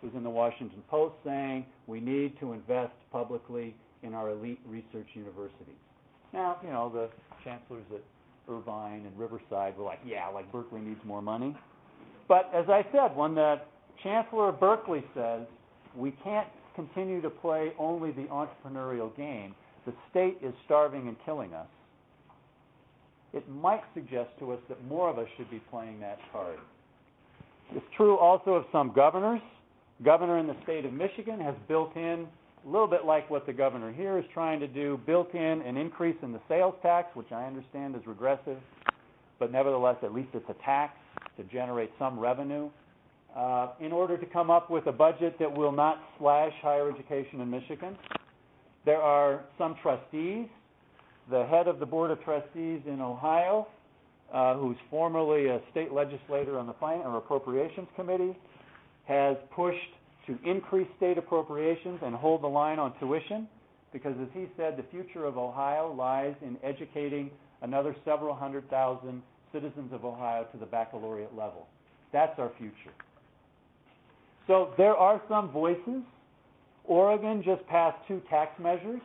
was 0.06 0.14
in 0.16 0.24
the 0.24 0.30
Washington 0.30 0.84
Post 0.89 1.16
saying 1.26 1.66
we 1.88 1.99
need 1.99 2.39
to 2.39 2.53
invest 2.53 2.93
publicly 3.12 3.76
in 4.03 4.14
our 4.14 4.30
elite 4.30 4.60
research 4.68 5.08
universities. 5.16 5.82
Now, 6.34 6.58
you 6.64 6.70
know, 6.70 6.91
the 6.93 7.10
chancellors 7.43 7.86
at 7.93 8.01
Irvine 8.47 9.06
and 9.06 9.18
Riverside 9.18 9.78
were 9.78 9.84
like, 9.84 9.99
yeah, 10.06 10.28
like 10.28 10.51
Berkeley 10.51 10.82
needs 10.82 10.99
more 11.03 11.22
money. 11.22 11.56
But 12.28 12.51
as 12.53 12.66
I 12.70 12.86
said, 12.91 13.16
when 13.16 13.36
the 13.36 13.62
chancellor 14.03 14.49
of 14.49 14.60
Berkeley 14.60 15.03
says 15.16 15.41
we 15.95 16.12
can't 16.24 16.47
continue 16.76 17.22
to 17.22 17.30
play 17.30 17.72
only 17.80 18.12
the 18.12 18.24
entrepreneurial 18.24 19.16
game, 19.18 19.56
the 19.86 19.93
state 20.12 20.38
is 20.43 20.53
starving 20.66 21.08
and 21.08 21.18
killing 21.26 21.53
us, 21.53 21.68
it 23.34 23.47
might 23.49 23.84
suggest 23.93 24.30
to 24.39 24.51
us 24.51 24.60
that 24.70 24.84
more 24.86 25.10
of 25.10 25.18
us 25.18 25.28
should 25.38 25.49
be 25.49 25.62
playing 25.72 25.99
that 25.99 26.20
card. 26.32 26.58
It's 27.74 27.86
true 27.97 28.18
also 28.18 28.51
of 28.51 28.66
some 28.72 28.93
governors. 28.93 29.41
Governor 30.04 30.39
in 30.39 30.48
the 30.48 30.56
state 30.64 30.86
of 30.86 30.93
Michigan 30.93 31.39
has 31.39 31.56
built 31.68 31.96
in 31.96 32.28
a 32.66 32.70
little 32.70 32.88
bit 32.88 33.06
like 33.06 33.30
what 33.30 33.46
the 33.46 33.54
governor 33.54 33.93
here 33.93 34.18
is 34.18 34.26
trying 34.34 34.60
to 34.60 34.68
do, 34.68 35.00
built 35.06 35.34
in 35.34 35.62
an 35.62 35.78
increase 35.78 36.18
in 36.22 36.32
the 36.32 36.41
sales 36.50 36.76
tax, 36.82 37.16
which 37.16 37.32
I 37.32 37.46
understand 37.46 37.96
is 37.96 38.02
regressive, 38.06 38.58
but 39.39 39.52
nevertheless, 39.52 39.98
at 40.04 40.14
least 40.14 40.30
it's 40.34 40.50
a 40.50 40.64
tax 40.66 40.98
to 41.38 41.43
generate 41.43 41.91
some 42.00 42.20
revenue, 42.20 42.70
uh, 43.36 43.70
in 43.80 43.91
order 43.91 44.18
to 44.18 44.26
come 44.26 44.50
up 44.50 44.70
with 44.70 44.88
a 44.88 44.91
budget 44.91 45.38
that 45.39 45.56
will 45.56 45.72
not 45.72 46.02
slash 46.20 46.54
higher 46.62 46.89
education 46.89 47.39
in 47.41 47.50
Michigan. 47.50 47.96
There 48.86 49.02
are 49.02 49.41
some 49.58 49.76
trustees. 49.82 50.48
The 51.30 51.46
head 51.46 51.68
of 51.68 51.80
the 51.80 51.86
Board 51.86 52.12
of 52.12 52.24
Trustees 52.24 52.82
in 52.86 53.02
Ohio, 53.02 53.68
uh, 54.34 54.56
who's 54.56 54.78
formerly 54.89 55.48
a 55.48 55.60
state 55.72 55.91
legislator 55.91 56.58
on 56.60 56.68
the 56.68 56.74
Finance 56.74 57.06
or 57.06 57.18
Appropriations 57.18 57.88
Committee, 57.96 58.38
has 59.06 59.38
pushed 59.56 59.78
to 60.28 60.38
increase 60.43 60.88
state 60.97 61.18
appropriations 61.18 61.99
and 62.03 62.16
hold 62.16 62.41
the 62.41 62.47
line 62.47 62.80
on 62.80 62.97
tuition, 62.99 63.47
because 63.93 64.16
as 64.22 64.28
he 64.34 64.47
said, 64.58 64.76
the 64.78 64.86
future 64.91 65.26
of 65.26 65.38
Ohio 65.38 65.93
lies 65.93 66.36
in 66.41 66.58
educating 66.64 67.30
another 67.62 67.95
several 68.03 68.36
hundred 68.36 68.70
thousand 68.70 69.22
citizens 69.53 69.93
of 69.93 70.03
Ohio 70.03 70.45
to 70.51 70.58
the 70.58 70.66
baccalaureate 70.66 71.36
level. 71.36 71.68
That's 72.12 72.38
our 72.39 72.51
future. 72.58 72.93
So 74.47 74.74
there 74.78 74.95
are 74.95 75.22
some 75.30 75.51
voices. 75.51 76.01
Oregon 76.84 77.41
just 77.43 77.66
passed 77.68 77.97
two 78.08 78.22
tax 78.30 78.60
measures 78.60 79.01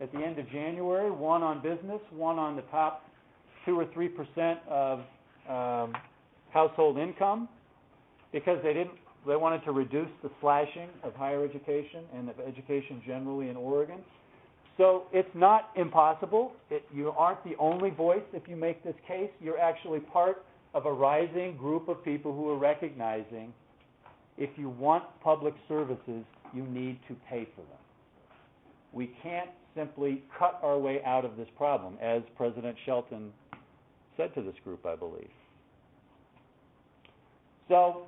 at 0.00 0.12
the 0.12 0.18
end 0.18 0.38
of 0.38 0.50
January, 0.50 1.10
one 1.10 1.42
on 1.42 1.62
business, 1.62 2.00
one 2.10 2.38
on 2.38 2.56
the 2.56 2.62
top 2.62 3.08
two 3.64 3.78
or 3.78 3.86
three 3.94 4.08
percent 4.08 4.58
of 4.68 5.00
um, 5.48 5.94
household 6.50 6.98
income, 6.98 7.48
because 8.32 8.58
they 8.62 8.72
didn't 8.72 8.92
they 9.26 9.36
wanted 9.36 9.64
to 9.64 9.72
reduce 9.72 10.08
the 10.22 10.30
slashing 10.40 10.88
of 11.04 11.14
higher 11.14 11.44
education 11.44 12.04
and 12.14 12.28
of 12.28 12.40
education 12.40 13.00
generally 13.06 13.50
in 13.50 13.56
Oregon. 13.56 13.98
So 14.76 15.04
it's 15.12 15.28
not 15.34 15.70
impossible. 15.76 16.52
It, 16.70 16.84
you 16.92 17.10
aren't 17.10 17.44
the 17.44 17.54
only 17.58 17.90
voice 17.90 18.22
if 18.32 18.48
you 18.48 18.56
make 18.56 18.82
this 18.82 18.96
case. 19.06 19.30
You're 19.40 19.60
actually 19.60 20.00
part 20.00 20.44
of 20.74 20.86
a 20.86 20.92
rising 20.92 21.56
group 21.56 21.88
of 21.88 22.02
people 22.04 22.34
who 22.34 22.48
are 22.48 22.58
recognizing 22.58 23.52
if 24.38 24.50
you 24.56 24.70
want 24.70 25.04
public 25.22 25.54
services, 25.68 26.24
you 26.54 26.64
need 26.64 26.98
to 27.06 27.14
pay 27.28 27.46
for 27.54 27.60
them. 27.60 27.78
We 28.92 29.14
can't 29.22 29.50
simply 29.76 30.22
cut 30.38 30.58
our 30.62 30.78
way 30.78 31.02
out 31.04 31.24
of 31.24 31.36
this 31.36 31.48
problem, 31.56 31.96
as 32.00 32.22
President 32.36 32.76
Shelton 32.84 33.30
said 34.16 34.34
to 34.34 34.42
this 34.42 34.54
group, 34.64 34.84
I 34.86 34.96
believe. 34.96 35.30
So 37.68 38.06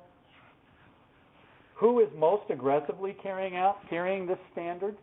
who 1.75 1.99
is 1.99 2.07
most 2.17 2.49
aggressively 2.49 3.15
carrying 3.21 3.55
out 3.55 3.77
carrying 3.89 4.25
this 4.25 4.39
standard, 4.53 4.95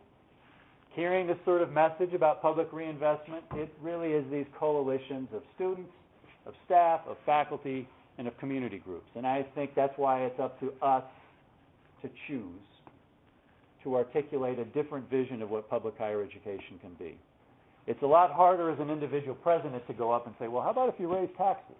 carrying 0.95 1.27
this 1.27 1.37
sort 1.45 1.61
of 1.61 1.71
message 1.71 2.13
about 2.13 2.41
public 2.41 2.71
reinvestment? 2.73 3.43
It 3.55 3.71
really 3.81 4.09
is 4.09 4.25
these 4.31 4.47
coalitions 4.59 5.29
of 5.33 5.43
students, 5.55 5.91
of 6.45 6.53
staff, 6.65 7.01
of 7.07 7.17
faculty, 7.25 7.87
and 8.17 8.27
of 8.27 8.37
community 8.37 8.77
groups. 8.77 9.09
And 9.15 9.25
I 9.25 9.45
think 9.55 9.75
that's 9.75 9.93
why 9.97 10.23
it's 10.23 10.39
up 10.39 10.59
to 10.59 10.73
us 10.81 11.03
to 12.01 12.09
choose 12.27 12.61
to 13.83 13.95
articulate 13.95 14.59
a 14.59 14.65
different 14.65 15.09
vision 15.09 15.41
of 15.41 15.49
what 15.49 15.69
public 15.69 15.97
higher 15.97 16.21
education 16.23 16.79
can 16.81 16.93
be. 16.97 17.17
It's 17.85 18.01
a 18.01 18.07
lot 18.07 18.31
harder 18.31 18.69
as 18.69 18.79
an 18.79 18.89
individual 18.89 19.35
president 19.35 19.85
to 19.87 19.93
go 19.93 20.11
up 20.11 20.25
and 20.25 20.33
say, 20.39 20.47
well, 20.47 20.63
how 20.63 20.69
about 20.69 20.89
if 20.89 20.95
you 20.99 21.13
raise 21.13 21.29
taxes? 21.37 21.75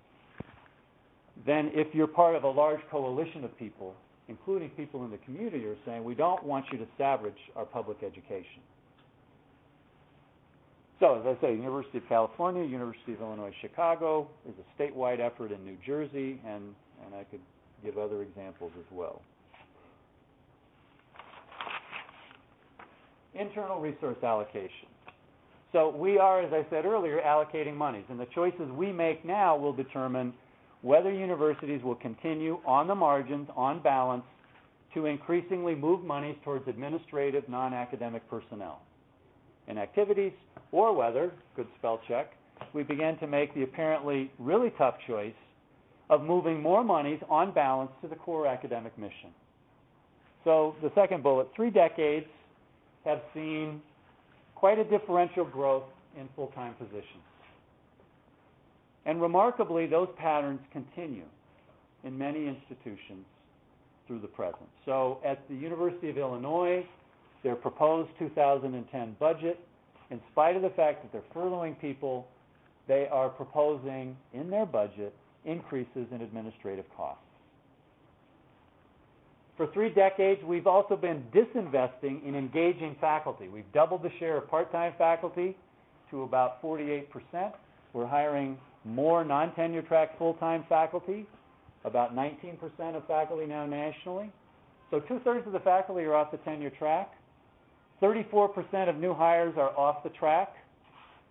Than 1.47 1.71
if 1.73 1.87
you're 1.93 2.07
part 2.07 2.35
of 2.35 2.43
a 2.43 2.49
large 2.49 2.81
coalition 2.91 3.43
of 3.43 3.57
people 3.57 3.95
including 4.27 4.69
people 4.69 5.03
in 5.05 5.11
the 5.11 5.17
community, 5.17 5.65
are 5.65 5.75
saying, 5.85 6.03
we 6.03 6.15
don't 6.15 6.43
want 6.43 6.65
you 6.71 6.77
to 6.77 6.85
savage 6.97 7.33
our 7.55 7.65
public 7.65 7.97
education. 8.03 8.61
So, 10.99 11.19
as 11.19 11.37
I 11.37 11.41
say, 11.41 11.53
University 11.53 11.97
of 11.97 12.07
California, 12.07 12.63
University 12.63 13.13
of 13.13 13.21
Illinois 13.21 13.53
Chicago 13.61 14.27
is 14.47 14.53
a 14.57 14.81
statewide 14.81 15.19
effort 15.19 15.51
in 15.51 15.63
New 15.65 15.77
Jersey, 15.85 16.39
and, 16.47 16.73
and 17.05 17.13
I 17.13 17.25
could 17.25 17.41
give 17.83 17.97
other 17.97 18.21
examples 18.21 18.71
as 18.79 18.85
well. 18.91 19.21
Internal 23.33 23.81
resource 23.81 24.17
allocation. 24.23 24.87
So 25.73 25.89
we 25.89 26.19
are, 26.19 26.41
as 26.41 26.53
I 26.53 26.65
said 26.69 26.85
earlier, 26.85 27.19
allocating 27.19 27.75
monies, 27.75 28.05
and 28.09 28.19
the 28.19 28.27
choices 28.27 28.69
we 28.71 28.91
make 28.91 29.25
now 29.25 29.57
will 29.57 29.73
determine 29.73 30.33
whether 30.83 31.11
universities 31.11 31.81
will 31.81 31.95
continue 31.95 32.59
on 32.65 32.87
the 32.87 32.93
margins, 32.93 33.49
on 33.55 33.81
balance, 33.81 34.23
to 34.93 35.07
increasingly 35.07 35.73
move 35.73 36.03
monies 36.03 36.35
towards 36.43 36.67
administrative, 36.67 37.47
non-academic 37.49 38.29
personnel 38.29 38.81
and 39.67 39.79
activities, 39.79 40.33
or 40.71 40.93
whether, 40.93 41.31
good 41.55 41.67
spell 41.79 41.99
check, 42.07 42.33
we 42.73 42.83
begin 42.83 43.17
to 43.17 43.27
make 43.27 43.53
the 43.55 43.63
apparently 43.63 44.29
really 44.37 44.71
tough 44.77 44.95
choice 45.07 45.33
of 46.09 46.21
moving 46.21 46.61
more 46.61 46.83
monies 46.83 47.19
on 47.29 47.53
balance 47.53 47.91
to 48.01 48.07
the 48.09 48.15
core 48.15 48.45
academic 48.45 48.95
mission. 48.97 49.29
So 50.43 50.75
the 50.83 50.91
second 50.95 51.23
bullet, 51.23 51.47
three 51.55 51.69
decades 51.69 52.27
have 53.05 53.21
seen 53.33 53.81
quite 54.53 54.79
a 54.79 54.83
differential 54.83 55.45
growth 55.45 55.83
in 56.19 56.27
full-time 56.35 56.73
positions. 56.73 57.23
And 59.05 59.21
remarkably, 59.21 59.85
those 59.85 60.07
patterns 60.17 60.59
continue 60.71 61.25
in 62.03 62.17
many 62.17 62.47
institutions 62.47 63.25
through 64.07 64.19
the 64.19 64.27
present. 64.27 64.69
So 64.85 65.19
at 65.25 65.47
the 65.49 65.55
University 65.55 66.09
of 66.09 66.17
Illinois, 66.17 66.85
their 67.43 67.55
proposed 67.55 68.09
2010 68.19 69.15
budget, 69.19 69.59
in 70.09 70.19
spite 70.31 70.55
of 70.55 70.61
the 70.61 70.69
fact 70.69 71.03
that 71.03 71.11
they're 71.11 71.33
furloughing 71.35 71.79
people, 71.79 72.27
they 72.87 73.07
are 73.11 73.29
proposing 73.29 74.15
in 74.33 74.49
their 74.49 74.65
budget 74.65 75.13
increases 75.45 76.07
in 76.11 76.21
administrative 76.21 76.85
costs. 76.95 77.23
For 79.55 79.67
three 79.67 79.89
decades, 79.89 80.41
we've 80.43 80.67
also 80.67 80.95
been 80.95 81.23
disinvesting 81.33 82.25
in 82.25 82.35
engaging 82.35 82.95
faculty. 82.99 83.49
We've 83.49 83.71
doubled 83.71 84.01
the 84.01 84.09
share 84.19 84.37
of 84.37 84.49
part-time 84.49 84.93
faculty 84.97 85.55
to 86.09 86.23
about 86.23 86.61
48%. 86.61 87.05
We're 87.93 88.07
hiring 88.07 88.57
more 88.85 89.23
non-tenure 89.23 89.83
track 89.83 90.17
full-time 90.17 90.65
faculty, 90.67 91.25
about 91.85 92.15
19% 92.15 92.57
of 92.95 93.05
faculty 93.07 93.45
now 93.45 93.65
nationally. 93.65 94.31
So 94.91 94.99
two-thirds 94.99 95.47
of 95.47 95.53
the 95.53 95.59
faculty 95.59 96.03
are 96.03 96.15
off 96.15 96.31
the 96.31 96.37
tenure 96.37 96.69
track. 96.69 97.13
34% 98.01 98.89
of 98.89 98.97
new 98.97 99.13
hires 99.13 99.53
are 99.57 99.69
off 99.77 100.03
the 100.03 100.09
track. 100.09 100.55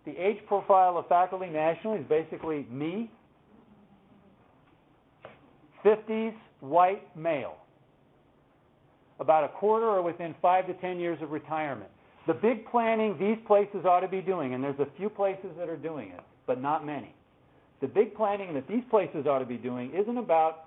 The 0.04 0.12
age 0.12 0.38
profile 0.46 0.96
of 0.98 1.06
faculty 1.08 1.46
nationally 1.46 2.00
is 2.00 2.06
basically 2.08 2.66
me, 2.70 3.10
50s, 5.84 6.34
white, 6.60 7.16
male. 7.16 7.56
About 9.20 9.44
a 9.44 9.48
quarter 9.48 9.86
are 9.86 10.02
within 10.02 10.34
five 10.42 10.66
to 10.66 10.74
10 10.74 10.98
years 10.98 11.18
of 11.22 11.30
retirement. 11.30 11.90
The 12.26 12.34
big 12.34 12.66
planning 12.70 13.16
these 13.18 13.38
places 13.46 13.84
ought 13.84 14.00
to 14.00 14.08
be 14.08 14.20
doing, 14.20 14.54
and 14.54 14.62
there's 14.62 14.78
a 14.78 14.88
few 14.96 15.08
places 15.08 15.50
that 15.58 15.68
are 15.68 15.76
doing 15.76 16.08
it, 16.08 16.20
but 16.46 16.60
not 16.60 16.84
many 16.86 17.14
the 17.82 17.88
big 17.88 18.14
planning 18.14 18.54
that 18.54 18.66
these 18.68 18.84
places 18.88 19.26
ought 19.26 19.40
to 19.40 19.44
be 19.44 19.56
doing 19.56 19.92
isn't 19.92 20.16
about 20.16 20.66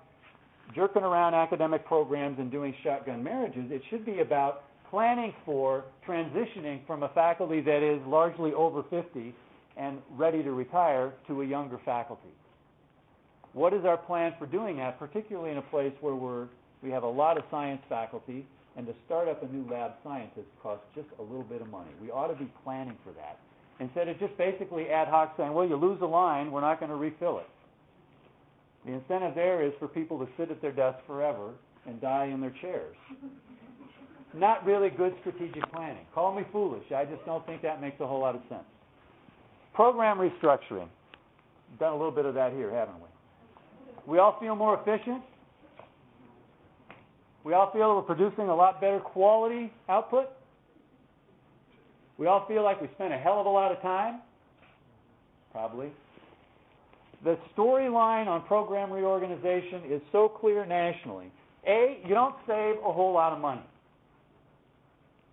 jerking 0.74 1.02
around 1.02 1.34
academic 1.34 1.84
programs 1.86 2.38
and 2.38 2.50
doing 2.50 2.74
shotgun 2.84 3.24
marriages. 3.24 3.64
It 3.70 3.80
should 3.88 4.04
be 4.04 4.20
about 4.20 4.64
planning 4.90 5.32
for 5.46 5.84
transitioning 6.06 6.86
from 6.86 7.02
a 7.02 7.08
faculty 7.08 7.62
that 7.62 7.82
is 7.82 8.06
largely 8.06 8.52
over 8.52 8.84
50 8.90 9.34
and 9.78 9.98
ready 10.12 10.42
to 10.42 10.52
retire 10.52 11.14
to 11.26 11.40
a 11.40 11.46
younger 11.46 11.80
faculty. 11.84 12.28
What 13.54 13.72
is 13.72 13.86
our 13.86 13.96
plan 13.96 14.34
for 14.38 14.44
doing 14.44 14.76
that, 14.76 14.98
particularly 14.98 15.50
in 15.50 15.56
a 15.56 15.62
place 15.62 15.92
where 16.02 16.14
we're, 16.14 16.48
we 16.82 16.90
have 16.90 17.02
a 17.02 17.08
lot 17.08 17.38
of 17.38 17.44
science 17.50 17.80
faculty, 17.88 18.46
and 18.76 18.86
to 18.86 18.92
start 19.06 19.26
up 19.26 19.42
a 19.42 19.46
new 19.46 19.66
lab 19.70 19.92
scientist 20.04 20.48
costs 20.62 20.84
just 20.94 21.08
a 21.18 21.22
little 21.22 21.44
bit 21.44 21.62
of 21.62 21.70
money. 21.70 21.90
We 22.00 22.10
ought 22.10 22.28
to 22.28 22.36
be 22.36 22.50
planning 22.62 22.96
for 23.02 23.12
that 23.12 23.38
instead 23.80 24.08
of 24.08 24.18
just 24.18 24.36
basically 24.38 24.88
ad 24.88 25.08
hoc 25.08 25.34
saying, 25.36 25.52
well, 25.52 25.66
you 25.66 25.76
lose 25.76 26.00
a 26.02 26.06
line, 26.06 26.50
we're 26.50 26.60
not 26.60 26.80
going 26.80 26.90
to 26.90 26.96
refill 26.96 27.38
it. 27.38 27.48
The 28.86 28.92
incentive 28.92 29.34
there 29.34 29.66
is 29.66 29.72
for 29.78 29.88
people 29.88 30.18
to 30.18 30.28
sit 30.36 30.50
at 30.50 30.62
their 30.62 30.72
desks 30.72 31.02
forever 31.06 31.50
and 31.86 32.00
die 32.00 32.26
in 32.26 32.40
their 32.40 32.54
chairs. 32.60 32.96
Not 34.34 34.64
really 34.64 34.90
good 34.90 35.14
strategic 35.20 35.70
planning. 35.72 36.04
Call 36.14 36.34
me 36.34 36.42
foolish. 36.52 36.84
I 36.94 37.04
just 37.04 37.24
don't 37.24 37.44
think 37.46 37.62
that 37.62 37.80
makes 37.80 38.00
a 38.00 38.06
whole 38.06 38.20
lot 38.20 38.34
of 38.34 38.42
sense. 38.48 38.64
Program 39.74 40.18
restructuring. 40.18 40.88
done 41.78 41.92
a 41.92 41.96
little 41.96 42.12
bit 42.12 42.26
of 42.26 42.34
that 42.34 42.52
here, 42.52 42.70
haven't 42.70 42.96
we? 42.96 43.08
We 44.06 44.18
all 44.18 44.38
feel 44.38 44.54
more 44.54 44.80
efficient. 44.80 45.22
We 47.44 47.54
all 47.54 47.70
feel 47.72 47.94
we're 47.96 48.02
producing 48.02 48.48
a 48.48 48.54
lot 48.54 48.80
better 48.80 49.00
quality 49.00 49.72
output. 49.88 50.28
We 52.18 52.26
all 52.26 52.46
feel 52.46 52.64
like 52.64 52.80
we 52.80 52.88
spent 52.94 53.12
a 53.12 53.18
hell 53.18 53.40
of 53.40 53.46
a 53.46 53.50
lot 53.50 53.72
of 53.72 53.80
time. 53.82 54.20
Probably. 55.52 55.88
The 57.24 57.38
storyline 57.56 58.26
on 58.26 58.42
program 58.46 58.92
reorganization 58.92 59.82
is 59.90 60.00
so 60.12 60.28
clear 60.28 60.64
nationally. 60.66 61.30
A, 61.66 61.98
you 62.06 62.14
don't 62.14 62.36
save 62.46 62.76
a 62.84 62.92
whole 62.92 63.12
lot 63.12 63.32
of 63.32 63.40
money. 63.40 63.64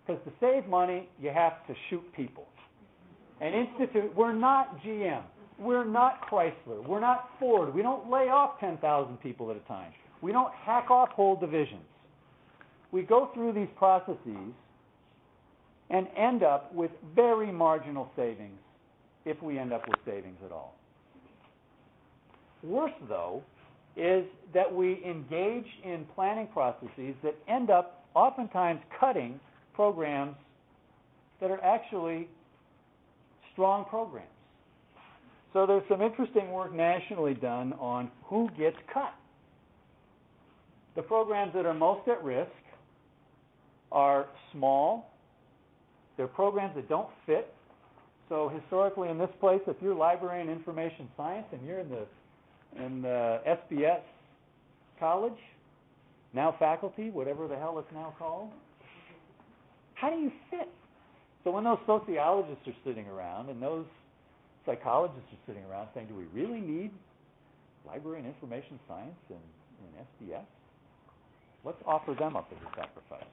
Because 0.06 0.22
to 0.24 0.32
save 0.40 0.68
money, 0.68 1.08
you 1.20 1.30
have 1.30 1.66
to 1.66 1.74
shoot 1.88 2.02
people. 2.14 2.46
And 3.40 3.54
institute, 3.54 4.14
we're 4.16 4.32
not 4.32 4.82
GM. 4.82 5.22
We're 5.58 5.84
not 5.84 6.28
Chrysler. 6.28 6.86
We're 6.86 7.00
not 7.00 7.30
Ford. 7.38 7.74
We 7.74 7.82
don't 7.82 8.10
lay 8.10 8.28
off 8.28 8.58
10,000 8.60 9.16
people 9.18 9.50
at 9.50 9.56
a 9.56 9.60
time. 9.60 9.92
We 10.20 10.32
don't 10.32 10.52
hack 10.54 10.90
off 10.90 11.10
whole 11.10 11.36
divisions. 11.36 11.84
We 12.92 13.02
go 13.02 13.30
through 13.34 13.52
these 13.52 13.68
processes 13.76 14.52
and 15.90 16.06
end 16.16 16.42
up 16.42 16.74
with 16.74 16.90
very 17.14 17.52
marginal 17.52 18.10
savings 18.16 18.58
if 19.24 19.40
we 19.42 19.58
end 19.58 19.72
up 19.72 19.86
with 19.88 19.98
savings 20.04 20.38
at 20.44 20.52
all. 20.52 20.74
Worse, 22.62 22.92
though, 23.08 23.42
is 23.96 24.24
that 24.52 24.72
we 24.72 25.02
engage 25.04 25.66
in 25.84 26.06
planning 26.14 26.48
processes 26.52 27.14
that 27.22 27.34
end 27.48 27.70
up 27.70 28.06
oftentimes 28.14 28.80
cutting 28.98 29.38
programs 29.74 30.36
that 31.40 31.50
are 31.50 31.62
actually 31.62 32.28
strong 33.52 33.84
programs. 33.84 34.28
So 35.52 35.66
there's 35.66 35.84
some 35.88 36.02
interesting 36.02 36.50
work 36.50 36.74
nationally 36.74 37.34
done 37.34 37.74
on 37.74 38.10
who 38.24 38.48
gets 38.58 38.76
cut. 38.92 39.14
The 40.96 41.02
programs 41.02 41.52
that 41.54 41.66
are 41.66 41.74
most 41.74 42.08
at 42.08 42.22
risk 42.24 42.50
are 43.92 44.26
small. 44.52 45.13
They're 46.16 46.26
programs 46.26 46.74
that 46.76 46.88
don't 46.88 47.08
fit. 47.26 47.52
So 48.28 48.50
historically 48.60 49.08
in 49.08 49.18
this 49.18 49.30
place, 49.40 49.60
if 49.66 49.76
you're 49.82 49.94
library 49.94 50.40
and 50.40 50.50
information 50.50 51.08
science 51.16 51.46
and 51.52 51.66
you're 51.66 51.80
in 51.80 51.88
the 51.88 52.06
in 52.76 53.02
the 53.02 53.40
SBS 53.46 54.00
college, 54.98 55.38
now 56.32 56.56
faculty, 56.58 57.10
whatever 57.10 57.46
the 57.46 57.56
hell 57.56 57.78
it's 57.78 57.92
now 57.92 58.14
called, 58.18 58.50
how 59.94 60.10
do 60.10 60.16
you 60.16 60.32
fit? 60.50 60.68
So 61.44 61.50
when 61.50 61.64
those 61.64 61.78
sociologists 61.86 62.66
are 62.66 62.74
sitting 62.84 63.06
around 63.06 63.50
and 63.50 63.62
those 63.62 63.86
psychologists 64.66 65.28
are 65.30 65.42
sitting 65.46 65.62
around 65.70 65.88
saying, 65.94 66.08
do 66.08 66.14
we 66.14 66.24
really 66.32 66.60
need 66.60 66.90
library 67.86 68.18
and 68.18 68.26
information 68.26 68.80
science 68.88 69.14
in, 69.30 69.36
in 69.36 70.32
SBS? 70.32 70.46
Let's 71.64 71.78
offer 71.86 72.14
them 72.18 72.34
up 72.34 72.48
as 72.50 72.58
a 72.58 72.70
sacrifice. 72.76 73.30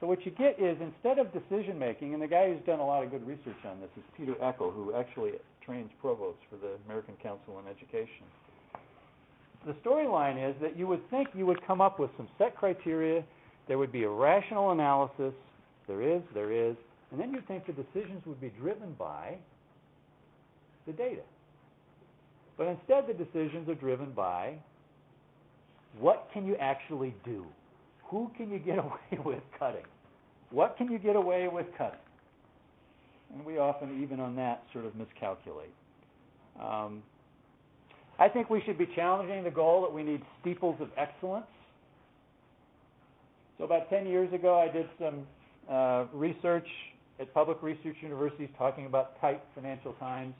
So 0.00 0.06
what 0.06 0.24
you 0.24 0.30
get 0.30 0.60
is 0.60 0.78
instead 0.80 1.18
of 1.18 1.32
decision 1.32 1.78
making, 1.78 2.14
and 2.14 2.22
the 2.22 2.28
guy 2.28 2.48
who's 2.48 2.64
done 2.64 2.78
a 2.78 2.86
lot 2.86 3.02
of 3.02 3.10
good 3.10 3.26
research 3.26 3.58
on 3.66 3.80
this 3.80 3.90
is 3.96 4.02
Peter 4.16 4.34
Eckel, 4.34 4.72
who 4.72 4.94
actually 4.94 5.32
trains 5.64 5.90
provosts 6.00 6.42
for 6.48 6.56
the 6.56 6.74
American 6.86 7.14
Council 7.22 7.56
on 7.56 7.64
Education. 7.68 8.24
The 9.66 9.74
storyline 9.84 10.38
is 10.38 10.54
that 10.62 10.78
you 10.78 10.86
would 10.86 11.08
think 11.10 11.28
you 11.34 11.46
would 11.46 11.64
come 11.66 11.80
up 11.80 11.98
with 11.98 12.10
some 12.16 12.28
set 12.38 12.56
criteria, 12.56 13.24
there 13.66 13.76
would 13.76 13.90
be 13.90 14.04
a 14.04 14.08
rational 14.08 14.70
analysis, 14.70 15.34
there 15.88 16.00
is, 16.00 16.22
there 16.32 16.52
is, 16.52 16.76
and 17.10 17.20
then 17.20 17.32
you'd 17.32 17.46
think 17.48 17.66
the 17.66 17.72
decisions 17.72 18.22
would 18.24 18.40
be 18.40 18.52
driven 18.60 18.94
by 18.98 19.36
the 20.86 20.92
data. 20.92 21.22
But 22.56 22.68
instead, 22.68 23.04
the 23.08 23.14
decisions 23.14 23.68
are 23.68 23.74
driven 23.74 24.12
by 24.12 24.54
what 25.98 26.28
can 26.32 26.46
you 26.46 26.56
actually 26.56 27.14
do? 27.24 27.44
Who 28.08 28.30
can 28.36 28.50
you 28.50 28.58
get 28.58 28.78
away 28.78 29.24
with 29.24 29.42
cutting? 29.58 29.84
What 30.50 30.76
can 30.76 30.90
you 30.90 30.98
get 30.98 31.16
away 31.16 31.48
with 31.48 31.66
cutting? 31.76 31.98
And 33.34 33.44
we 33.44 33.58
often, 33.58 34.02
even 34.02 34.20
on 34.20 34.34
that, 34.36 34.62
sort 34.72 34.86
of 34.86 34.94
miscalculate. 34.94 35.72
Um, 36.60 37.02
I 38.18 38.28
think 38.28 38.50
we 38.50 38.62
should 38.64 38.78
be 38.78 38.88
challenging 38.96 39.44
the 39.44 39.50
goal 39.50 39.82
that 39.82 39.92
we 39.92 40.02
need 40.02 40.22
steeples 40.40 40.80
of 40.80 40.88
excellence. 40.96 41.46
So 43.58 43.64
about 43.64 43.90
10 43.90 44.06
years 44.06 44.32
ago, 44.32 44.58
I 44.58 44.72
did 44.72 44.88
some 44.98 45.26
uh, 45.70 46.06
research 46.12 46.66
at 47.20 47.32
public 47.34 47.62
research 47.62 47.96
universities 48.00 48.48
talking 48.56 48.86
about 48.86 49.20
tight 49.20 49.42
financial 49.54 49.92
times. 49.94 50.34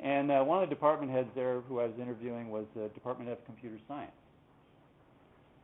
And 0.00 0.30
uh, 0.30 0.42
one 0.42 0.62
of 0.62 0.68
the 0.68 0.74
department 0.74 1.10
heads 1.10 1.28
there 1.34 1.60
who 1.62 1.80
I 1.80 1.84
was 1.84 1.94
interviewing 2.00 2.50
was 2.50 2.66
the 2.76 2.88
Department 2.88 3.30
of 3.30 3.44
Computer 3.46 3.78
Science. 3.88 4.12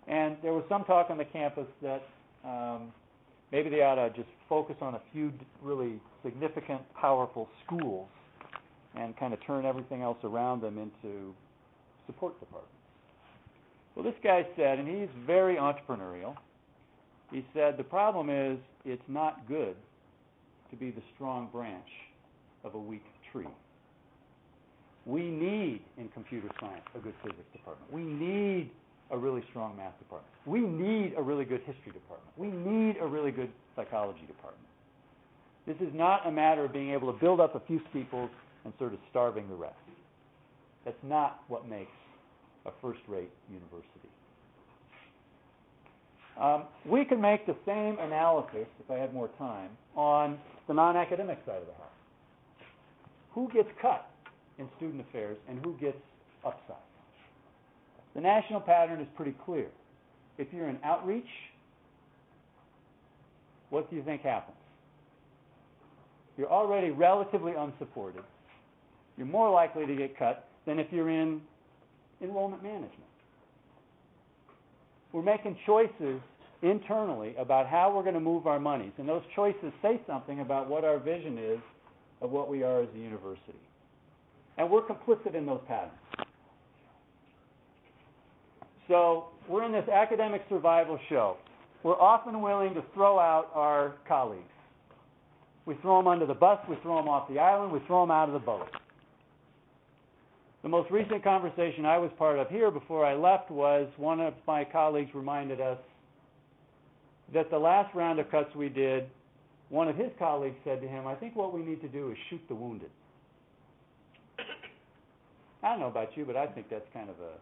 And 0.07 0.37
there 0.43 0.53
was 0.53 0.65
some 0.69 0.85
talk 0.85 1.11
on 1.11 1.19
the 1.19 1.25
campus 1.25 1.67
that 1.83 2.03
um, 2.45 2.93
maybe 3.53 3.71
they 3.71 3.83
ought 3.83 3.95
to 3.95 4.11
just 4.11 4.29
focus 4.49 4.77
on 4.81 4.95
a 4.95 5.01
few 5.13 5.33
really 5.63 6.01
significant, 6.23 6.83
powerful 6.95 7.49
schools 7.65 8.09
and 8.97 9.17
kind 9.17 9.33
of 9.33 9.45
turn 9.47 9.65
everything 9.65 10.03
else 10.03 10.19
around 10.25 10.63
them 10.63 10.79
into 10.79 11.35
support 12.07 12.39
departments. 12.39 12.71
Well, 13.95 14.05
this 14.05 14.15
guy 14.23 14.47
said, 14.57 14.79
and 14.79 14.89
he's 14.89 15.09
very 15.27 15.57
entrepreneurial, 15.57 16.35
he 17.31 17.45
said, 17.55 17.77
the 17.77 17.85
problem 17.85 18.29
is 18.29 18.59
it's 18.85 19.03
not 19.09 19.47
good 19.49 19.77
to 20.71 20.77
be 20.77 20.91
the 20.91 21.03
strong 21.15 21.49
branch 21.53 21.89
of 22.65 22.75
a 22.75 22.79
weak 22.79 23.05
tree. 23.33 23.47
We 25.07 25.23
need 25.23 25.83
in 25.99 26.09
computer 26.09 26.49
science 26.61 26.85
a 26.95 26.99
good 26.99 27.15
physics 27.23 27.49
department. 27.53 27.93
We 27.93 28.03
need 28.03 28.71
a 29.15 29.17
really 29.17 29.43
strong 29.51 29.77
math 29.77 29.97
department. 29.99 30.31
We 30.45 30.61
need 30.61 31.15
a 31.17 31.23
really 31.23 31.45
good 31.45 31.61
history 31.61 31.93
department. 31.93 32.33
We 32.37 32.49
need 32.49 32.97
a 33.01 33.07
really 33.07 33.31
good 33.31 33.51
psychology 33.77 34.27
department. 34.27 34.67
This 35.67 35.77
is 35.77 35.95
not 35.95 36.27
a 36.27 36.31
matter 36.31 36.65
of 36.65 36.73
being 36.73 36.91
able 36.91 37.13
to 37.13 37.19
build 37.19 37.41
up 37.41 37.55
a 37.55 37.61
few 37.61 37.81
steeples 37.91 38.29
and 38.65 38.75
sort 38.79 38.93
of 38.93 38.99
starving 39.11 39.49
the 39.49 39.55
rest. 39.55 39.77
That's 40.85 41.03
not 41.05 41.43
what 41.49 41.69
makes 41.69 41.93
a 42.67 42.73
first 42.83 43.01
rate 43.09 43.31
university. 43.49 44.09
Um, 46.41 46.65
we 46.85 47.05
can 47.05 47.21
make 47.21 47.47
the 47.47 47.55
same 47.65 47.97
analysis, 48.01 48.67
if 48.81 48.91
I 48.91 48.97
had 48.97 49.15
more 49.15 49.31
time, 49.39 49.71
on 49.95 50.39
the 50.67 50.75
non 50.75 50.97
academic 50.97 51.39
side 51.47 51.61
of 51.61 51.67
the 51.67 51.75
house. 51.75 51.87
Who 53.33 53.49
gets 53.53 53.69
cut 53.81 54.11
in 54.59 54.69
student 54.77 55.05
affairs 55.09 55.39
and 55.49 55.65
who 55.65 55.75
gets 55.75 55.99
upside? 56.45 56.77
The 58.15 58.21
national 58.21 58.61
pattern 58.61 59.01
is 59.01 59.09
pretty 59.17 59.35
clear. 59.45 59.67
If 60.39 60.49
you're 60.53 60.69
in 60.69 60.79
outreach, 60.85 61.25
what 63.71 63.91
do 63.91 63.97
you 63.97 64.03
think 64.03 64.23
happens? 64.23 64.57
You're 66.37 66.51
already 66.51 66.91
relatively 66.91 67.53
unsupported. 67.57 68.23
You're 69.17 69.27
more 69.27 69.51
likely 69.51 69.87
to 69.87 69.95
get 69.95 70.19
cut 70.19 70.49
than 70.67 70.79
if 70.79 70.89
you're 70.91 71.11
in 71.11 71.41
enrollment 72.21 72.63
management. 72.63 72.93
We're 75.13 75.23
making 75.23 75.57
choices 75.65 76.21
internally 76.63 77.37
about 77.39 77.69
how 77.69 77.95
we're 77.95 78.03
going 78.03 78.15
to 78.15 78.21
move 78.21 78.47
our 78.47 78.59
monies, 78.59 78.93
and 78.99 79.09
those 79.09 79.23
choices 79.37 79.73
say 79.83 80.01
something 80.07 80.41
about 80.41 80.69
what 80.69 80.85
our 80.85 80.99
vision 80.99 81.39
is 81.39 81.59
of 82.21 82.31
what 82.31 82.49
we 82.49 82.63
are 82.63 82.83
as 82.83 82.89
a 82.95 82.99
university. 82.99 83.59
And 84.57 84.71
we're 84.71 84.83
complicit 84.83 85.35
in 85.35 85.47
those 85.47 85.61
patterns. 85.69 85.93
So 88.89 89.27
we're 89.49 89.65
in 89.65 89.73
this 89.73 89.89
academic 89.89 90.43
survival 90.49 90.99
show. 91.09 91.37
We're 91.83 92.01
often 92.01 92.41
willing 92.41 92.75
to 92.75 92.83
throw 92.95 93.19
out 93.19 93.51
our 93.55 93.95
colleagues. 94.09 94.43
We 95.67 95.77
throw 95.81 95.99
them 95.99 96.07
under 96.07 96.27
the 96.27 96.35
bus, 96.35 96.59
we 96.69 96.77
throw 96.83 96.97
them 96.97 97.09
off 97.09 97.29
the 97.29 97.39
island, 97.39 97.73
we 97.73 97.81
throw 97.87 98.03
them 98.03 98.11
out 98.11 98.29
of 98.29 98.35
the 98.35 98.39
boat. 98.39 98.69
The 100.63 100.69
most 100.69 100.91
recent 100.91 101.23
conversation 101.23 101.85
I 101.85 101.99
was 101.99 102.11
part 102.19 102.39
of 102.39 102.49
here 102.49 102.71
before 102.71 103.05
I 103.05 103.15
left 103.15 103.51
was 103.51 103.89
one 103.97 104.21
of 104.21 104.35
my 104.47 104.65
colleagues 104.65 105.11
reminded 105.15 105.61
us 105.61 105.79
that 107.33 107.51
the 107.51 107.59
last 107.59 107.95
round 107.95 108.19
of 108.19 108.31
cuts 108.31 108.55
we 108.55 108.69
did, 108.69 109.05
one 109.69 109.89
of 109.89 109.97
his 109.97 110.11
colleagues 110.19 110.57
said 110.65 110.81
to 110.83 110.89
him, 110.89 111.07
I 111.07 111.15
think 111.15 111.35
what 111.37 111.55
we 111.55 111.63
need 111.63 111.81
to 111.83 111.89
do 111.89 112.11
is 112.11 112.17
shoot 112.29 112.41
the 112.49 112.55
wounded. 112.55 112.91
I 115.63 115.71
don't 115.71 115.81
know 115.81 115.87
about 115.87 116.17
you, 116.17 116.27
but 116.27 116.37
I 116.37 116.47
think 116.47 116.69
that's 116.71 116.87
kind 116.93 117.09
of 117.09 117.17
a 117.21 117.33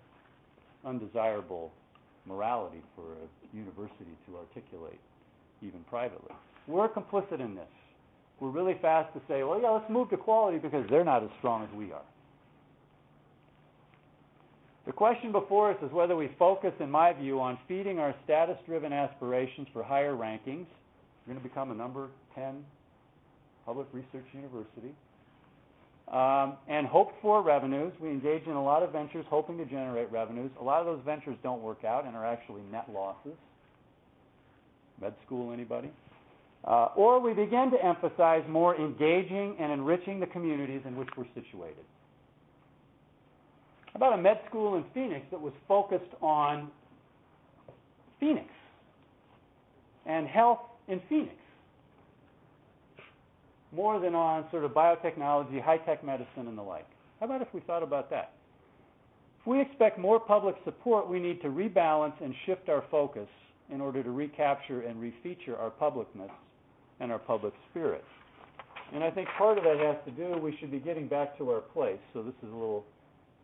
undesirable 0.85 1.73
morality 2.27 2.83
for 2.95 3.03
a 3.03 3.57
university 3.57 4.17
to 4.27 4.37
articulate, 4.37 5.01
even 5.63 5.81
privately. 5.89 6.35
We're 6.67 6.89
complicit 6.89 7.41
in 7.41 7.55
this. 7.55 7.69
We're 8.41 8.51
really 8.51 8.77
fast 8.81 9.13
to 9.15 9.21
say, 9.29 9.43
well, 9.43 9.61
yeah, 9.61 9.71
let's 9.71 9.91
move 9.91 10.11
to 10.11 10.17
quality 10.17 10.59
because 10.59 10.85
they're 10.91 11.05
not 11.05 11.23
as 11.23 11.31
strong 11.39 11.65
as 11.65 11.71
we 11.77 11.93
are. 11.93 12.03
The 14.85 14.93
question 14.93 15.31
before 15.31 15.71
us 15.71 15.77
is 15.81 15.93
whether 15.93 16.17
we 16.17 16.29
focus, 16.39 16.73
in 16.81 16.91
my 16.91 17.13
view, 17.13 17.41
on 17.41 17.57
feeding 17.69 18.01
our 18.01 18.15
status 18.25 18.57
driven 18.67 18.93
aspirations 18.93 19.69
for 19.73 19.85
higher 19.85 20.15
rankings. 20.15 20.67
We're 21.25 21.35
going 21.35 21.39
to 21.39 21.49
become 21.49 21.71
a 21.71 21.75
number 21.75 22.09
10 22.35 22.65
public 23.65 23.87
research 23.93 24.25
university. 24.33 24.93
Um, 26.13 26.59
and 26.69 26.87
hoped 26.87 27.15
for 27.23 27.43
revenues. 27.43 27.93
We 28.01 28.11
engage 28.11 28.45
in 28.47 28.53
a 28.53 28.63
lot 28.63 28.83
of 28.83 28.93
ventures 28.93 29.25
hoping 29.31 29.57
to 29.59 29.65
generate 29.65 30.13
revenues. 30.13 30.51
A 30.61 30.65
lot 30.65 30.81
of 30.81 30.87
those 30.87 31.01
ventures 31.05 31.37
don't 31.43 31.63
work 31.63 31.85
out 31.85 32.05
and 32.05 32.15
are 32.15 32.27
actually 32.27 32.63
net 32.71 32.87
losses. 32.93 33.33
Med 35.01 35.15
school, 35.25 35.53
anybody? 35.53 35.91
Uh, 36.65 36.89
or 36.95 37.19
we 37.19 37.33
begin 37.33 37.71
to 37.73 37.85
emphasize 37.85 38.45
more 38.49 38.77
engaging 38.77 39.57
and 39.59 39.73
enriching 39.73 40.21
the 40.21 40.27
communities 40.27 40.83
in 40.85 40.97
which 40.97 41.09
we're 41.17 41.27
situated. 41.35 41.85
About 43.95 44.13
a 44.13 44.17
med 44.17 44.41
school 44.49 44.77
in 44.77 44.85
Phoenix 44.95 45.27
that 45.31 45.41
was 45.41 45.53
focused 45.67 46.05
on 46.21 46.71
Phoenix 48.21 48.49
and 50.07 50.27
health 50.27 50.61
in 50.89 51.01
Phoenix? 51.09 51.35
More 53.75 53.99
than 53.99 54.15
on 54.15 54.45
sort 54.51 54.65
of 54.65 54.73
biotechnology, 54.73 55.61
high-tech 55.63 56.05
medicine, 56.05 56.47
and 56.49 56.57
the 56.57 56.63
like. 56.63 56.87
How 57.21 57.27
about 57.27 57.43
if 57.43 57.49
we 57.55 57.61
thought 57.61 57.83
about 57.83 58.11
that? 58.11 58.33
If 59.41 59.47
we 59.47 59.61
expect 59.61 59.99
more 59.99 60.21
public 60.21 60.57
support, 60.65 61.09
we 61.09 61.19
need 61.19 61.41
to 61.43 61.49
rebalance 61.49 62.15
and 62.23 62.35
shift 62.47 62.69
our 62.69 62.85
focus 62.91 63.29
in 63.71 63.81
order 63.81 64.03
to 64.03 64.11
recapture 64.11 64.83
and 64.83 64.97
refeature 65.03 65.59
our 65.59 65.71
publicness 65.71 66.31
and 67.01 67.11
our 67.11 67.19
public 67.19 67.55
spirit. 67.71 68.05
And 68.93 69.03
I 69.03 69.11
think 69.11 69.29
part 69.39 69.57
of 69.57 69.65
that 69.65 69.79
has 69.79 69.97
to 70.05 70.11
do, 70.11 70.39
we 70.39 70.57
should 70.61 70.71
be 70.71 70.79
getting 70.79 71.09
back 71.09 71.39
to 71.39 71.51
our 71.51 71.61
place. 71.61 71.99
So 72.13 72.23
this 72.23 72.35
is 72.43 72.51
a 72.51 72.55
little, 72.55 72.85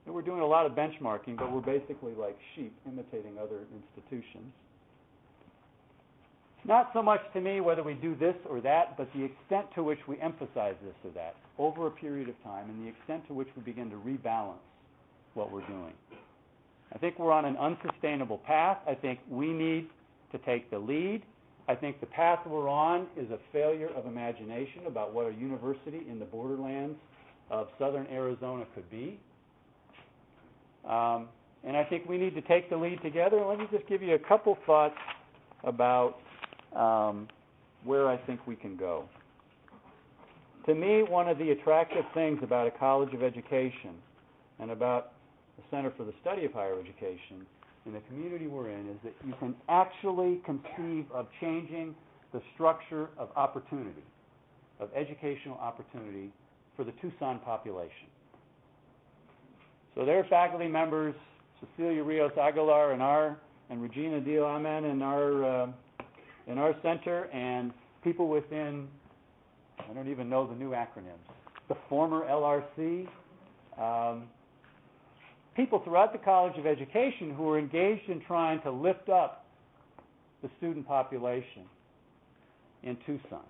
we're 0.07 0.23
doing 0.23 0.41
a 0.41 0.47
lot 0.47 0.67
of 0.67 0.73
benchmarking, 0.73 1.39
but 1.39 1.51
we're 1.51 1.61
basically 1.61 2.13
like 2.15 2.37
sheep 2.55 2.77
imitating 2.87 3.39
other 3.39 3.61
institutions 3.73 4.53
not 6.69 6.91
so 6.93 7.03
much 7.03 7.21
to 7.33 7.41
me 7.41 7.61
whether 7.61 7.83
we 7.83 7.95
do 7.95 8.15
this 8.15 8.35
or 8.49 8.61
that, 8.61 8.97
but 8.97 9.09
the 9.15 9.25
extent 9.25 9.67
to 9.75 9.83
which 9.83 9.99
we 10.07 10.21
emphasize 10.21 10.75
this 10.85 10.95
or 11.03 11.11
that 11.15 11.35
over 11.59 11.87
a 11.87 11.91
period 11.91 12.29
of 12.29 12.41
time 12.45 12.69
and 12.69 12.85
the 12.85 12.89
extent 12.89 13.27
to 13.27 13.35
which 13.35 13.49
we 13.57 13.63
begin 13.63 13.91
to 13.91 13.97
rebalance 13.97 14.61
what 15.35 15.51
we're 15.51 15.67
doing. 15.67 15.93
I 16.93 16.99
think 16.99 17.19
we're 17.19 17.33
on 17.33 17.45
an 17.45 17.57
unsustainable 17.57 18.39
path. 18.39 18.79
I 18.87 18.95
think 18.95 19.19
we 19.31 19.49
need 19.49 19.89
to 20.33 20.39
take 20.39 20.71
the 20.71 20.79
lead. 20.79 21.23
I 21.69 21.75
think 21.75 22.01
the 22.01 22.07
path 22.07 22.41
we're 22.47 22.69
on 22.69 23.07
is 23.17 23.31
a 23.31 23.39
failure 23.53 23.89
of 23.95 24.07
imagination 24.07 24.87
about 24.87 25.13
what 25.13 25.27
a 25.27 25.33
university 25.33 26.03
in 26.11 26.19
the 26.19 26.25
borderlands 26.25 26.99
of 27.51 27.69
southern 27.79 28.07
Arizona 28.07 28.65
could 28.75 28.91
be. 28.91 29.19
Um, 30.87 31.29
and 31.65 31.77
I 31.77 31.85
think 31.85 32.09
we 32.09 32.19
need 32.19 32.35
to 32.35 32.43
take 32.43 32.71
the 32.71 32.77
lead 32.77 33.03
together. 33.03 33.45
Let 33.45 33.59
me 33.59 33.67
just 33.71 33.87
give 33.87 34.03
you 34.03 34.15
a 34.15 34.19
couple 34.19 34.57
thoughts 34.65 34.97
about 35.65 36.19
um, 36.75 37.29
where 37.85 38.09
I 38.09 38.17
think 38.17 38.47
we 38.47 38.57
can 38.57 38.77
go. 38.77 39.05
To 40.67 40.75
me, 40.75 41.03
one 41.03 41.29
of 41.29 41.39
the 41.39 41.51
attractive 41.51 42.05
things 42.13 42.41
about 42.43 42.67
a 42.67 42.71
college 42.73 43.15
of 43.15 43.23
education 43.23 43.95
and 44.59 44.71
about 44.71 45.13
the 45.57 45.63
Center 45.71 45.93
for 45.97 46.05
the 46.05 46.13
Study 46.21 46.45
of 46.45 46.53
Higher 46.53 46.79
Education 46.79 47.47
in 47.87 47.93
the 47.95 48.01
community 48.01 48.47
we're 48.47 48.71
in 48.71 48.89
is 48.91 48.97
that 49.03 49.15
you 49.27 49.33
can 49.41 49.55
actually 49.69 50.41
conceive 50.45 51.07
of 51.13 51.27
changing 51.41 51.95
the 52.33 52.43
structure 52.55 53.09
of 53.17 53.31
opportunity, 53.35 54.05
of 54.79 54.91
educational 54.95 55.57
opportunity 55.57 56.31
for 56.77 56.85
the 56.85 56.93
Tucson 57.01 57.39
population. 57.39 58.09
So 59.95 60.05
there 60.05 60.19
are 60.19 60.25
faculty 60.25 60.69
members, 60.69 61.15
Cecilia 61.61 62.05
Rios 62.05 62.33
Aguilar 62.39 62.93
and 62.93 63.03
our, 63.03 63.39
and 63.71 63.83
Regina 63.83 64.21
Deil-Amen 64.21 64.85
and 64.85 65.03
our 65.03 65.45
uh, 65.45 65.67
in 66.49 66.59
our 66.59 66.75
center 66.83 67.25
and 67.27 67.73
people 68.03 68.29
within, 68.29 68.89
I 69.79 69.93
don't 69.93 70.09
even 70.09 70.29
know 70.29 70.47
the 70.47 70.55
new 70.55 70.71
acronyms, 70.71 71.27
the 71.69 71.77
former 71.89 72.25
LRC, 72.27 73.07
um, 73.79 74.25
people 75.55 75.81
throughout 75.85 76.13
the 76.13 76.19
College 76.19 76.59
of 76.59 76.67
Education 76.67 77.35
who 77.37 77.49
are 77.51 77.59
engaged 77.59 78.09
in 78.09 78.21
trying 78.27 78.63
to 78.63 78.71
lift 78.71 79.09
up 79.09 79.45
the 80.43 80.49
student 80.59 80.87
population 80.87 81.65
in 82.83 82.97
Tucson. 83.05 83.45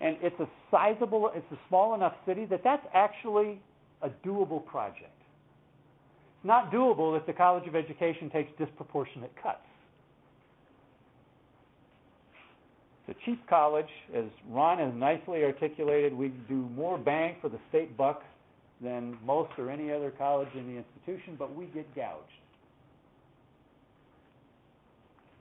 And 0.00 0.16
it's 0.22 0.38
a 0.40 0.48
sizable, 0.70 1.30
it's 1.34 1.50
a 1.52 1.58
small 1.68 1.94
enough 1.94 2.14
city 2.26 2.44
that 2.46 2.60
that's 2.62 2.86
actually 2.94 3.60
a 4.02 4.10
doable 4.26 4.64
project. 4.64 5.10
It's 6.36 6.44
not 6.46 6.70
doable 6.70 7.18
if 7.18 7.26
the 7.26 7.32
College 7.32 7.66
of 7.66 7.74
Education 7.74 8.30
takes 8.30 8.50
disproportionate 8.58 9.32
cuts. 9.42 9.58
It's 13.06 13.18
a 13.18 13.24
cheap 13.24 13.46
college. 13.48 13.88
As 14.14 14.24
Ron 14.50 14.78
has 14.78 14.92
nicely 14.94 15.44
articulated, 15.44 16.12
we 16.14 16.28
do 16.48 16.68
more 16.74 16.98
bang 16.98 17.36
for 17.40 17.48
the 17.48 17.58
state 17.68 17.96
buck 17.96 18.22
than 18.82 19.16
most 19.24 19.52
or 19.58 19.70
any 19.70 19.92
other 19.92 20.10
college 20.10 20.48
in 20.54 20.66
the 20.66 20.78
institution, 20.78 21.36
but 21.38 21.54
we 21.54 21.66
get 21.66 21.92
gouged. 21.94 22.22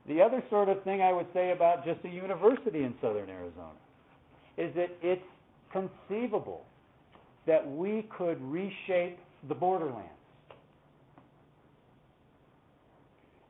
The 0.08 0.22
other 0.22 0.44
sort 0.50 0.70
of 0.70 0.84
thing 0.84 1.02
I 1.02 1.12
would 1.12 1.28
say 1.34 1.52
about 1.52 1.84
just 1.84 2.00
a 2.06 2.10
university 2.10 2.84
in 2.84 2.94
southern 3.02 3.30
Arizona 3.30 3.72
is 4.58 4.74
that 4.76 4.90
it's 5.02 5.22
conceivable 5.72 6.64
that 7.48 7.70
we 7.70 8.08
could 8.16 8.42
reshape 8.42 9.18
the 9.48 9.56
borderlands. 9.56 10.15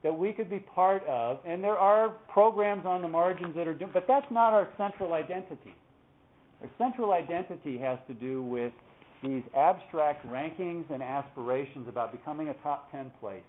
That 0.05 0.13
we 0.15 0.31
could 0.31 0.51
be 0.51 0.59
part 0.59 1.03
of, 1.07 1.39
and 1.47 1.63
there 1.63 1.79
are 1.79 2.09
programs 2.31 2.85
on 2.85 3.01
the 3.01 3.07
margins 3.07 3.55
that 3.55 3.67
are 3.67 3.73
doing, 3.73 3.89
but 3.91 4.05
that's 4.07 4.29
not 4.29 4.53
our 4.53 4.69
central 4.77 5.13
identity. 5.13 5.73
Our 6.61 6.69
central 6.77 7.11
identity 7.11 7.79
has 7.79 7.97
to 8.07 8.13
do 8.13 8.43
with 8.43 8.71
these 9.23 9.41
abstract 9.57 10.23
rankings 10.27 10.83
and 10.93 11.01
aspirations 11.01 11.87
about 11.89 12.11
becoming 12.11 12.49
a 12.49 12.53
top 12.61 12.91
10 12.91 13.13
place, 13.19 13.41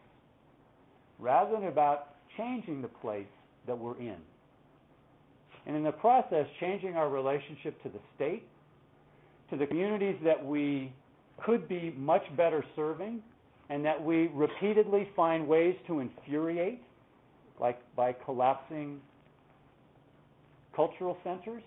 rather 1.19 1.53
than 1.53 1.69
about 1.69 2.15
changing 2.39 2.81
the 2.81 2.89
place 2.89 3.27
that 3.67 3.77
we're 3.79 3.99
in. 3.99 4.17
And 5.67 5.77
in 5.77 5.85
the 5.85 5.93
process, 5.93 6.47
changing 6.59 6.97
our 6.97 7.11
relationship 7.11 7.83
to 7.83 7.91
the 7.91 8.01
state, 8.15 8.45
to 9.51 9.59
the 9.59 9.67
communities 9.67 10.17
that 10.25 10.43
we 10.43 10.91
could 11.45 11.69
be 11.69 11.95
much 11.99 12.25
better 12.35 12.65
serving, 12.75 13.23
and 13.69 13.85
that 13.85 14.03
we 14.03 14.29
repeatedly 14.29 15.09
find 15.17 15.47
ways 15.47 15.75
to 15.87 16.01
infuriate, 16.01 16.83
like 17.61 17.79
by 17.97 18.12
collapsing 18.12 19.01
cultural 20.75 21.17
centers 21.25 21.62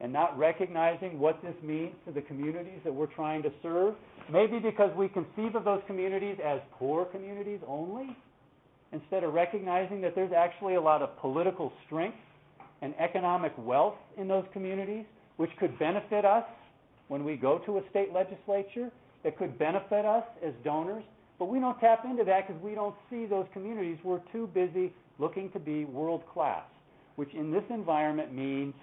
and 0.00 0.12
not 0.12 0.38
recognizing 0.38 1.18
what 1.18 1.42
this 1.42 1.54
means 1.62 1.92
to 2.06 2.12
the 2.12 2.22
communities 2.22 2.80
that 2.84 2.94
we're 2.94 3.06
trying 3.06 3.42
to 3.42 3.50
serve. 3.62 3.94
Maybe 4.32 4.58
because 4.58 4.90
we 4.96 5.08
conceive 5.08 5.54
of 5.54 5.64
those 5.64 5.82
communities 5.86 6.38
as 6.44 6.60
poor 6.78 7.04
communities 7.06 7.60
only, 7.66 8.16
instead 8.92 9.24
of 9.24 9.34
recognizing 9.34 10.00
that 10.00 10.14
there's 10.14 10.32
actually 10.32 10.76
a 10.76 10.80
lot 10.80 11.02
of 11.02 11.16
political 11.18 11.72
strength 11.86 12.16
and 12.80 12.94
economic 12.98 13.52
wealth 13.58 13.96
in 14.16 14.26
those 14.26 14.44
communities, 14.54 15.04
which 15.36 15.50
could 15.58 15.78
benefit 15.78 16.24
us 16.24 16.44
when 17.08 17.24
we 17.24 17.36
go 17.36 17.58
to 17.66 17.78
a 17.78 17.82
state 17.90 18.12
legislature 18.12 18.90
that 19.24 19.36
could 19.38 19.58
benefit 19.58 20.04
us 20.04 20.24
as 20.44 20.52
donors, 20.64 21.04
but 21.38 21.46
we 21.46 21.60
don't 21.60 21.78
tap 21.80 22.04
into 22.04 22.24
that 22.24 22.46
because 22.46 22.62
we 22.62 22.74
don't 22.74 22.94
see 23.10 23.26
those 23.26 23.46
communities. 23.52 23.98
We're 24.04 24.20
too 24.32 24.48
busy 24.52 24.92
looking 25.18 25.50
to 25.52 25.58
be 25.58 25.84
world 25.84 26.22
class, 26.32 26.64
which 27.16 27.32
in 27.34 27.50
this 27.50 27.64
environment 27.70 28.34
means 28.34 28.74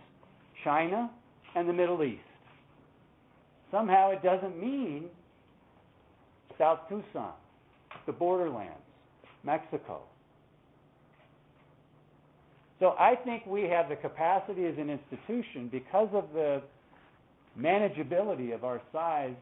China 0.64 1.10
and 1.56 1.68
the 1.68 1.74
Middle 1.74 2.04
East. 2.04 2.22
Somehow 3.72 4.12
it 4.12 4.24
doesn't 4.24 4.60
mean 4.60 5.06
South 6.58 6.80
Tucson, 6.90 7.34
the 8.06 8.12
borderlands, 8.12 8.74
Mexico. 9.44 10.02
So 12.80 12.96
I 13.00 13.16
think 13.16 13.46
we 13.46 13.64
have 13.64 13.90
the 13.90 13.96
capacity 13.96 14.66
as 14.66 14.76
an 14.78 14.90
institution, 14.90 15.68
because 15.72 16.10
of 16.14 16.26
the 16.34 16.62
manageability 17.60 18.54
of 18.54 18.64
our 18.64 18.82
size 18.94 19.34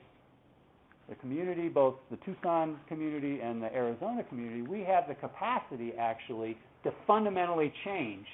the 1.09 1.15
community, 1.15 1.69
both 1.69 1.95
the 2.09 2.17
Tucson 2.17 2.79
community 2.87 3.39
and 3.41 3.61
the 3.61 3.73
Arizona 3.73 4.23
community, 4.23 4.61
we 4.61 4.81
have 4.81 5.07
the 5.07 5.15
capacity 5.15 5.93
actually 5.99 6.57
to 6.83 6.91
fundamentally 7.05 7.71
change 7.83 8.25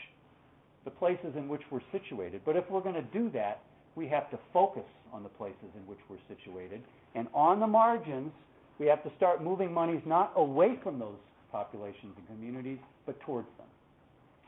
the 0.86 0.92
places 0.92 1.34
in 1.36 1.48
which 1.48 1.62
we're 1.70 1.82
situated. 1.92 2.42
But 2.46 2.56
if 2.56 2.70
we're 2.70 2.82
going 2.82 2.96
to 2.96 3.02
do 3.02 3.30
that, 3.32 3.62
we 3.96 4.08
have 4.08 4.30
to 4.32 4.40
focus 4.54 4.86
on 5.12 5.24
the 5.24 5.30
places 5.30 5.68
in 5.76 5.82
which 5.86 6.00
we're 6.10 6.18
situated. 6.28 6.82
And 7.14 7.28
on 7.34 7.60
the 7.60 7.68
margins, 7.68 8.32
we 8.80 8.88
have 8.88 9.04
to 9.04 9.12
start 9.18 9.44
moving 9.44 9.74
monies 9.74 10.02
not 10.06 10.32
away 10.36 10.80
from 10.82 10.98
those 10.98 11.18
populations 11.52 12.14
and 12.18 12.28
communities, 12.28 12.80
but 13.06 13.20
towards 13.22 13.48
them. 13.58 13.68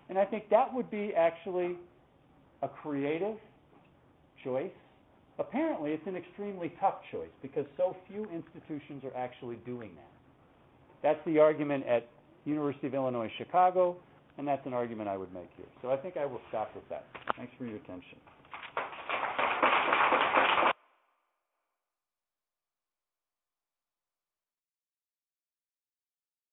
And 0.10 0.18
I 0.18 0.26
think 0.26 0.50
that 0.50 0.74
would 0.74 0.90
be 0.90 1.14
actually 1.16 1.76
a 2.62 2.68
creative 2.68 3.36
choice 4.44 4.72
Apparently, 5.40 5.92
it's 5.92 6.06
an 6.08 6.16
extremely 6.16 6.74
tough 6.80 6.96
choice 7.12 7.32
because 7.42 7.66
so 7.78 7.96
few 8.08 8.26
institutions 8.26 9.04
are 9.04 9.16
actually 9.18 9.56
doing 9.66 9.92
that. 9.96 10.12
That's 11.02 11.20
the 11.26 11.40
argument 11.40 11.86
at 11.88 12.08
University 12.46 12.88
of 12.88 12.94
Illinois 12.94 13.32
Chicago, 13.38 13.98
and 14.38 14.48
that's 14.48 14.66
an 14.66 14.74
argument 14.74 15.10
I 15.10 15.18
would 15.18 15.34
make 15.34 15.50
here. 15.58 15.66
So 15.82 15.90
I 15.90 15.98
think 15.98 16.18
I 16.18 16.26
will 16.26 16.42
stop 16.50 16.74
with 16.76 16.88
that. 16.90 17.06
Thanks 17.36 17.52
for 17.58 17.66
your 17.66 17.78
attention. 17.78 18.18